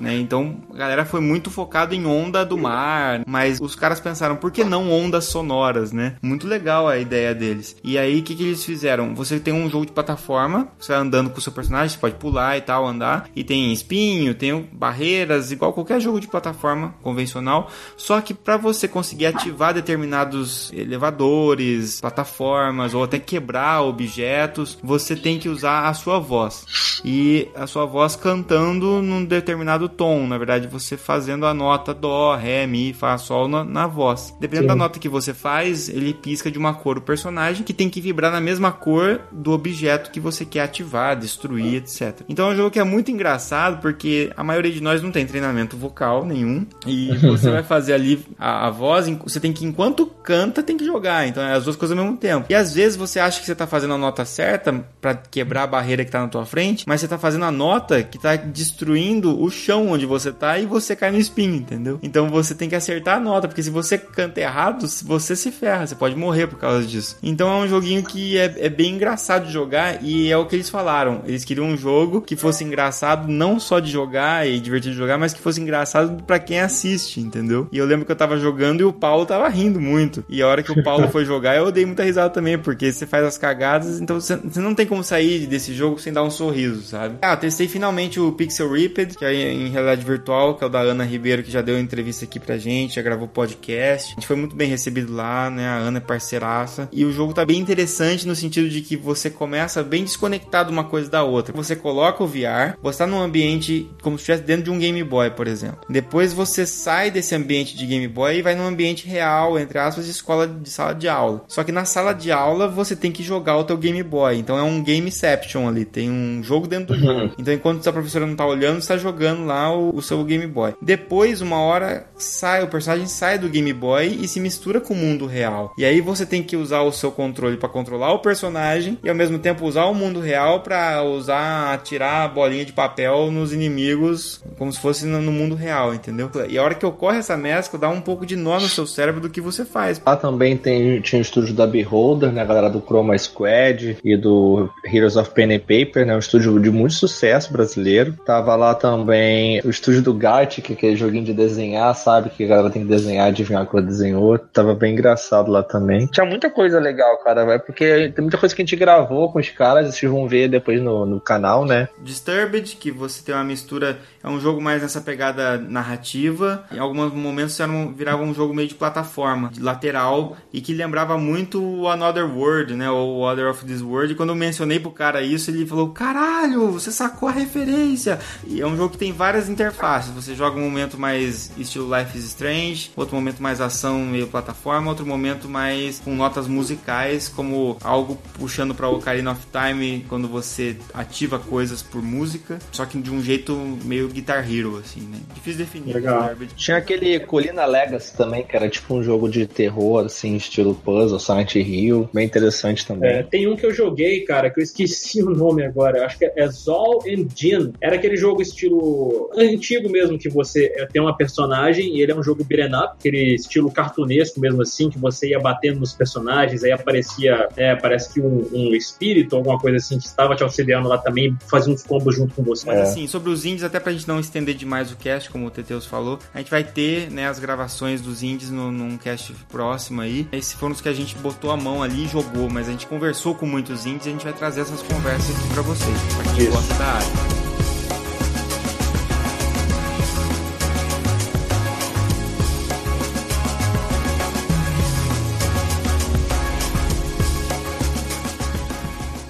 [0.00, 0.16] Né?
[0.16, 4.50] Então a galera foi muito focado em onda do mar, mas os caras pensaram, por
[4.50, 6.16] que não ondas sonoras, né?
[6.22, 7.76] Muito legal a ideia deles.
[7.82, 9.14] E aí o que, que eles fizeram?
[9.14, 12.14] Você tem um jogo de plataforma, você vai andando com o seu personagem, você pode
[12.16, 17.70] pular e tal, andar, e tem espinho, tem barreiras, igual qualquer jogo de plataforma convencional,
[17.96, 25.38] só que para você conseguir ativar determinados elevadores, plataformas ou até quebrar objetos, você tem
[25.38, 26.64] que usar a sua voz.
[27.04, 31.94] E a sua voz cantando num determinado do tom, na verdade, você fazendo a nota
[31.94, 34.34] dó, ré, mi, fá, sol na, na voz.
[34.38, 34.68] Dependendo Sim.
[34.68, 38.00] da nota que você faz, ele pisca de uma cor o personagem que tem que
[38.00, 42.22] vibrar na mesma cor do objeto que você quer ativar, destruir, etc.
[42.28, 45.26] Então é um jogo que é muito engraçado porque a maioria de nós não tem
[45.26, 50.06] treinamento vocal nenhum e você vai fazer ali a, a voz, você tem que enquanto
[50.06, 52.46] canta tem que jogar, então é as duas coisas ao mesmo tempo.
[52.50, 55.66] E às vezes você acha que você tá fazendo a nota certa pra quebrar a
[55.66, 59.40] barreira que tá na tua frente, mas você tá fazendo a nota que tá destruindo
[59.40, 61.98] o chão onde você tá e você cai no espinho, entendeu?
[62.02, 65.86] Então você tem que acertar a nota, porque se você canta errado, você se ferra,
[65.86, 67.16] você pode morrer por causa disso.
[67.22, 70.56] Então é um joguinho que é, é bem engraçado de jogar e é o que
[70.56, 71.22] eles falaram.
[71.26, 75.18] Eles queriam um jogo que fosse engraçado não só de jogar e divertido de jogar,
[75.18, 77.68] mas que fosse engraçado pra quem assiste, entendeu?
[77.72, 80.24] E eu lembro que eu tava jogando e o Paulo tava rindo muito.
[80.28, 83.06] E a hora que o Paulo foi jogar, eu dei muita risada também, porque você
[83.06, 86.82] faz as cagadas, então você, não tem como sair desse jogo sem dar um sorriso,
[86.82, 87.16] sabe?
[87.22, 90.80] Ah, testei finalmente o Pixel Ripped, que é em realidade virtual, que é o da
[90.80, 94.12] Ana Ribeiro, que já deu entrevista aqui pra gente, já gravou podcast.
[94.12, 95.66] A gente foi muito bem recebido lá, né?
[95.66, 96.88] A Ana é parceiraça.
[96.92, 100.84] E o jogo tá bem interessante no sentido de que você começa bem desconectado uma
[100.84, 101.54] coisa da outra.
[101.54, 105.02] Você coloca o VR, você tá num ambiente como se estivesse dentro de um Game
[105.04, 105.80] Boy, por exemplo.
[105.88, 110.04] Depois você sai desse ambiente de Game Boy e vai num ambiente real, entre aspas,
[110.04, 111.44] de escola de sala de aula.
[111.48, 114.36] Só que na sala de aula você tem que jogar o teu Game Boy.
[114.38, 117.34] Então é um gameception ali, tem um jogo dentro do jogo.
[117.38, 120.46] Então enquanto a professora não tá olhando, você tá jogando lá o, o seu Game
[120.46, 120.74] Boy.
[120.80, 124.96] Depois, uma hora, sai, o personagem sai do Game Boy e se mistura com o
[124.96, 125.72] mundo real.
[125.76, 129.14] E aí você tem que usar o seu controle para controlar o personagem e ao
[129.14, 134.42] mesmo tempo usar o mundo real para usar, atirar a bolinha de papel nos inimigos
[134.58, 136.30] como se fosse no, no mundo real, entendeu?
[136.48, 139.20] E a hora que ocorre essa mescla, dá um pouco de nó no seu cérebro
[139.20, 140.00] do que você faz.
[140.04, 144.16] Lá também tem, tinha o estúdio da Beholder, né, a galera do Chroma Squad e
[144.16, 148.14] do Heroes of Pen and Paper, né, um estúdio de muito sucesso brasileiro.
[148.24, 152.44] Tava lá também o estúdio do Gartic, que é aquele joguinho de desenhar, sabe, que
[152.44, 154.38] a galera tem que desenhar, adivinhar o que ela desenhou.
[154.38, 156.06] Tava bem engraçado lá também.
[156.06, 159.38] Tinha muita coisa legal, cara, é porque tem muita coisa que a gente gravou com
[159.38, 161.88] os caras, vocês vão ver depois no, no canal, né.
[162.02, 163.98] Disturbed, que você tem uma mistura,
[164.28, 166.64] é um jogo mais nessa pegada narrativa.
[166.72, 170.72] Em alguns momentos era um- virava um jogo meio de plataforma, de lateral, e que
[170.72, 172.90] lembrava muito o Another World, né?
[172.90, 174.12] Ou Other of This World.
[174.12, 178.18] E quando eu mencionei pro cara isso, ele falou: Caralho, você sacou a referência!
[178.46, 180.12] E é um jogo que tem várias interfaces.
[180.12, 184.88] Você joga um momento mais estilo Life is Strange, outro momento mais ação meio plataforma,
[184.90, 190.76] outro momento mais com notas musicais, como algo puxando pra Ocarina of Time, quando você
[190.94, 195.18] ativa coisas por música, só que de um jeito meio Guitar Hero, assim, né?
[195.34, 195.94] Difícil definir.
[195.94, 196.54] Disturbed.
[196.56, 201.20] Tinha aquele Colina Legacy também, que era tipo um jogo de terror, assim, estilo puzzle,
[201.20, 203.10] Silent Hill, bem interessante também.
[203.10, 206.04] É, tem um que eu joguei, cara, que eu esqueci o nome agora.
[206.04, 207.72] Acho que é Zol and Jin.
[207.80, 212.14] Era aquele jogo estilo antigo mesmo, que você é, tem uma personagem e ele é
[212.14, 216.64] um jogo beat'em up, aquele estilo cartunesco mesmo assim, que você ia batendo nos personagens,
[216.64, 220.88] aí aparecia, é, parece que um, um espírito, alguma coisa assim, que estava te auxiliando
[220.88, 222.66] lá também, fazia uns combos junto com você.
[222.66, 225.50] Mas assim, sobre os indies, até pra gente não estender demais o cast, como o
[225.50, 230.00] Teteus falou, a gente vai ter, né, as gravações dos indies no, num cast próximo
[230.00, 230.28] aí.
[230.32, 232.86] Esses foram os que a gente botou a mão ali e jogou, mas a gente
[232.86, 236.34] conversou com muitos indies e a gente vai trazer essas conversas aqui pra vocês, pra
[236.34, 237.47] quem gosta da área.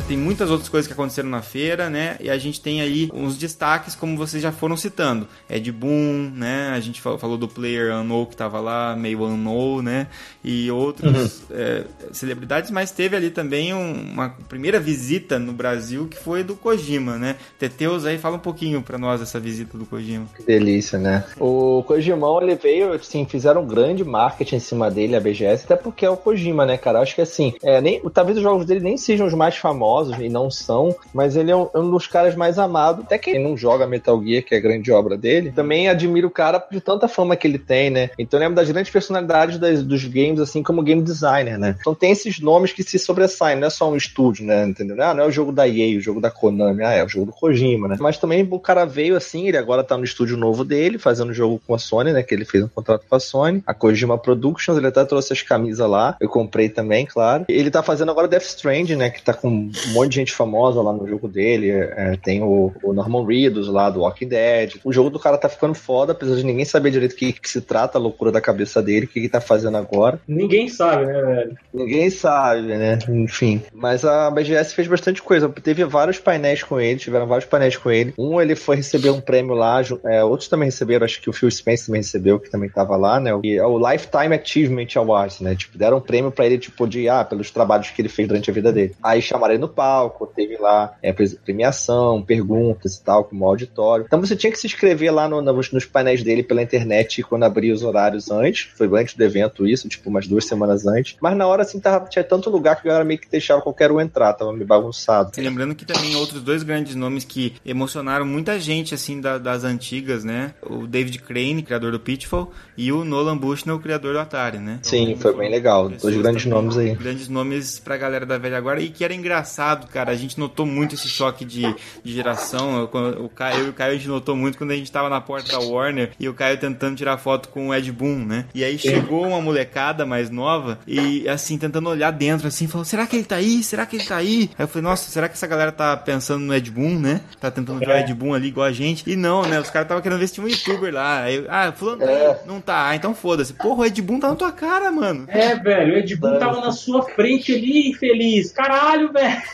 [0.09, 2.17] Tem muitas outras coisas que aconteceram na feira, né?
[2.19, 5.29] E a gente tem aí uns destaques, como vocês já foram citando.
[5.51, 6.71] Ed Boon, né?
[6.75, 10.07] A gente falou, falou do Player Unknown que tava lá, meio Unknown, né?
[10.43, 16.17] E outros é, celebridades, mas teve ali também um- uma primeira visita no Brasil que
[16.17, 17.37] foi do Kojima, né?
[17.59, 20.25] Teteus aí, fala um pouquinho pra nós dessa visita do Kojima.
[20.37, 21.23] Que delícia, né?
[21.39, 25.77] O Kojimão, ele veio, assim, fizeram um grande marketing em cima dele, a BGS, até
[25.77, 27.01] porque é o Kojima, né, cara?
[27.01, 30.29] Acho que assim, é, nem, talvez os jogos dele nem sejam os mais famosos, e
[30.29, 33.05] não são, mas ele é um, é dos caras mais amados.
[33.05, 36.31] Até quem não joga Metal Gear, que é a grande obra dele, também admira o
[36.31, 38.11] cara de tanta fama que ele tem, né?
[38.19, 41.77] Então eu lembro das grandes personalidades das- dos games, assim, como game designer, né?
[41.81, 44.65] Então tem esses nomes que se sobressaem, não é só um estúdio, né?
[44.67, 44.97] Entendeu?
[45.03, 47.27] Ah, não é o jogo da EA, o jogo da Konami, ah, é o jogo
[47.27, 47.97] do Kojima, né?
[48.01, 51.61] Mas também o cara veio assim, ele agora tá no estúdio novo dele, fazendo jogo
[51.67, 52.23] com a Sony, né?
[52.23, 55.43] Que ele fez um contrato com a Sony, a Kojima Productions, ele até trouxe as
[55.43, 57.45] camisas lá, eu comprei também, claro.
[57.49, 59.11] Ele tá fazendo agora Death Stranding, né?
[59.11, 61.71] Que tá com um monte de gente famosa lá no jogo dele.
[61.71, 64.75] É, tem o, o, Norman Reedus lá do Walking Dead.
[64.85, 67.49] O jogo do cara tá ficando foda, apesar de ninguém saber direito o que, que,
[67.49, 70.21] se trata, a loucura da cabeça dele, o que, que tá fazendo agora.
[70.27, 71.59] Ninguém sabe, né, velho?
[71.73, 72.99] Ninguém sabe, né?
[73.09, 73.63] Enfim.
[73.73, 75.49] Mas a BGS fez bastante coisa.
[75.49, 78.15] Teve vários painéis com ele, tiveram vários painéis com ele.
[78.19, 81.51] Um ele foi receber um prêmio lá, é, outros também receberam, acho que o Phil
[81.51, 83.31] Spencer também recebeu, que também tava lá, né?
[83.43, 85.55] E é o Lifetime Achievement Awards, né?
[85.55, 88.51] Tipo, deram um prêmio para ele, tipo, de, ah, pelos trabalhos que ele fez durante
[88.51, 88.95] a vida dele.
[89.03, 94.05] Aí chamaram ele no palco, teve lá é, premiação, perguntas e tal, como auditório.
[94.05, 97.45] Então você tinha que se inscrever lá no, nos, nos painéis dele pela internet quando
[97.45, 98.73] abria os horários antes.
[98.77, 101.17] Foi antes do evento isso, tipo, umas duas semanas antes.
[101.21, 103.93] Mas na hora, assim, tava, tinha tanto lugar que a galera meio que deixava qualquer
[103.93, 105.31] um entrar, tava meio bagunçado.
[105.39, 110.25] Lembrando que também outros dois grandes nomes que emocionaram muita gente, assim, da, das antigas,
[110.25, 110.55] né?
[110.69, 114.79] O David Crane, criador do Pitfall, e o Nolan Bushnell, o criador do Atari, né?
[114.81, 115.89] Então, Sim, foi bem legal.
[115.89, 116.95] Dois grandes nomes aí.
[116.95, 118.81] Grandes nomes pra galera da velha agora.
[118.81, 120.13] E que era engraçado, cara.
[120.13, 121.63] A gente notou muito esse choque de,
[122.03, 122.89] de geração.
[123.19, 125.53] O Caio e o Caio a gente notou muito quando a gente tava na porta
[125.53, 128.47] da Warner e o Caio tentando tirar foto com o Ed Boon, né?
[128.55, 133.07] E aí chegou uma molecada mais nova e assim, tentando olhar dentro, assim, falou: será
[133.07, 133.63] que ele tá aí?
[133.63, 134.51] Será que ele tá aí?
[134.59, 137.21] Aí eu falei, nossa, será que essa galera tá pensando no Ed Boon, né?
[137.41, 139.09] Tá tentando ver o Ed Boon ali igual a gente.
[139.09, 139.61] E não, né?
[139.61, 141.23] Os caras estavam querendo ver se tinha um youtuber lá.
[141.23, 142.41] Aí, ah, fulano é.
[142.47, 142.89] não tá.
[142.89, 143.53] Ah, então foda-se.
[143.53, 145.25] Porra, o Ed Boon tá na tua cara, mano.
[145.29, 148.53] É, velho, o Ed Boon tava na sua frente ali, infeliz.
[148.53, 149.43] Caralho, velho.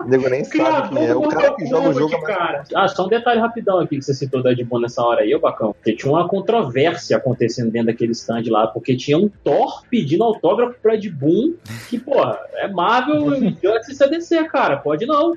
[0.00, 1.14] O nego nem sabe quem é.
[1.14, 2.14] O cara que joga o jogo.
[2.14, 2.64] É cara.
[2.74, 5.34] Ah, só um detalhe rapidão aqui que você citou da Ed Boon nessa hora aí,
[5.34, 5.72] ô Bacão.
[5.72, 10.76] Porque tinha uma controvérsia acontecendo dentro daquele stand lá, porque tinha um Thor pedindo autógrafo
[10.80, 11.54] pro Ed Boon,
[11.88, 14.76] que, porra, é Marvel de CDC, cara.
[14.76, 15.34] Pode não.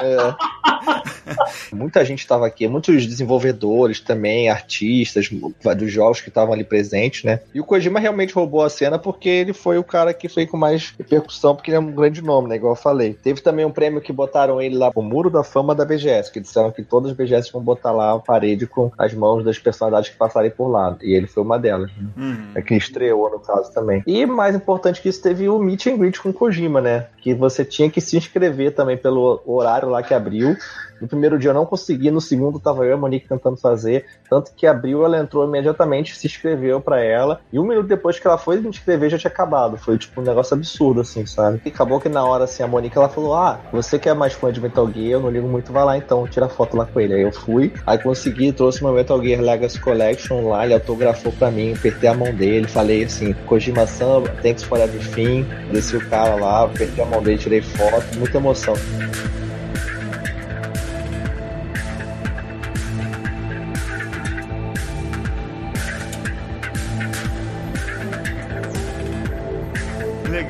[0.00, 1.74] É.
[1.74, 5.28] Muita gente estava aqui, muitos desenvolvedores também, artistas
[5.76, 7.40] dos jogos que estavam ali presentes, né?
[7.54, 10.56] E o Kojima realmente roubou a cena porque ele foi o cara que foi com
[10.56, 12.56] mais repercussão, porque ele é um grande nome, né?
[12.56, 13.14] Igual eu falei.
[13.14, 16.38] Teve também um prêmio que botaram ele lá pro Muro da Fama da BGS, que
[16.38, 20.10] disseram que todas as BGS vão botar lá a parede com as mãos das personalidades
[20.10, 20.94] que passarem por lá.
[21.00, 21.90] E ele foi uma delas.
[21.96, 22.08] Né?
[22.14, 22.50] Uhum.
[22.54, 24.02] É que estreou, no caso, também.
[24.06, 27.06] E mais importante que isso, teve o meet and greet com o Kojima, né?
[27.22, 30.54] Que você tinha que se inscrever também pelo horário lá que abriu.
[31.00, 34.06] No primeiro dia eu não consegui, no segundo tava eu e a Monique tentando fazer,
[34.28, 38.26] tanto que abriu, ela entrou imediatamente, se inscreveu para ela, e um minuto depois que
[38.26, 39.76] ela foi se inscrever já tinha acabado.
[39.76, 41.60] Foi tipo um negócio absurdo, assim, sabe?
[41.64, 44.32] E acabou que na hora, assim, a Monique ela falou: Ah, você que é mais
[44.32, 47.00] fã de Metal Gear, eu não ligo muito, vai lá então, tira foto lá com
[47.00, 47.14] ele.
[47.14, 51.50] Aí eu fui, aí consegui, trouxe uma Metal Gear Legacy Collection lá, ele autografou pra
[51.50, 56.34] mim, apertei a mão dele, falei assim, Kojima Samba, thanks for everything, desci o cara
[56.34, 58.74] lá, apertei a mão dele, tirei foto, muita emoção.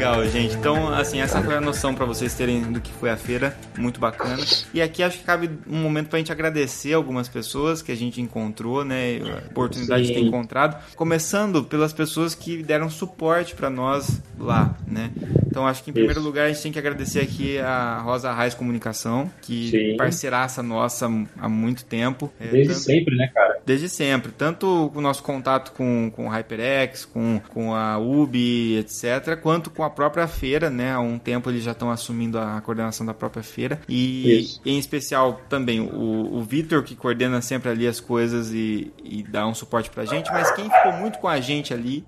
[0.08, 0.56] Legal, gente.
[0.56, 3.56] Então, assim, essa foi a noção para vocês terem do que foi a feira.
[3.76, 4.42] Muito bacana.
[4.72, 8.20] E aqui acho que cabe um momento pra gente agradecer algumas pessoas que a gente
[8.20, 9.18] encontrou, né?
[9.18, 10.12] A oportunidade Sim.
[10.12, 10.82] de ter encontrado.
[10.94, 15.10] Começando pelas pessoas que deram suporte para nós lá, né?
[15.46, 16.28] Então, acho que em primeiro Isso.
[16.28, 19.96] lugar a gente tem que agradecer aqui a Rosa Raiz Comunicação, que Sim.
[19.96, 22.32] parceiraça nossa há muito tempo.
[22.38, 22.84] É, Desde tanto...
[22.84, 23.60] sempre, né, cara?
[23.64, 24.32] Desde sempre.
[24.32, 29.82] Tanto o nosso contato com, com o HyperX, com, com a UBI, etc., quanto com
[29.82, 30.92] a própria feira, né?
[30.92, 33.80] Há um tempo eles já estão assumindo a coordenação da própria feira.
[33.88, 34.60] E Isso.
[34.64, 39.44] em especial também o, o Vitor, que coordena sempre ali as coisas e, e dá
[39.44, 42.04] um suporte pra gente, mas quem ficou muito com a gente ali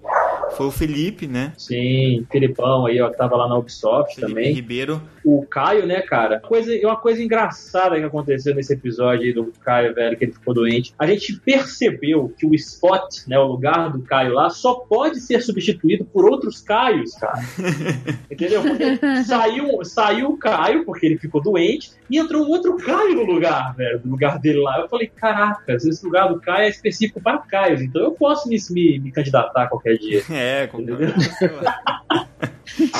[0.57, 1.53] foi o Felipe, né?
[1.59, 4.55] Sim, Filipão aí, ó, que tava lá na Ubisoft Felipe também.
[4.55, 5.03] Ribeiro.
[5.25, 6.41] O Caio, né, cara?
[6.41, 10.55] Coisa, uma coisa engraçada que aconteceu nesse episódio aí do Caio, velho, que ele ficou
[10.55, 10.95] doente.
[10.99, 15.43] A gente percebeu que o spot, né, o lugar do Caio lá, só pode ser
[15.43, 17.41] substituído por outros Caios, cara.
[18.31, 18.63] Entendeu?
[18.63, 23.25] Porque saiu, saiu o Caio, porque ele ficou doente, e entrou um outro Caio no
[23.25, 24.81] lugar, velho, no lugar dele lá.
[24.81, 28.57] Eu falei, caracas, esse lugar do Caio é específico para Caios, então eu posso me,
[28.71, 30.23] me, me candidatar qualquer dia.
[30.31, 30.97] É, concordo.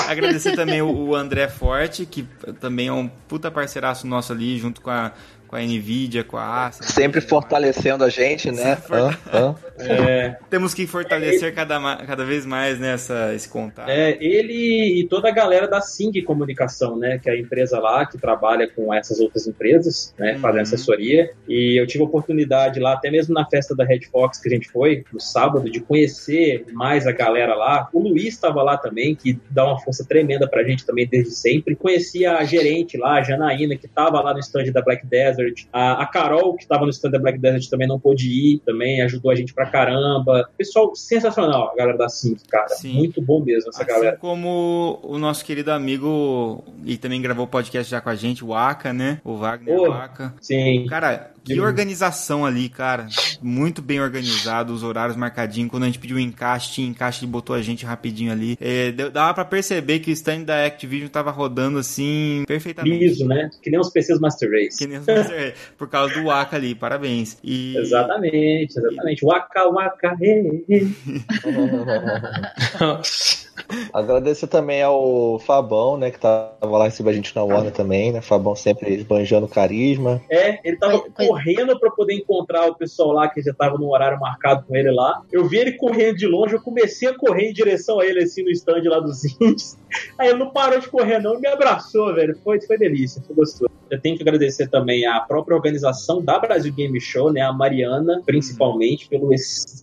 [0.07, 2.23] Agradecer também o André Forte, que
[2.59, 5.11] também é um puta parceiraço nosso ali, junto com a,
[5.47, 6.85] com a Nvidia, com a Acer.
[6.85, 8.77] Sempre fortalecendo a gente, né?
[8.89, 9.55] Ah, ah.
[9.89, 10.37] É.
[10.49, 13.89] Temos que fortalecer cada, cada vez mais nessa né, esse contato.
[13.89, 17.17] É, ele e toda a galera da Sing Comunicação, né?
[17.17, 20.33] Que é a empresa lá que trabalha com essas outras empresas, né?
[20.33, 20.39] Uhum.
[20.39, 21.31] Fazendo assessoria.
[21.47, 24.51] E eu tive a oportunidade lá, até mesmo na festa da Red Fox que a
[24.51, 27.89] gente foi, no sábado, de conhecer mais a galera lá.
[27.93, 31.75] O Luiz estava lá também, que dá uma força tremenda pra gente também desde sempre.
[31.75, 35.65] Conheci a gerente lá, a Janaína, que estava lá no stand da Black Desert.
[35.71, 39.01] A, a Carol, que estava no stand da Black Desert, também não pôde ir, também
[39.01, 40.49] ajudou a gente pra caramba.
[40.57, 42.69] Pessoal sensacional, a galera da Sync, cara.
[42.69, 42.93] Sim.
[42.93, 44.17] Muito bom mesmo essa Assim galera.
[44.17, 48.93] como o nosso querido amigo, e também gravou podcast já com a gente, o Aka,
[48.93, 49.19] né?
[49.23, 50.33] O Wagner Pô, Aka.
[50.41, 50.85] Sim.
[50.87, 53.07] Cara, que organização ali, cara.
[53.41, 55.69] Muito bem organizado, os horários marcadinhos.
[55.71, 58.57] Quando a gente pediu o encaixe, tinha encaixe e botou a gente rapidinho ali.
[58.61, 62.97] É, deu- dava pra perceber que o stand da Activision tava rodando assim perfeitamente.
[62.99, 63.49] Liso, né?
[63.61, 64.77] Que nem os PCs Master Race.
[64.77, 67.37] Que nem os Master Race, por causa do Aka ali, parabéns.
[67.43, 69.25] E Exatamente, exatamente.
[69.25, 70.87] Waka waka, he, he.
[73.93, 78.11] Agradecer também ao Fabão, né, que tava lá em cima a gente na Warner também,
[78.11, 78.21] né?
[78.21, 80.21] Fabão sempre esbanjando carisma.
[80.29, 84.19] É, ele tava correndo pra poder encontrar o pessoal lá que já tava no horário
[84.19, 85.21] marcado com ele lá.
[85.31, 88.43] Eu vi ele correndo de longe, eu comecei a correr em direção a ele assim
[88.43, 89.77] no stand lá dos indies.
[90.17, 92.37] Aí ele não parou de correr não, me abraçou, velho.
[92.43, 93.71] Foi, foi delícia, foi gostoso.
[93.89, 98.21] Eu tenho que agradecer também a própria organização da Brasil Game Show, né, a Mariana,
[98.25, 99.29] principalmente pelo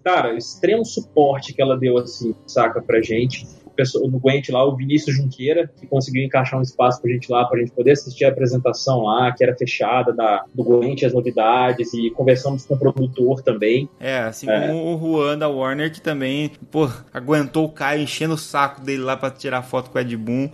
[0.03, 3.47] cara, extremo suporte que ela deu assim, saca pra gente
[3.79, 7.45] pessoa no Gwent lá, o Vinícius Junqueira, que conseguiu encaixar um espaço pra gente lá,
[7.45, 11.95] pra gente poder assistir a apresentação lá, que era fechada da, do Gwent, as novidades,
[11.95, 13.89] e conversamos com o produtor também.
[14.01, 14.67] É, assim É.
[14.67, 19.03] como o Juan da Warner, que também, pô, aguentou o Caio enchendo o saco dele
[19.03, 20.49] lá pra tirar foto com o Ed Boon.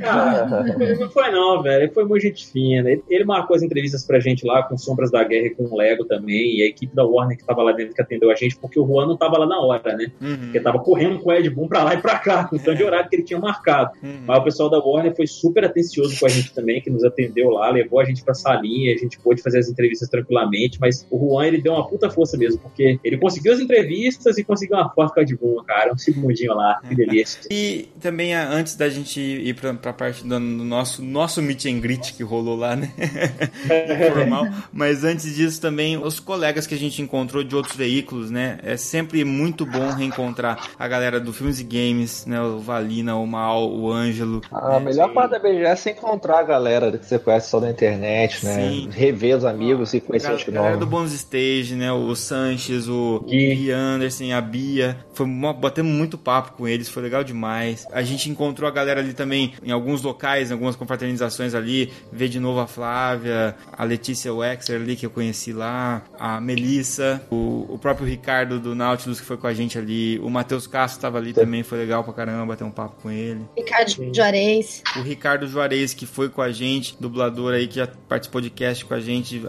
[0.00, 0.46] Cara,
[0.98, 1.84] não foi não, velho.
[1.84, 2.88] Ele foi muito gente fina.
[2.90, 5.76] Ele, ele marcou as entrevistas pra gente lá com Sombras da Guerra e com o
[5.76, 6.56] Lego também.
[6.58, 8.86] E a equipe da Warner que tava lá dentro que atendeu a gente, porque o
[8.86, 10.10] Juan não tava lá na hora, né?
[10.20, 10.36] Uhum.
[10.44, 13.08] Porque tava correndo com o Ed Boon pra lá e pra cá, tanto de horário
[13.08, 13.92] que ele tinha marcado.
[14.02, 14.22] Uhum.
[14.26, 17.50] Mas o pessoal da Warner foi super atencioso com a gente também, que nos atendeu
[17.50, 20.78] lá, levou a gente pra salinha, a gente pôde fazer as entrevistas tranquilamente.
[20.80, 24.44] Mas o Juan, ele deu uma puta força mesmo, porque ele conseguiu as entrevistas e
[24.44, 25.92] conseguiu uma foto com Ed Boon, cara.
[25.92, 27.40] Um segundinho lá, que delícia.
[27.52, 32.14] E também, antes da gente ir pra, pra parte do, nosso, nosso meet and greet
[32.14, 32.92] que rolou lá, né?
[34.08, 34.46] Informal.
[34.72, 38.58] Mas antes disso também, os colegas que a gente encontrou de outros veículos, né?
[38.62, 42.38] É sempre muito bom reencontrar a galera do Filmes e Games, né?
[42.56, 44.40] O Valina, o Mal, o Ângelo.
[44.50, 48.44] A melhor parte da BGS é encontrar a galera que você conhece só na internet,
[48.44, 48.54] né?
[48.54, 48.88] Sim.
[48.90, 50.86] Rever os amigos e conhecer Gal- gente galera do.
[50.86, 51.92] Bônus Stage, né?
[51.92, 53.70] O Sanches, o Gui.
[53.70, 54.96] Anderson, a Bia.
[55.12, 57.86] Foi mó- batemos muito papo com eles, foi legal demais.
[57.92, 61.92] A gente encontrou a galera ali também em alguns locais, em algumas confraternizações ali.
[62.12, 67.22] Ver de novo a Flávia, a Letícia Wexler ali que eu conheci lá, a Melissa,
[67.30, 70.98] o, o próprio Ricardo do Nautilus que foi com a gente ali, o Matheus Castro
[70.98, 73.44] estava ali também, foi legal pra caramba bater um papo com ele.
[73.56, 74.82] Ricardo Juarez.
[74.96, 78.84] O Ricardo Juarez, que foi com a gente, dublador aí, que já participou de cast
[78.84, 79.42] com a gente.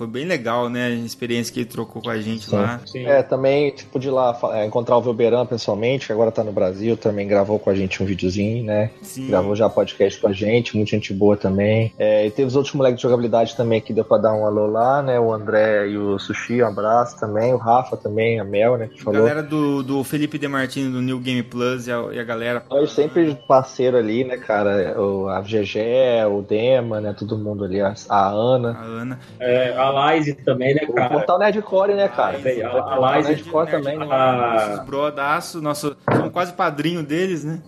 [0.00, 0.86] Foi bem legal, né?
[0.86, 2.56] A experiência que ele trocou com a gente Sim.
[2.56, 2.80] lá.
[2.86, 3.04] Sim.
[3.04, 6.96] É, também, tipo, de lá é, encontrar o Velberan pessoalmente, que agora tá no Brasil,
[6.96, 8.92] também gravou com a gente um videozinho, né?
[9.02, 9.26] Sim.
[9.26, 11.92] Gravou já podcast com a gente, muita gente boa também.
[11.98, 14.66] É, e teve os outros moleques de jogabilidade também que deu pra dar um alô
[14.68, 15.20] lá, né?
[15.20, 17.52] O André e o Sushi, um abraço também.
[17.52, 18.88] O Rafa também, a Mel, né?
[18.88, 19.20] Que A falou.
[19.20, 22.62] galera do, do Felipe Demartini do New Game Plus e a, e a galera.
[22.70, 24.98] Nós sempre parceiro ali, né, cara?
[24.98, 27.14] O, a GG, o Dema, né?
[27.18, 28.78] Todo mundo ali, a, a Ana.
[28.78, 29.20] A Ana.
[29.38, 31.10] É, a Lize também, né, O cara?
[31.10, 32.38] Portal Nerdcore, né, cara?
[32.38, 34.06] Bem, a- a O Liza- Nerdcore também, né?
[34.10, 35.96] a- Nossos brodaço, nosso.
[36.16, 37.60] Somos quase padrinho deles, né?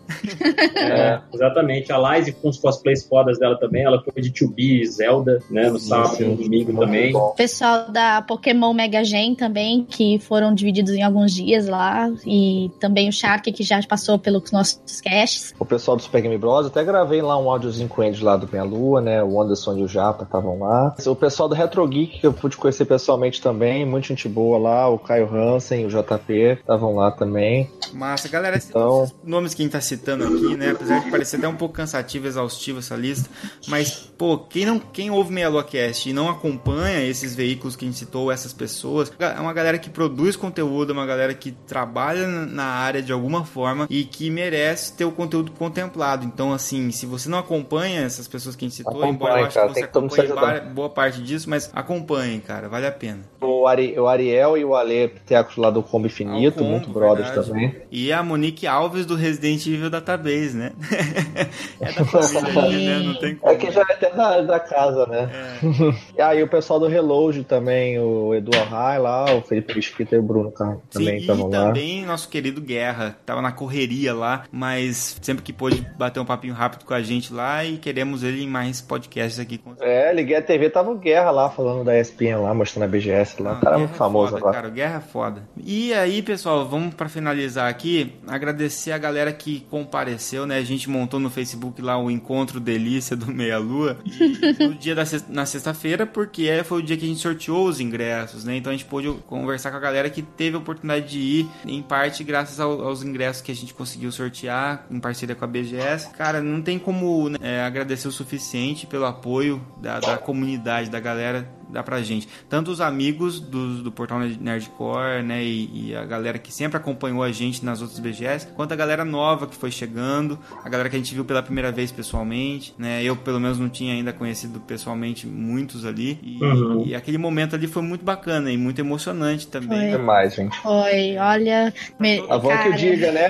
[0.77, 1.93] É, exatamente.
[1.93, 3.85] A Lize com os cosplays fodas dela também.
[3.85, 5.69] Ela foi de 2B, Zelda, né?
[5.71, 7.13] No sábado e no domingo também.
[7.13, 7.35] bom.
[7.37, 12.11] Pessoal da Pokémon Mega Gen também, que foram divididos em alguns dias lá.
[12.27, 15.55] E também o Shark, que já passou pelos nossos casts.
[15.59, 16.67] O pessoal do Super Game Bros.
[16.67, 19.23] Até gravei lá um áudiozinho com eles lá do Penha Lua, né?
[19.23, 20.95] O Anderson e o Japa estavam lá.
[21.07, 24.89] O pessoal do Retro Geek, que eu pude conhecer pessoalmente também, muita gente boa lá.
[24.89, 27.71] O Caio Hansen, o JP, estavam lá também.
[27.93, 30.71] Massa, galera, Então- esses nomes que a gente tá citando aqui, né?
[30.71, 33.29] Apesar de parecer até um pouco cansativo, exaustivo essa lista,
[33.69, 37.85] mas, pô, quem não quem ouve Meia Lua Cast e não acompanha esses veículos que
[37.85, 41.53] a gente citou, essas pessoas, é uma galera que produz conteúdo, é uma galera que
[41.53, 46.25] trabalha na área de alguma forma e que merece ter o conteúdo contemplado.
[46.25, 49.47] Então, assim, se você não acompanha essas pessoas que a gente citou, Acompanhe, embora eu
[49.47, 53.21] acho cara, que você vari- boa parte disso, mas acompanhem, cara, vale a pena.
[53.41, 56.91] O, Ari, o Ariel e o Ale Tecos lá do Combo Infinito, Ao combo, muito
[56.91, 57.49] brothers verdade.
[57.49, 57.77] também.
[57.91, 60.73] E a Monique Alves do Resident Evil Database, né?
[61.81, 62.05] é da
[62.53, 63.05] família, né?
[63.05, 63.53] Não tem como.
[63.53, 65.31] É que já é até da, da casa, né?
[65.33, 66.19] É.
[66.19, 70.19] e aí o pessoal do Reload também, o Edu Arrai lá, o Felipe Mesquita e
[70.19, 70.53] o Bruno
[70.91, 71.67] também e estavam lá.
[71.67, 76.25] também nosso querido Guerra, que tava na correria lá, mas sempre que pôde bater um
[76.25, 79.59] papinho rápido com a gente lá e queremos ele em mais podcasts aqui.
[79.59, 79.75] Com...
[79.81, 83.43] É, liguei a TV, tava o Guerra lá falando da ESPN lá, mostrando a BGS
[83.43, 83.53] lá.
[83.55, 84.55] O cara é muito famoso foda, agora.
[84.55, 85.43] Cara, Guerra é foda.
[85.63, 90.59] E aí, pessoal, vamos pra finalizar aqui, agradecer a galera que compareceu, né?
[90.59, 93.99] A gente montou no Facebook lá o Encontro Delícia do Meia Lua.
[94.05, 97.21] E no dia da sex- na sexta-feira, porque é, foi o dia que a gente
[97.21, 98.57] sorteou os ingressos, né?
[98.57, 101.83] Então a gente pôde conversar com a galera que teve a oportunidade de ir, em
[101.83, 106.11] parte graças ao- aos ingressos que a gente conseguiu sortear em parceria com a BGS.
[106.11, 111.01] Cara, não tem como né, é, agradecer o suficiente pelo apoio da, da comunidade, da
[111.01, 112.29] galera dá pra gente.
[112.49, 117.23] Tanto os amigos do, do portal Nerdcore, né, e, e a galera que sempre acompanhou
[117.23, 120.97] a gente nas outras BGS, quanto a galera nova que foi chegando, a galera que
[120.97, 124.61] a gente viu pela primeira vez pessoalmente, né, eu pelo menos não tinha ainda conhecido
[124.61, 126.85] pessoalmente muitos ali, e, Uhum.
[126.87, 129.91] e aquele momento ali foi muito bacana e muito emocionante também.
[129.91, 129.99] Foi.
[129.99, 130.59] Demais, gente.
[130.61, 131.73] Foi, olha.
[131.99, 132.23] Me...
[132.29, 133.27] A van que o diga, né?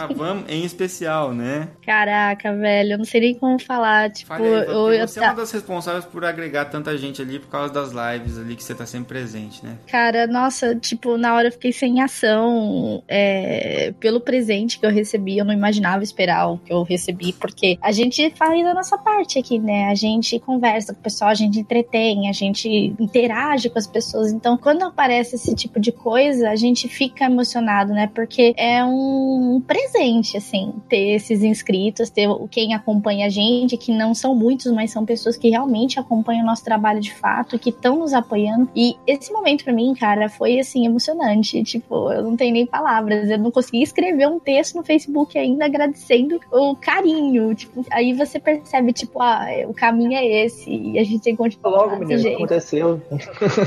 [0.00, 1.68] A Vam em especial, né?
[1.84, 4.10] Caraca, velho, eu não sei nem como falar.
[4.10, 7.22] Tipo, Fale aí, Vam, eu, eu você é uma das responsáveis por agregar tanta gente
[7.22, 9.76] ali por causa das lives ali que você tá sempre presente, né?
[9.86, 15.38] Cara, nossa, tipo, na hora eu fiquei sem ação é, pelo presente que eu recebi.
[15.38, 19.38] Eu não imaginava esperar o que eu recebi, porque a gente faz a nossa parte
[19.38, 19.88] aqui, né?
[19.88, 24.32] A gente conversa com o pessoal, a gente entretém, a gente interage com as pessoas.
[24.32, 28.10] Então, quando aparece esse tipo de coisa, a gente fica emocionado, né?
[28.12, 34.14] Porque é um presente, assim, ter esses inscritos, ter quem acompanha a gente, que não
[34.14, 37.98] são muitos, mas são pessoas que realmente acompanham o nosso trabalho de fato, que estão
[37.98, 38.68] nos apoiando.
[38.74, 41.62] E esse momento pra mim, cara, foi assim emocionante.
[41.62, 43.28] Tipo, eu não tenho nem palavras.
[43.30, 47.54] Eu não consegui escrever um texto no Facebook ainda agradecendo o carinho.
[47.54, 50.70] Tipo, aí você percebe, tipo, ah, o caminho é esse.
[50.70, 52.36] E a gente tem que continuar Logo, desse menino, o que jeito.
[52.36, 53.02] aconteceu?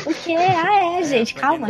[0.05, 0.35] O quê?
[0.35, 1.67] Ah, é, gente, calma.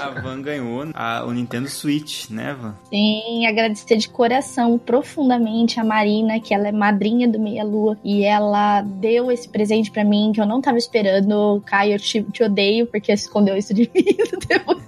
[0.00, 2.74] A Van ganhou a- o Nintendo Switch, né, Van?
[2.90, 8.24] Sim, agradecer de coração profundamente a Marina, que ela é madrinha do Meia Lua, e
[8.24, 11.47] ela deu esse presente pra mim que eu não tava esperando.
[11.60, 14.78] Caio, eu te, te odeio porque escondeu isso de mim no tempo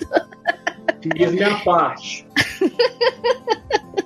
[1.01, 2.27] Fiz minha parte.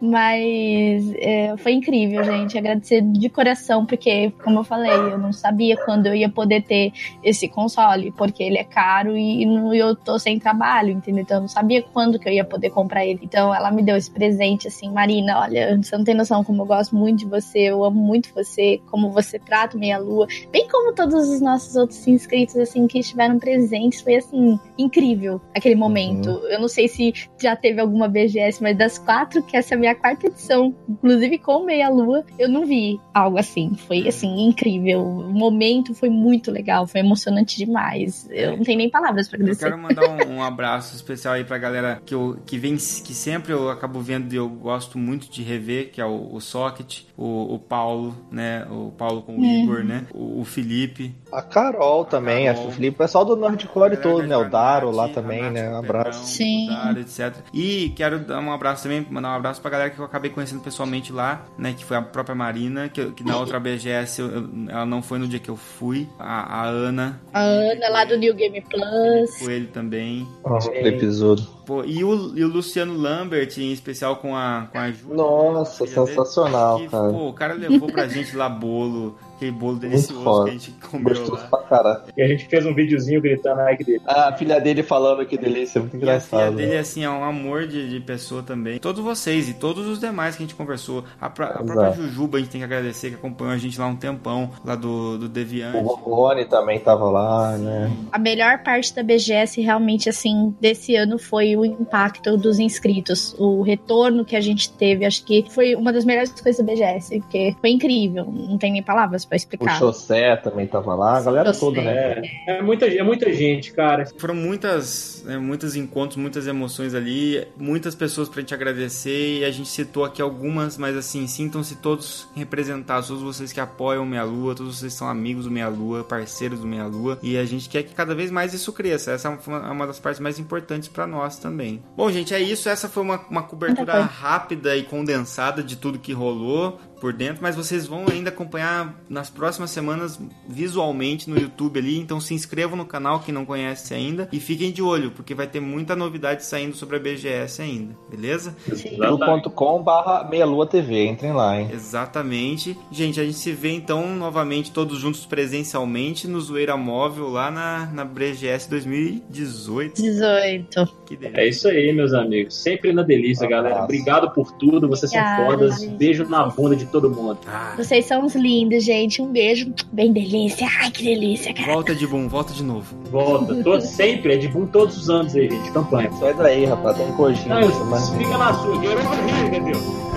[0.00, 2.56] Mas é, foi incrível, gente.
[2.58, 6.92] Agradecer de coração, porque, como eu falei, eu não sabia quando eu ia poder ter
[7.22, 11.22] esse console, porque ele é caro e não- eu tô sem trabalho, entendeu?
[11.22, 13.20] Então eu não sabia quando que eu ia poder comprar ele.
[13.22, 16.66] Então ela me deu esse presente, assim, Marina, olha, você não tem noção como eu
[16.66, 20.94] gosto muito de você, eu amo muito você, como você trata Meia Lua, bem como
[20.94, 24.00] todos os nossos outros inscritos, assim, que estiveram presentes.
[24.00, 26.28] Foi, assim, incrível aquele momento.
[26.50, 29.80] Eu não sei se já teve alguma BGS, mas das quatro, que essa é a
[29.80, 33.72] minha quarta edição, inclusive com Meia Lua, eu não vi algo assim.
[33.86, 35.02] Foi assim, incrível.
[35.02, 38.28] O momento foi muito legal, foi emocionante demais.
[38.30, 39.64] Eu não tenho nem palavras pra Eu agradecer.
[39.66, 43.52] quero mandar um, um abraço especial aí pra galera que, eu, que vem, que sempre
[43.52, 47.54] eu acabo vendo e eu gosto muito de rever, que é o, o Socket, o,
[47.54, 48.66] o Paulo, né?
[48.70, 49.62] O Paulo com o Uhum.
[49.64, 50.06] Igor, né?
[50.12, 51.14] O, o Felipe.
[51.36, 52.68] A Carol também, Carol.
[52.68, 54.36] a Felipe, o pessoal do Nerdcore galera todo, né?
[54.36, 55.70] O Daro lá também, Nath, né?
[55.70, 56.06] Um abraço.
[56.06, 56.64] Pedrão, Sim.
[56.64, 57.34] o Daro, etc.
[57.52, 60.62] E quero dar um abraço também, mandar um abraço pra galera que eu acabei conhecendo
[60.62, 61.74] pessoalmente lá, né?
[61.76, 65.18] Que foi a própria Marina, que, que na outra BGS eu- eu- ela não foi
[65.18, 66.08] no dia que eu fui.
[66.18, 67.20] A, a Ana.
[67.34, 69.38] A Ana lá do New Game Plus.
[69.38, 70.26] Foi ele também.
[70.44, 71.46] Nossa, aquele episódio.
[71.66, 75.12] Pô, e, o, e o Luciano Lambert, em especial com a, com a Ju.
[75.12, 77.10] Nossa, dele, sensacional, que, cara.
[77.12, 81.08] Pô, o cara levou pra gente lá bolo, aquele bolo delicioso que a gente comeu
[81.14, 81.48] Gostoso lá.
[81.48, 82.02] pra caralho.
[82.16, 84.02] E a gente fez um videozinho gritando a Nike dele.
[84.06, 86.56] A filha dele falando que delícia, muito E a filha engraçado.
[86.56, 88.78] dele, assim, é um amor de, de pessoa também.
[88.78, 91.04] Todos vocês e todos os demais que a gente conversou.
[91.20, 93.86] A, pró- a própria Jujuba a gente tem que agradecer, que acompanhou a gente lá
[93.86, 95.76] um tempão, lá do, do Deviante.
[95.78, 97.90] O Rony também tava lá, né?
[98.12, 103.62] A melhor parte da BGS realmente assim desse ano foi o impacto dos inscritos, o
[103.62, 107.54] retorno que a gente teve, acho que foi uma das melhores coisas da BGS, porque
[107.60, 109.78] foi incrível, não tem nem palavras pra O explicar.
[109.78, 111.60] Chaussé também tava lá, a galera Chaussé.
[111.60, 112.22] toda, né?
[112.46, 114.06] É, é, muita, é muita gente, cara.
[114.18, 119.50] Foram muitas, né, muitos encontros, muitas emoções ali, muitas pessoas pra gente agradecer e a
[119.50, 124.24] gente citou aqui algumas, mas assim, sintam-se todos representados, todos vocês que apoiam o Meia
[124.24, 127.44] Lua, todos vocês que são amigos do Meia Lua, parceiros do Meia Lua e a
[127.44, 129.12] gente quer que cada vez mais isso cresça.
[129.12, 131.82] Essa é uma, é uma das partes mais importantes pra nós também.
[131.96, 132.68] Bom, gente, é isso.
[132.68, 134.06] Essa foi uma, uma cobertura coisa.
[134.06, 139.30] rápida e condensada de tudo que rolou por dentro, mas vocês vão ainda acompanhar nas
[139.30, 140.18] próximas semanas
[140.48, 144.72] visualmente no YouTube ali, então se inscrevam no canal quem não conhece ainda e fiquem
[144.72, 148.56] de olho, porque vai ter muita novidade saindo sobre a BGS ainda, beleza?
[148.74, 148.96] Sim.
[148.96, 151.68] youtube.com barra meia lua TV, entrem lá, hein?
[151.72, 152.76] Exatamente.
[152.90, 157.86] Gente, a gente se vê então novamente todos juntos presencialmente no Zoeira Móvel lá na,
[157.86, 160.02] na BGS 2018.
[160.02, 160.88] 18.
[161.06, 161.40] Que delícia.
[161.40, 162.56] É isso aí, meus amigos.
[162.56, 163.84] Sempre na delícia, Um galera.
[163.84, 164.88] Obrigado por tudo.
[164.88, 165.80] Vocês são Obrigada, fodas.
[165.80, 165.96] gente.
[165.96, 167.38] Beijo na bunda de de todo mundo.
[167.46, 169.20] Ah, Vocês são uns lindos, gente.
[169.20, 169.72] Um beijo.
[169.92, 170.66] Bem delícia.
[170.80, 171.72] Ai, que delícia, cara.
[171.72, 172.96] volta de boom, volta de novo.
[173.10, 176.10] Volta, todo, sempre, é de boom todos os anos aí, gente, campanha.
[176.12, 177.06] Sai daí, rapaz, tem.
[177.06, 178.10] Não, mas...
[178.10, 180.15] fica na sua, get over here, entendeu?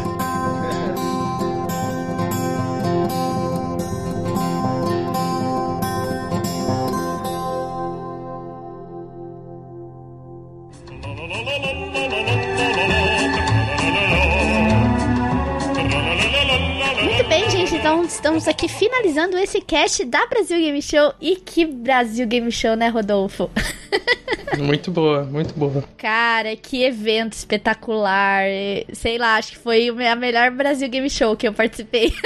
[18.50, 21.14] Aqui finalizando esse cast da Brasil Game Show.
[21.22, 23.50] E que Brasil Game Show, né, Rodolfo?
[24.58, 25.84] Muito boa, muito boa.
[25.96, 28.44] Cara, que evento espetacular.
[28.94, 32.12] Sei lá, acho que foi a melhor Brasil Game Show que eu participei.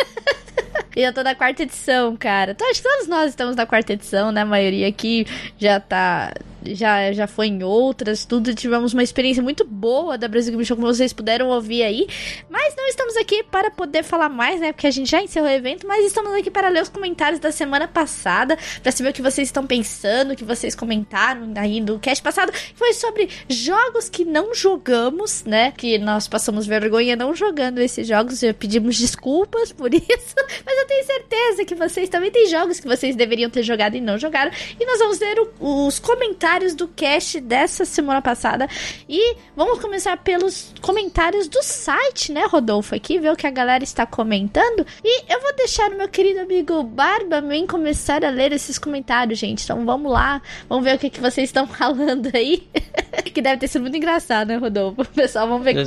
[0.96, 2.52] E eu tô na quarta edição, cara.
[2.52, 4.42] Então, acho que todos nós estamos na quarta edição, né?
[4.42, 5.26] A maioria aqui
[5.58, 6.32] já tá.
[6.66, 8.54] Já, já foi em outras, tudo.
[8.54, 12.08] Tivemos uma experiência muito boa da Brasil Game Show, como vocês puderam ouvir aí.
[12.50, 14.72] Mas não estamos aqui para poder falar mais, né?
[14.72, 17.52] Porque a gente já encerrou o evento, mas estamos aqui para ler os comentários da
[17.52, 22.00] semana passada, para saber o que vocês estão pensando, o que vocês comentaram aí do
[22.00, 25.72] cast passado, foi sobre jogos que não jogamos, né?
[25.76, 30.36] Que nós passamos vergonha não jogando esses jogos, já pedimos desculpas por isso,
[30.66, 34.02] mas eu tenho certeza que vocês também têm jogos que vocês deveriam ter jogado e
[34.02, 34.52] não jogaram.
[34.80, 38.68] E nós vamos ler o- os comentários do cast dessa semana passada.
[39.10, 42.94] E vamos começar pelos comentários do site, né, Rodolfo?
[42.94, 44.86] Aqui, ver o que a galera está comentando.
[45.04, 49.64] E eu vou deixar o meu querido amigo Barbaman começar a ler esses comentários, gente.
[49.64, 52.68] Então vamos lá, vamos ver o que, que vocês estão falando aí.
[53.34, 55.04] que deve ter sido muito engraçado, né, Rodolfo?
[55.14, 55.84] Pessoal, vamos ver que.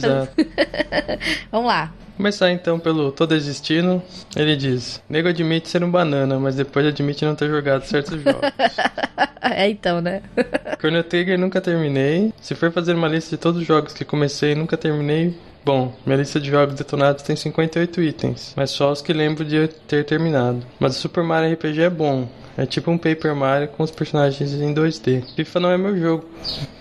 [1.51, 1.93] Vamos lá.
[2.17, 4.03] Começar então pelo Tô Desistindo.
[4.35, 8.41] Ele diz: Nego admite ser um banana, mas depois admite não ter jogado certos jogos.
[9.49, 10.23] É então, né?
[10.79, 12.33] Chrono Trigger nunca terminei.
[12.41, 15.35] Se for fazer uma lista de todos os jogos que comecei e nunca terminei,
[15.65, 19.69] bom, minha lista de jogos detonados tem 58 itens, mas só os que lembro de
[19.87, 20.63] ter terminado.
[20.81, 22.29] Mas o Super Mario RPG é bom.
[22.57, 25.35] É tipo um Paper Mario com os personagens em 2D.
[25.35, 26.25] FIFA não é meu jogo,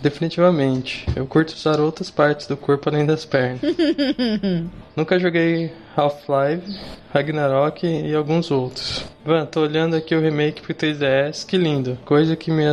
[0.01, 1.05] definitivamente.
[1.15, 3.59] Eu curto usar outras partes do corpo além das pernas.
[4.95, 6.79] Nunca joguei Half-Life,
[7.13, 9.05] Ragnarok e alguns outros.
[9.25, 11.97] Van, tô olhando aqui o remake pro 3DS, que lindo.
[12.05, 12.63] Coisa que me,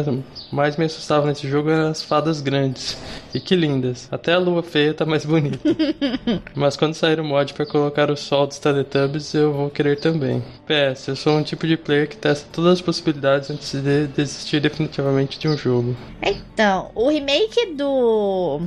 [0.52, 2.98] mais me assustava nesse jogo eram as fadas grandes.
[3.32, 4.06] E que lindas.
[4.10, 5.58] Até a lua feia tá mais bonita.
[6.54, 10.42] Mas quando sair o mod pra colocar o sol dos Teletubbies, eu vou querer também.
[10.66, 14.60] PS, eu sou um tipo de player que testa todas as possibilidades antes de desistir
[14.60, 15.96] definitivamente de um jogo.
[16.22, 18.60] Então, o remake do.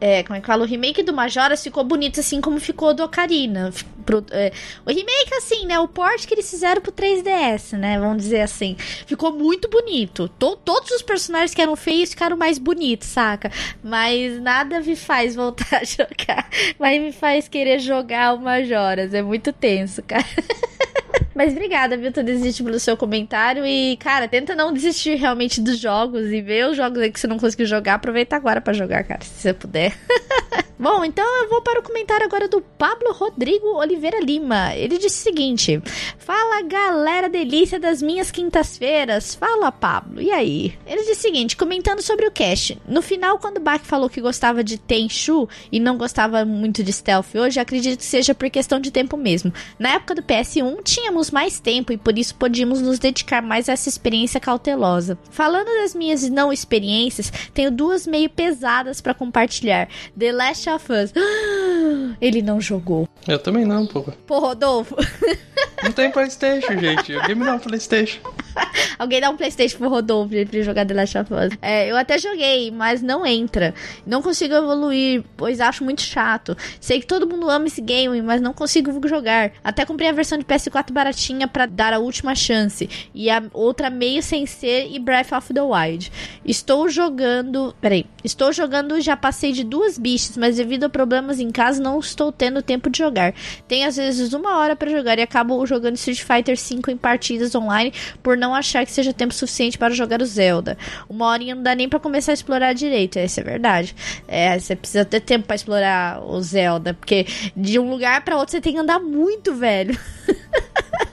[0.00, 0.64] É, como é que fala?
[0.64, 3.72] O remake do Majoras ficou bonito, assim como ficou do Ocarina.
[4.04, 4.52] Pro- é,
[4.84, 5.78] o remake, assim, né?
[5.80, 7.98] O port que eles fizeram pro 3DS, né?
[7.98, 8.76] Vamos dizer assim.
[9.06, 10.28] Ficou muito bonito.
[10.38, 13.50] To- todos os personagens que eram feios ficaram mais bonitos, saca?
[13.82, 16.50] Mas nada me faz voltar a jogar.
[16.78, 19.14] Mas me faz querer jogar o Majoras.
[19.14, 20.24] É muito tenso, cara.
[21.34, 23.66] Mas obrigada, viu, por desistir pelo seu comentário.
[23.66, 27.26] E, cara, tenta não desistir realmente dos jogos e ver os jogos aí que você
[27.26, 27.94] não conseguiu jogar.
[27.94, 29.96] Aproveita agora pra jogar, cara, se você puder.
[30.76, 34.74] Bom, então eu vou para o comentário agora do Pablo Rodrigo Oliveira Lima.
[34.74, 35.80] Ele disse o seguinte:
[36.18, 39.36] Fala galera delícia das minhas quintas-feiras.
[39.36, 40.20] Fala, Pablo.
[40.20, 40.76] E aí?
[40.84, 42.76] Ele disse o seguinte, comentando sobre o cast.
[42.88, 46.92] No final, quando o Bach falou que gostava de Tenchu e não gostava muito de
[46.92, 49.54] stealth hoje, acredito que seja por questão de tempo mesmo.
[49.78, 53.72] Na época do PS1, tínhamos mais tempo e por isso podíamos nos dedicar mais a
[53.72, 55.18] essa experiência cautelosa.
[55.30, 59.88] Falando das minhas não experiências, tenho duas meio pesadas pra compartilhar.
[60.16, 61.12] The Last of Us.
[62.20, 63.08] Ele não jogou.
[63.26, 64.02] Eu também não, pô.
[64.26, 64.94] Pô, Rodolfo.
[65.84, 67.14] Não tem Playstation, gente.
[67.14, 68.20] Alguém me dá um Playstation.
[68.98, 71.58] Alguém dá um Playstation pro Rodolfo pra ele jogar The Last of Us.
[71.60, 73.74] É, eu até joguei, mas não entra.
[74.06, 76.56] Não consigo evoluir, pois acho muito chato.
[76.80, 79.52] Sei que todo mundo ama esse game, mas não consigo jogar.
[79.62, 82.88] Até comprei a versão de PS4 baratinha pra dar a última chance.
[83.14, 86.10] E a outra meio sem ser e Breath of the Wild.
[86.44, 87.74] Estou jogando.
[87.78, 88.06] Peraí.
[88.22, 92.32] Estou jogando, já passei de duas bichas, mas devido a problemas em casa não estou
[92.32, 93.34] tendo tempo de jogar.
[93.68, 97.54] Tenho às vezes uma hora pra jogar e acabo jogando Street Fighter V em partidas
[97.54, 97.92] online
[98.22, 100.76] por não achar que seja tempo suficiente para jogar o Zelda.
[101.08, 103.94] Uma horinha não dá nem pra começar a explorar direito, essa é verdade.
[104.28, 107.26] É, você precisa ter tempo pra explorar o Zelda, porque
[107.56, 109.98] de um lugar pra outro você tem que andar muito, velho.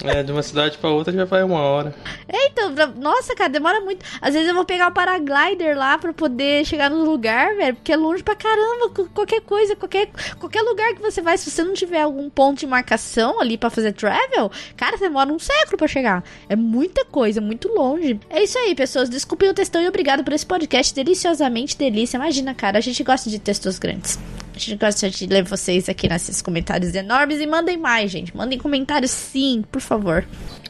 [0.03, 1.93] É, de uma cidade pra outra já vai uma hora.
[2.27, 4.05] É, então, nossa, cara, demora muito.
[4.21, 7.91] Às vezes eu vou pegar o paraglider lá pra poder chegar no lugar, velho, porque
[7.91, 8.89] é longe pra caramba.
[9.13, 10.09] Qualquer coisa, qualquer,
[10.39, 13.69] qualquer lugar que você vai, se você não tiver algum ponto de marcação ali pra
[13.69, 16.23] fazer travel, cara, você demora um século pra chegar.
[16.49, 18.19] É muita coisa, muito longe.
[18.29, 19.09] É isso aí, pessoas.
[19.09, 22.17] Desculpem o textão e obrigado por esse podcast deliciosamente delícia.
[22.17, 24.19] Imagina, cara, a gente gosta de textos grandes.
[24.61, 28.35] Gente gosta de ler vocês aqui nesses comentários enormes e mandem mais, gente.
[28.35, 30.25] Mandem comentários sim, por favor.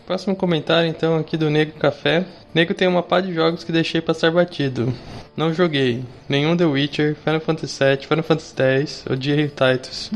[0.05, 2.25] Próximo comentário então aqui do Nego Café.
[2.53, 4.93] Nego tem uma pá de jogos que deixei passar batido.
[5.35, 10.11] Não joguei nenhum The Witcher, Final Fantasy VII, Final Fantasy X, odiei Titus.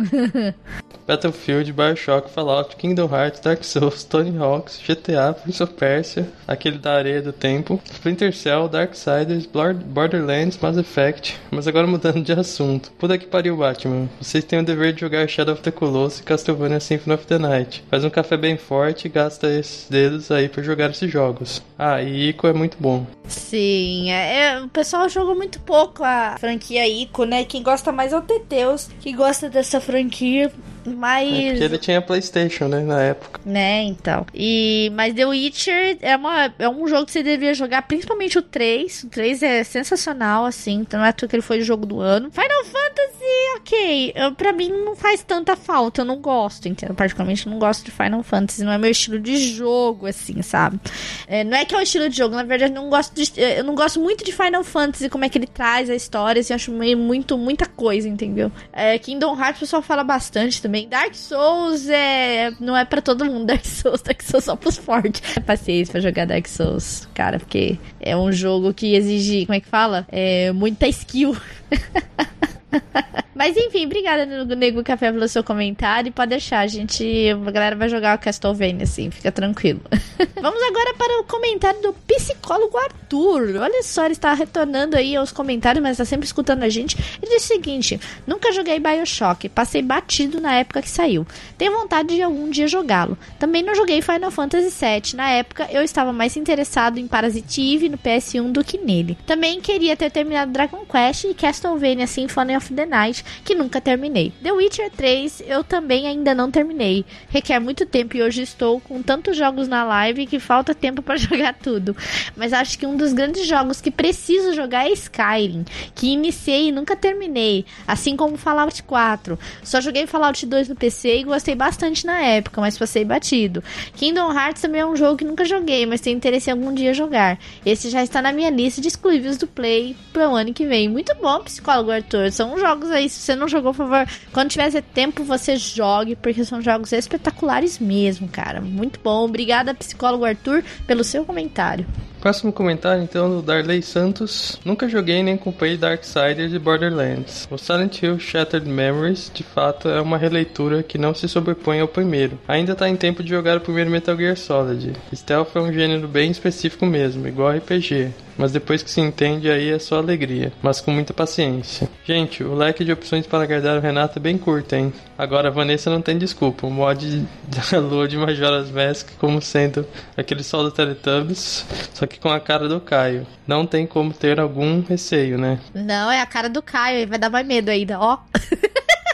[1.08, 6.94] Battlefield, Bioshock, Fallout, Kingdom Hearts, Dark Souls, Tony Hawks, GTA, Prince of Persia, aquele da
[6.94, 11.40] areia do tempo, Splinter Cell, Darksiders, Borderlands, Mass Effect.
[11.52, 12.92] Mas agora mudando de assunto.
[12.94, 14.10] Puta que pariu, Batman.
[14.20, 17.38] Vocês têm o dever de jogar Shadow of the Colossus e Castlevania Symphony of the
[17.38, 17.84] Night.
[17.90, 21.62] Faz um café bem forte e gasta esses dedos aí para jogar esses jogos.
[21.78, 23.06] Ah, e Ico é muito bom.
[23.28, 27.44] Sim, é, é, o pessoal jogou muito pouco a franquia Ico, né?
[27.44, 30.52] Quem gosta mais é o Teteus, que gosta dessa franquia
[30.86, 31.32] mas.
[31.32, 33.42] É porque ele tinha PlayStation, né, na época.
[33.46, 34.26] Né, então.
[34.34, 38.42] E mas The Witcher é, uma, é um jogo que você deveria jogar, principalmente o
[38.42, 39.04] 3.
[39.04, 40.76] O 3 é sensacional, assim.
[40.76, 42.30] Então não é tudo que ele foi o jogo do ano.
[42.32, 44.14] Final Fantasy, ok.
[44.16, 46.02] Eu, pra mim não faz tanta falta.
[46.02, 46.94] Eu não gosto, entendo.
[46.94, 48.64] Particularmente não gosto de Final Fantasy.
[48.64, 50.80] Não é meu estilo de jogo, assim, sabe?
[51.28, 53.40] É, não é que é o estilo de jogo, na verdade, eu não gosto de,
[53.40, 56.54] Eu não gosto muito de Final Fantasy, como é que ele traz a história, assim,
[56.54, 58.52] eu acho meio muito, muita coisa, entendeu?
[58.72, 60.90] É, Kingdom Hearts o pessoal fala bastante também também.
[60.90, 62.52] Dark Souls é.
[62.60, 64.02] Não é para todo mundo Dark Souls.
[64.02, 65.22] Dark Souls é só pros fortes.
[65.46, 69.46] Paciência pra jogar Dark Souls, cara, porque é um jogo que exige.
[69.46, 70.06] Como é que fala?
[70.12, 71.36] É muita skill.
[73.36, 74.26] Mas enfim, obrigada,
[74.56, 76.12] Nego Café, pelo seu comentário.
[76.12, 77.30] Pode deixar, a gente.
[77.30, 79.82] A galera vai jogar o Castlevania, assim, fica tranquilo.
[80.42, 83.58] Vamos agora para o comentário do psicólogo Arthur.
[83.60, 86.98] Olha só, ele está retornando aí aos comentários, mas está sempre escutando a gente.
[87.22, 91.28] Ele diz o seguinte: nunca joguei Bioshock, passei batido na época que saiu.
[91.58, 93.18] Tenho vontade de algum dia jogá-lo.
[93.38, 95.16] Também não joguei Final Fantasy VII.
[95.16, 99.18] Na época, eu estava mais interessado em Parasite Eve no PS1 do que nele.
[99.26, 102.08] Também queria ter terminado Dragon Quest e Castlevania
[102.56, 104.32] Of the Night que nunca terminei.
[104.42, 107.06] The Witcher 3 eu também ainda não terminei.
[107.30, 111.18] Requer muito tempo e hoje estou com tantos jogos na live que falta tempo para
[111.18, 111.96] jogar tudo.
[112.36, 116.72] Mas acho que um dos grandes jogos que preciso jogar é Skyrim, que iniciei e
[116.72, 119.38] nunca terminei, assim como Fallout 4.
[119.64, 123.64] Só joguei Fallout 2 no PC e gostei bastante na época, mas passei batido.
[123.96, 126.94] Kingdom Hearts também é um jogo que nunca joguei, mas tenho interesse em algum dia
[126.94, 127.40] jogar.
[127.66, 130.88] Esse já está na minha lista de exclusivos do Play para o ano que vem.
[130.88, 132.32] Muito bom, psicólogo Arthur.
[132.32, 136.44] São jogos aí, se você não jogou, por favor, quando tiver tempo, você jogue, porque
[136.44, 138.62] são jogos espetaculares mesmo, cara.
[138.62, 139.26] Muito bom.
[139.26, 141.86] Obrigada, psicólogo Arthur, pelo seu comentário.
[142.26, 144.60] Próximo comentário, então, do Darley Santos.
[144.66, 147.48] Nunca joguei nem comprei Darksiders e Borderlands.
[147.52, 151.88] O Silent Hill Shattered Memories, de fato, é uma releitura que não se sobrepõe ao
[151.88, 152.40] primeiro.
[152.48, 154.94] Ainda está em tempo de jogar o primeiro Metal Gear Solid.
[155.14, 159.70] Stealth é um gênero bem específico mesmo, igual RPG mas depois que se entende aí
[159.70, 161.90] é só alegria, mas com muita paciência.
[162.06, 164.94] Gente, o leque de opções para agradar o Renato é bem curto, hein?
[165.18, 167.26] Agora a Vanessa não tem desculpa, o mod
[167.72, 169.86] da lua de Majora's Mask como sendo
[170.18, 173.26] aquele sol do Teletubbies, só que com a cara do Caio.
[173.48, 175.60] Não tem como ter algum receio, né?
[175.74, 178.20] Não, é a cara do Caio, vai dar mais medo ainda, ó.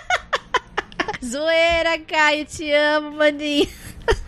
[1.24, 3.68] Zoeira, Caio, te amo, maninho.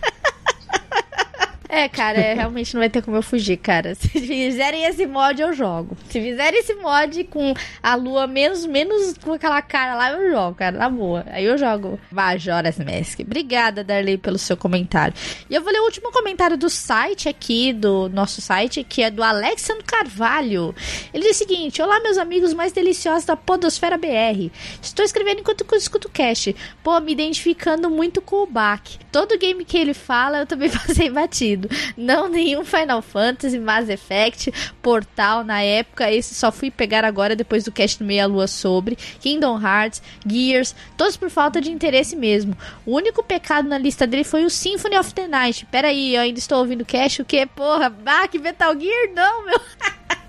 [1.74, 3.96] É, cara, é, realmente não vai ter como eu fugir, cara.
[3.96, 5.96] Se fizerem esse mod, eu jogo.
[6.08, 7.52] Se fizerem esse mod com
[7.82, 11.24] a lua menos, menos com aquela cara lá, eu jogo, cara, na boa.
[11.26, 13.18] Aí eu jogo Majora's Mask.
[13.20, 15.12] Obrigada, Darley, pelo seu comentário.
[15.50, 19.10] E eu vou ler o último comentário do site aqui, do nosso site, que é
[19.10, 20.72] do Alexandre Carvalho.
[21.12, 24.48] Ele diz o seguinte: Olá, meus amigos mais deliciosos da Podosfera BR.
[24.80, 26.54] Estou escrevendo enquanto eu escuto o cast.
[26.84, 28.96] Pô, me identificando muito com o Bach.
[29.10, 31.63] Todo game que ele fala, eu também passei batido.
[31.96, 36.10] Não nenhum Final Fantasy, Mass Effect, Portal na época.
[36.10, 38.96] Esse só fui pegar agora depois do cast no Meia Lua sobre.
[39.20, 42.56] Kingdom Hearts, Gears, todos por falta de interesse mesmo.
[42.84, 45.66] O único pecado na lista dele foi o Symphony of the Night.
[45.66, 47.22] Pera aí, eu ainda estou ouvindo o cast.
[47.22, 47.44] O que?
[47.46, 49.10] Porra, ah, que Metal Gear?
[49.14, 49.60] Não, meu.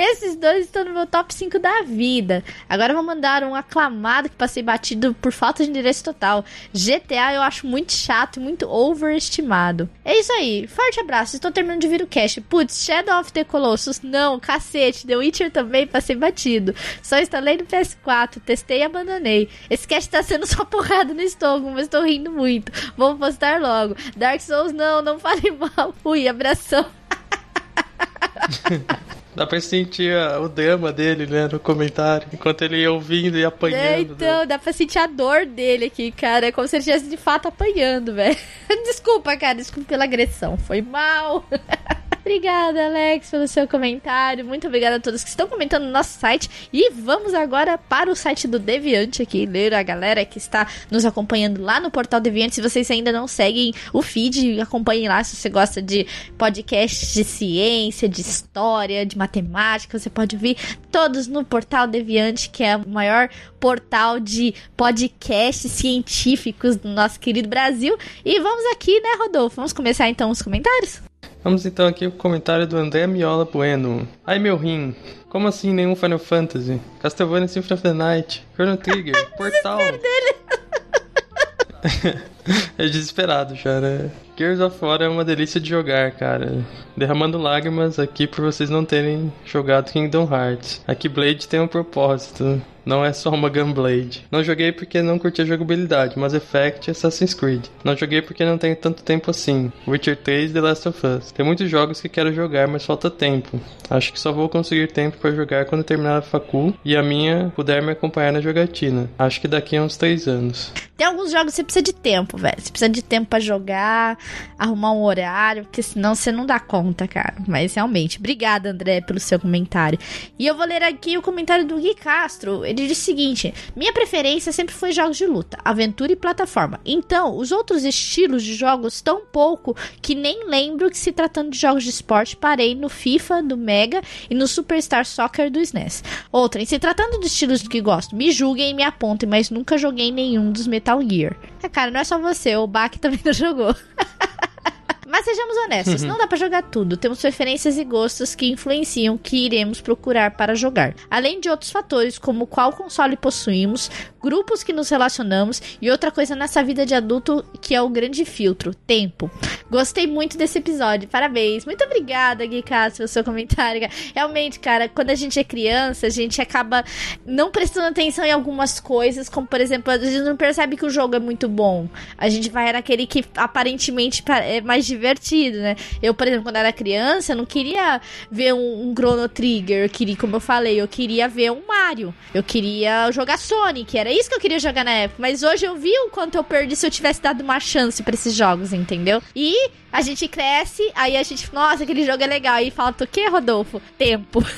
[0.00, 2.42] Esses dois estão no meu top 5 da vida.
[2.66, 6.42] Agora vou mandar um aclamado que passei batido por falta de endereço total.
[6.72, 9.90] GTA eu acho muito chato e muito overestimado.
[10.02, 10.66] É isso aí.
[10.66, 11.36] Forte abraço.
[11.36, 12.40] Estou terminando de vir o cast.
[12.40, 14.00] Putz, Shadow of the Colossus.
[14.00, 15.06] Não, cacete.
[15.06, 16.74] The Witcher também passei batido.
[17.02, 19.50] Só instalei no PS4, testei e abandonei.
[19.68, 22.72] Esse cast tá sendo só porrada no estômago, mas estou rindo muito.
[22.96, 23.94] Vou postar logo.
[24.16, 25.94] Dark Souls não, não fale mal.
[26.02, 26.86] Fui, abração.
[29.34, 33.80] Dá pra sentir o drama dele, né, no comentário, enquanto ele ia ouvindo e apanhando.
[33.80, 34.46] É, então, né?
[34.46, 36.46] dá pra sentir a dor dele aqui, cara.
[36.46, 38.36] É como se ele estivesse de fato apanhando, velho.
[38.84, 40.56] Desculpa, cara, desculpa pela agressão.
[40.56, 41.44] Foi mal.
[42.20, 44.44] obrigada, Alex, pelo seu comentário.
[44.44, 46.68] Muito obrigada a todos que estão comentando no nosso site.
[46.72, 51.04] E vamos agora para o site do Deviante aqui, ler a galera que está nos
[51.04, 52.54] acompanhando lá no portal Deviante.
[52.54, 56.06] Se vocês ainda não seguem o feed, acompanhem lá se você gosta de
[56.38, 59.98] podcasts de ciência, de história, de matemática.
[59.98, 60.56] Você pode vir
[60.90, 63.28] todos no portal Deviante, que é o maior
[63.58, 67.96] portal de podcasts científicos do nosso querido Brasil.
[68.24, 69.56] E vamos aqui, né, Rodolfo?
[69.56, 71.09] Vamos começar então os comentários?
[71.42, 74.06] Vamos então aqui o comentário do André Miola Bueno.
[74.26, 74.94] Ai meu rim,
[75.28, 76.80] como assim nenhum Final Fantasy?
[77.00, 79.78] Castlevania Symphony of the Night, Chrono Trigger, Portal.
[82.76, 84.12] é desesperado, cara.
[84.36, 86.64] Gears of War é uma delícia de jogar, cara.
[86.96, 90.82] Derramando lágrimas aqui por vocês não terem jogado Kingdom Hearts.
[90.86, 92.60] Aqui Blade tem um propósito.
[92.90, 94.26] Não é só uma Gunblade.
[94.32, 97.66] Não joguei porque não curti a jogabilidade, Mass Effect e Assassin's Creed.
[97.84, 99.70] Não joguei porque não tenho tanto tempo assim.
[99.86, 101.30] Witcher 3 e The Last of Us.
[101.30, 103.60] Tem muitos jogos que quero jogar, mas falta tempo.
[103.88, 107.52] Acho que só vou conseguir tempo para jogar quando terminar a facul e a minha
[107.54, 109.08] puder me acompanhar na jogatina.
[109.16, 110.72] Acho que daqui a uns 3 anos.
[110.96, 112.60] Tem alguns jogos que você precisa de tempo, velho.
[112.60, 114.18] Você precisa de tempo para jogar,
[114.58, 117.36] arrumar um horário, porque senão você não dá conta, cara.
[117.48, 119.98] Mas realmente, obrigada, André, pelo seu comentário.
[120.38, 122.66] E eu vou ler aqui o comentário do Gui Castro.
[122.66, 126.80] Ele diz o seguinte: Minha preferência sempre foi jogos de luta, aventura e plataforma.
[126.84, 131.58] Então, os outros estilos de jogos tão pouco que nem lembro que se tratando de
[131.58, 136.02] jogos de esporte, parei no FIFA do Mega e no Superstar Soccer do SNES.
[136.32, 139.78] Outra, em se tratando de estilos que gosto, me julguem e me apontem, mas nunca
[139.78, 141.36] joguei nenhum dos Metal Gear.
[141.62, 143.74] É, cara, não é só você, o Bach também não jogou.
[145.10, 146.96] Mas sejamos honestos, não dá para jogar tudo.
[146.96, 150.94] Temos preferências e gostos que influenciam o que iremos procurar para jogar.
[151.10, 153.90] Além de outros fatores, como qual console possuímos,
[154.20, 158.24] grupos que nos relacionamos e outra coisa nessa vida de adulto que é o grande
[158.24, 159.30] filtro, tempo.
[159.70, 161.64] Gostei muito desse episódio, parabéns.
[161.64, 163.88] Muito obrigada, Gui Castro, pelo seu comentário.
[164.14, 166.84] Realmente, cara, quando a gente é criança, a gente acaba
[167.24, 170.90] não prestando atenção em algumas coisas, como por exemplo, a gente não percebe que o
[170.90, 171.88] jogo é muito bom.
[172.18, 175.76] A gente vai naquele que aparentemente é mais divertido, né?
[176.02, 180.16] Eu, por exemplo, quando era criança, não queria ver um, um Chrono Trigger, eu queria,
[180.16, 182.14] como eu falei, eu queria ver um Mario.
[182.34, 185.20] Eu queria jogar Sonic, era isso que eu queria jogar na época.
[185.20, 188.14] Mas hoje eu vi o quanto eu perdi se eu tivesse dado uma chance para
[188.14, 189.22] esses jogos, entendeu?
[189.34, 192.54] E a gente cresce, aí a gente, nossa, aquele jogo é legal.
[192.54, 193.80] Aí falta o quê, Rodolfo?
[193.98, 194.44] Tempo.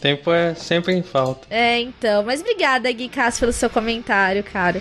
[0.00, 1.46] Tempo é sempre em falta.
[1.50, 2.22] É, então.
[2.24, 4.80] Mas obrigada, Gui Cass, pelo seu comentário, cara.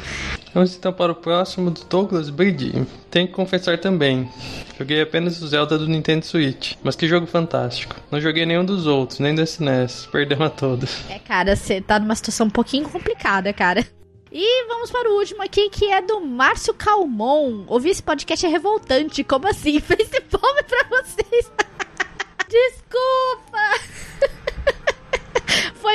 [0.54, 2.86] Vamos então para o próximo do Douglas Brady.
[3.10, 4.30] Tenho que confessar também.
[4.78, 6.74] Joguei apenas o Zelda do Nintendo Switch.
[6.84, 7.96] Mas que jogo fantástico.
[8.12, 10.08] Não joguei nenhum dos outros, nem do SNES.
[10.12, 11.10] Perdeu a todos.
[11.10, 13.86] É, cara, você tá numa situação um pouquinho complicada, cara.
[14.32, 17.64] E vamos para o último aqui, que é do Márcio Calmon.
[17.68, 19.24] Ouvir esse podcast é revoltante.
[19.24, 19.80] Como assim?
[19.82, 21.52] Fez palma pra vocês.
[22.48, 24.38] Desculpa!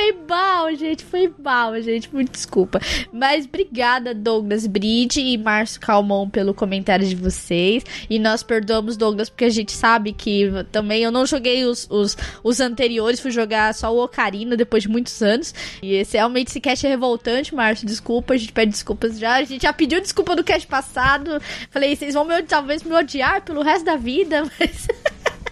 [0.03, 1.05] Foi mal, gente.
[1.05, 2.13] Foi mal, gente.
[2.13, 2.81] Muito desculpa.
[3.09, 7.85] Mas obrigada, Douglas Bride e Márcio Calmon, pelo comentário de vocês.
[8.09, 12.17] E nós perdoamos, Douglas, porque a gente sabe que também eu não joguei os, os,
[12.43, 15.55] os anteriores, fui jogar só o Ocarina depois de muitos anos.
[15.81, 17.87] E esse realmente esse cast é revoltante, Márcio.
[17.87, 19.35] Desculpa, a gente pede desculpas já.
[19.35, 21.41] A gente já pediu desculpa do cast passado.
[21.71, 24.85] Falei, vocês vão me, talvez me odiar pelo resto da vida, mas.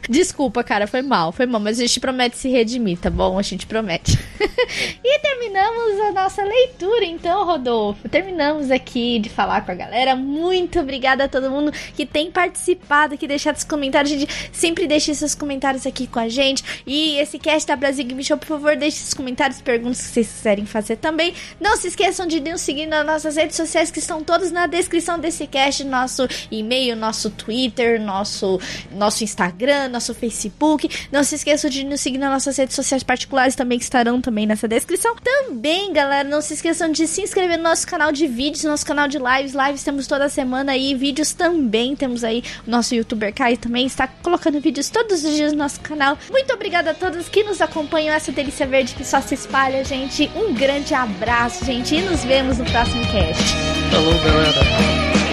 [0.10, 3.38] Desculpa, cara, foi mal, foi mal, mas a gente promete se redimir, tá bom?
[3.38, 4.18] A gente promete.
[5.04, 8.10] e terminamos a nossa leitura, então, Rodolfo.
[8.10, 10.16] Terminamos aqui de falar com a galera.
[10.16, 14.12] Muito obrigada a todo mundo que tem participado, que deixado os comentários.
[14.14, 16.64] A gente sempre deixa seus comentários aqui com a gente.
[16.86, 20.28] E esse cast da Brasil Game Show, por favor, deixe seus comentários, perguntas que vocês
[20.28, 21.34] quiserem fazer também.
[21.60, 25.20] Não se esqueçam de nos seguir nas nossas redes sociais, que estão todas na descrição
[25.20, 25.84] desse cast.
[25.84, 28.60] Nosso e-mail, nosso Twitter, nosso,
[28.92, 30.90] nosso Instagram, nosso Facebook.
[31.12, 34.46] Não se esqueçam de nos seguir nas nossas redes sociais particulares também, que estarão também
[34.46, 35.16] nessa descrição.
[35.24, 39.08] Também, galera, não se esqueçam de se inscrever no nosso canal de vídeos, nosso canal
[39.08, 39.54] de lives.
[39.54, 41.96] Lives temos toda semana aí, vídeos também.
[41.96, 45.80] Temos aí o nosso youtuber Kai também está colocando vídeos todos os dias no nosso
[45.82, 46.18] canal.
[46.30, 48.14] Muito obrigada a todos que nos acompanham.
[48.14, 50.30] Essa delícia verde que só se espalha, gente.
[50.36, 53.44] Um grande abraço, gente, e nos vemos no próximo cast.
[53.92, 55.31] Falou, galera.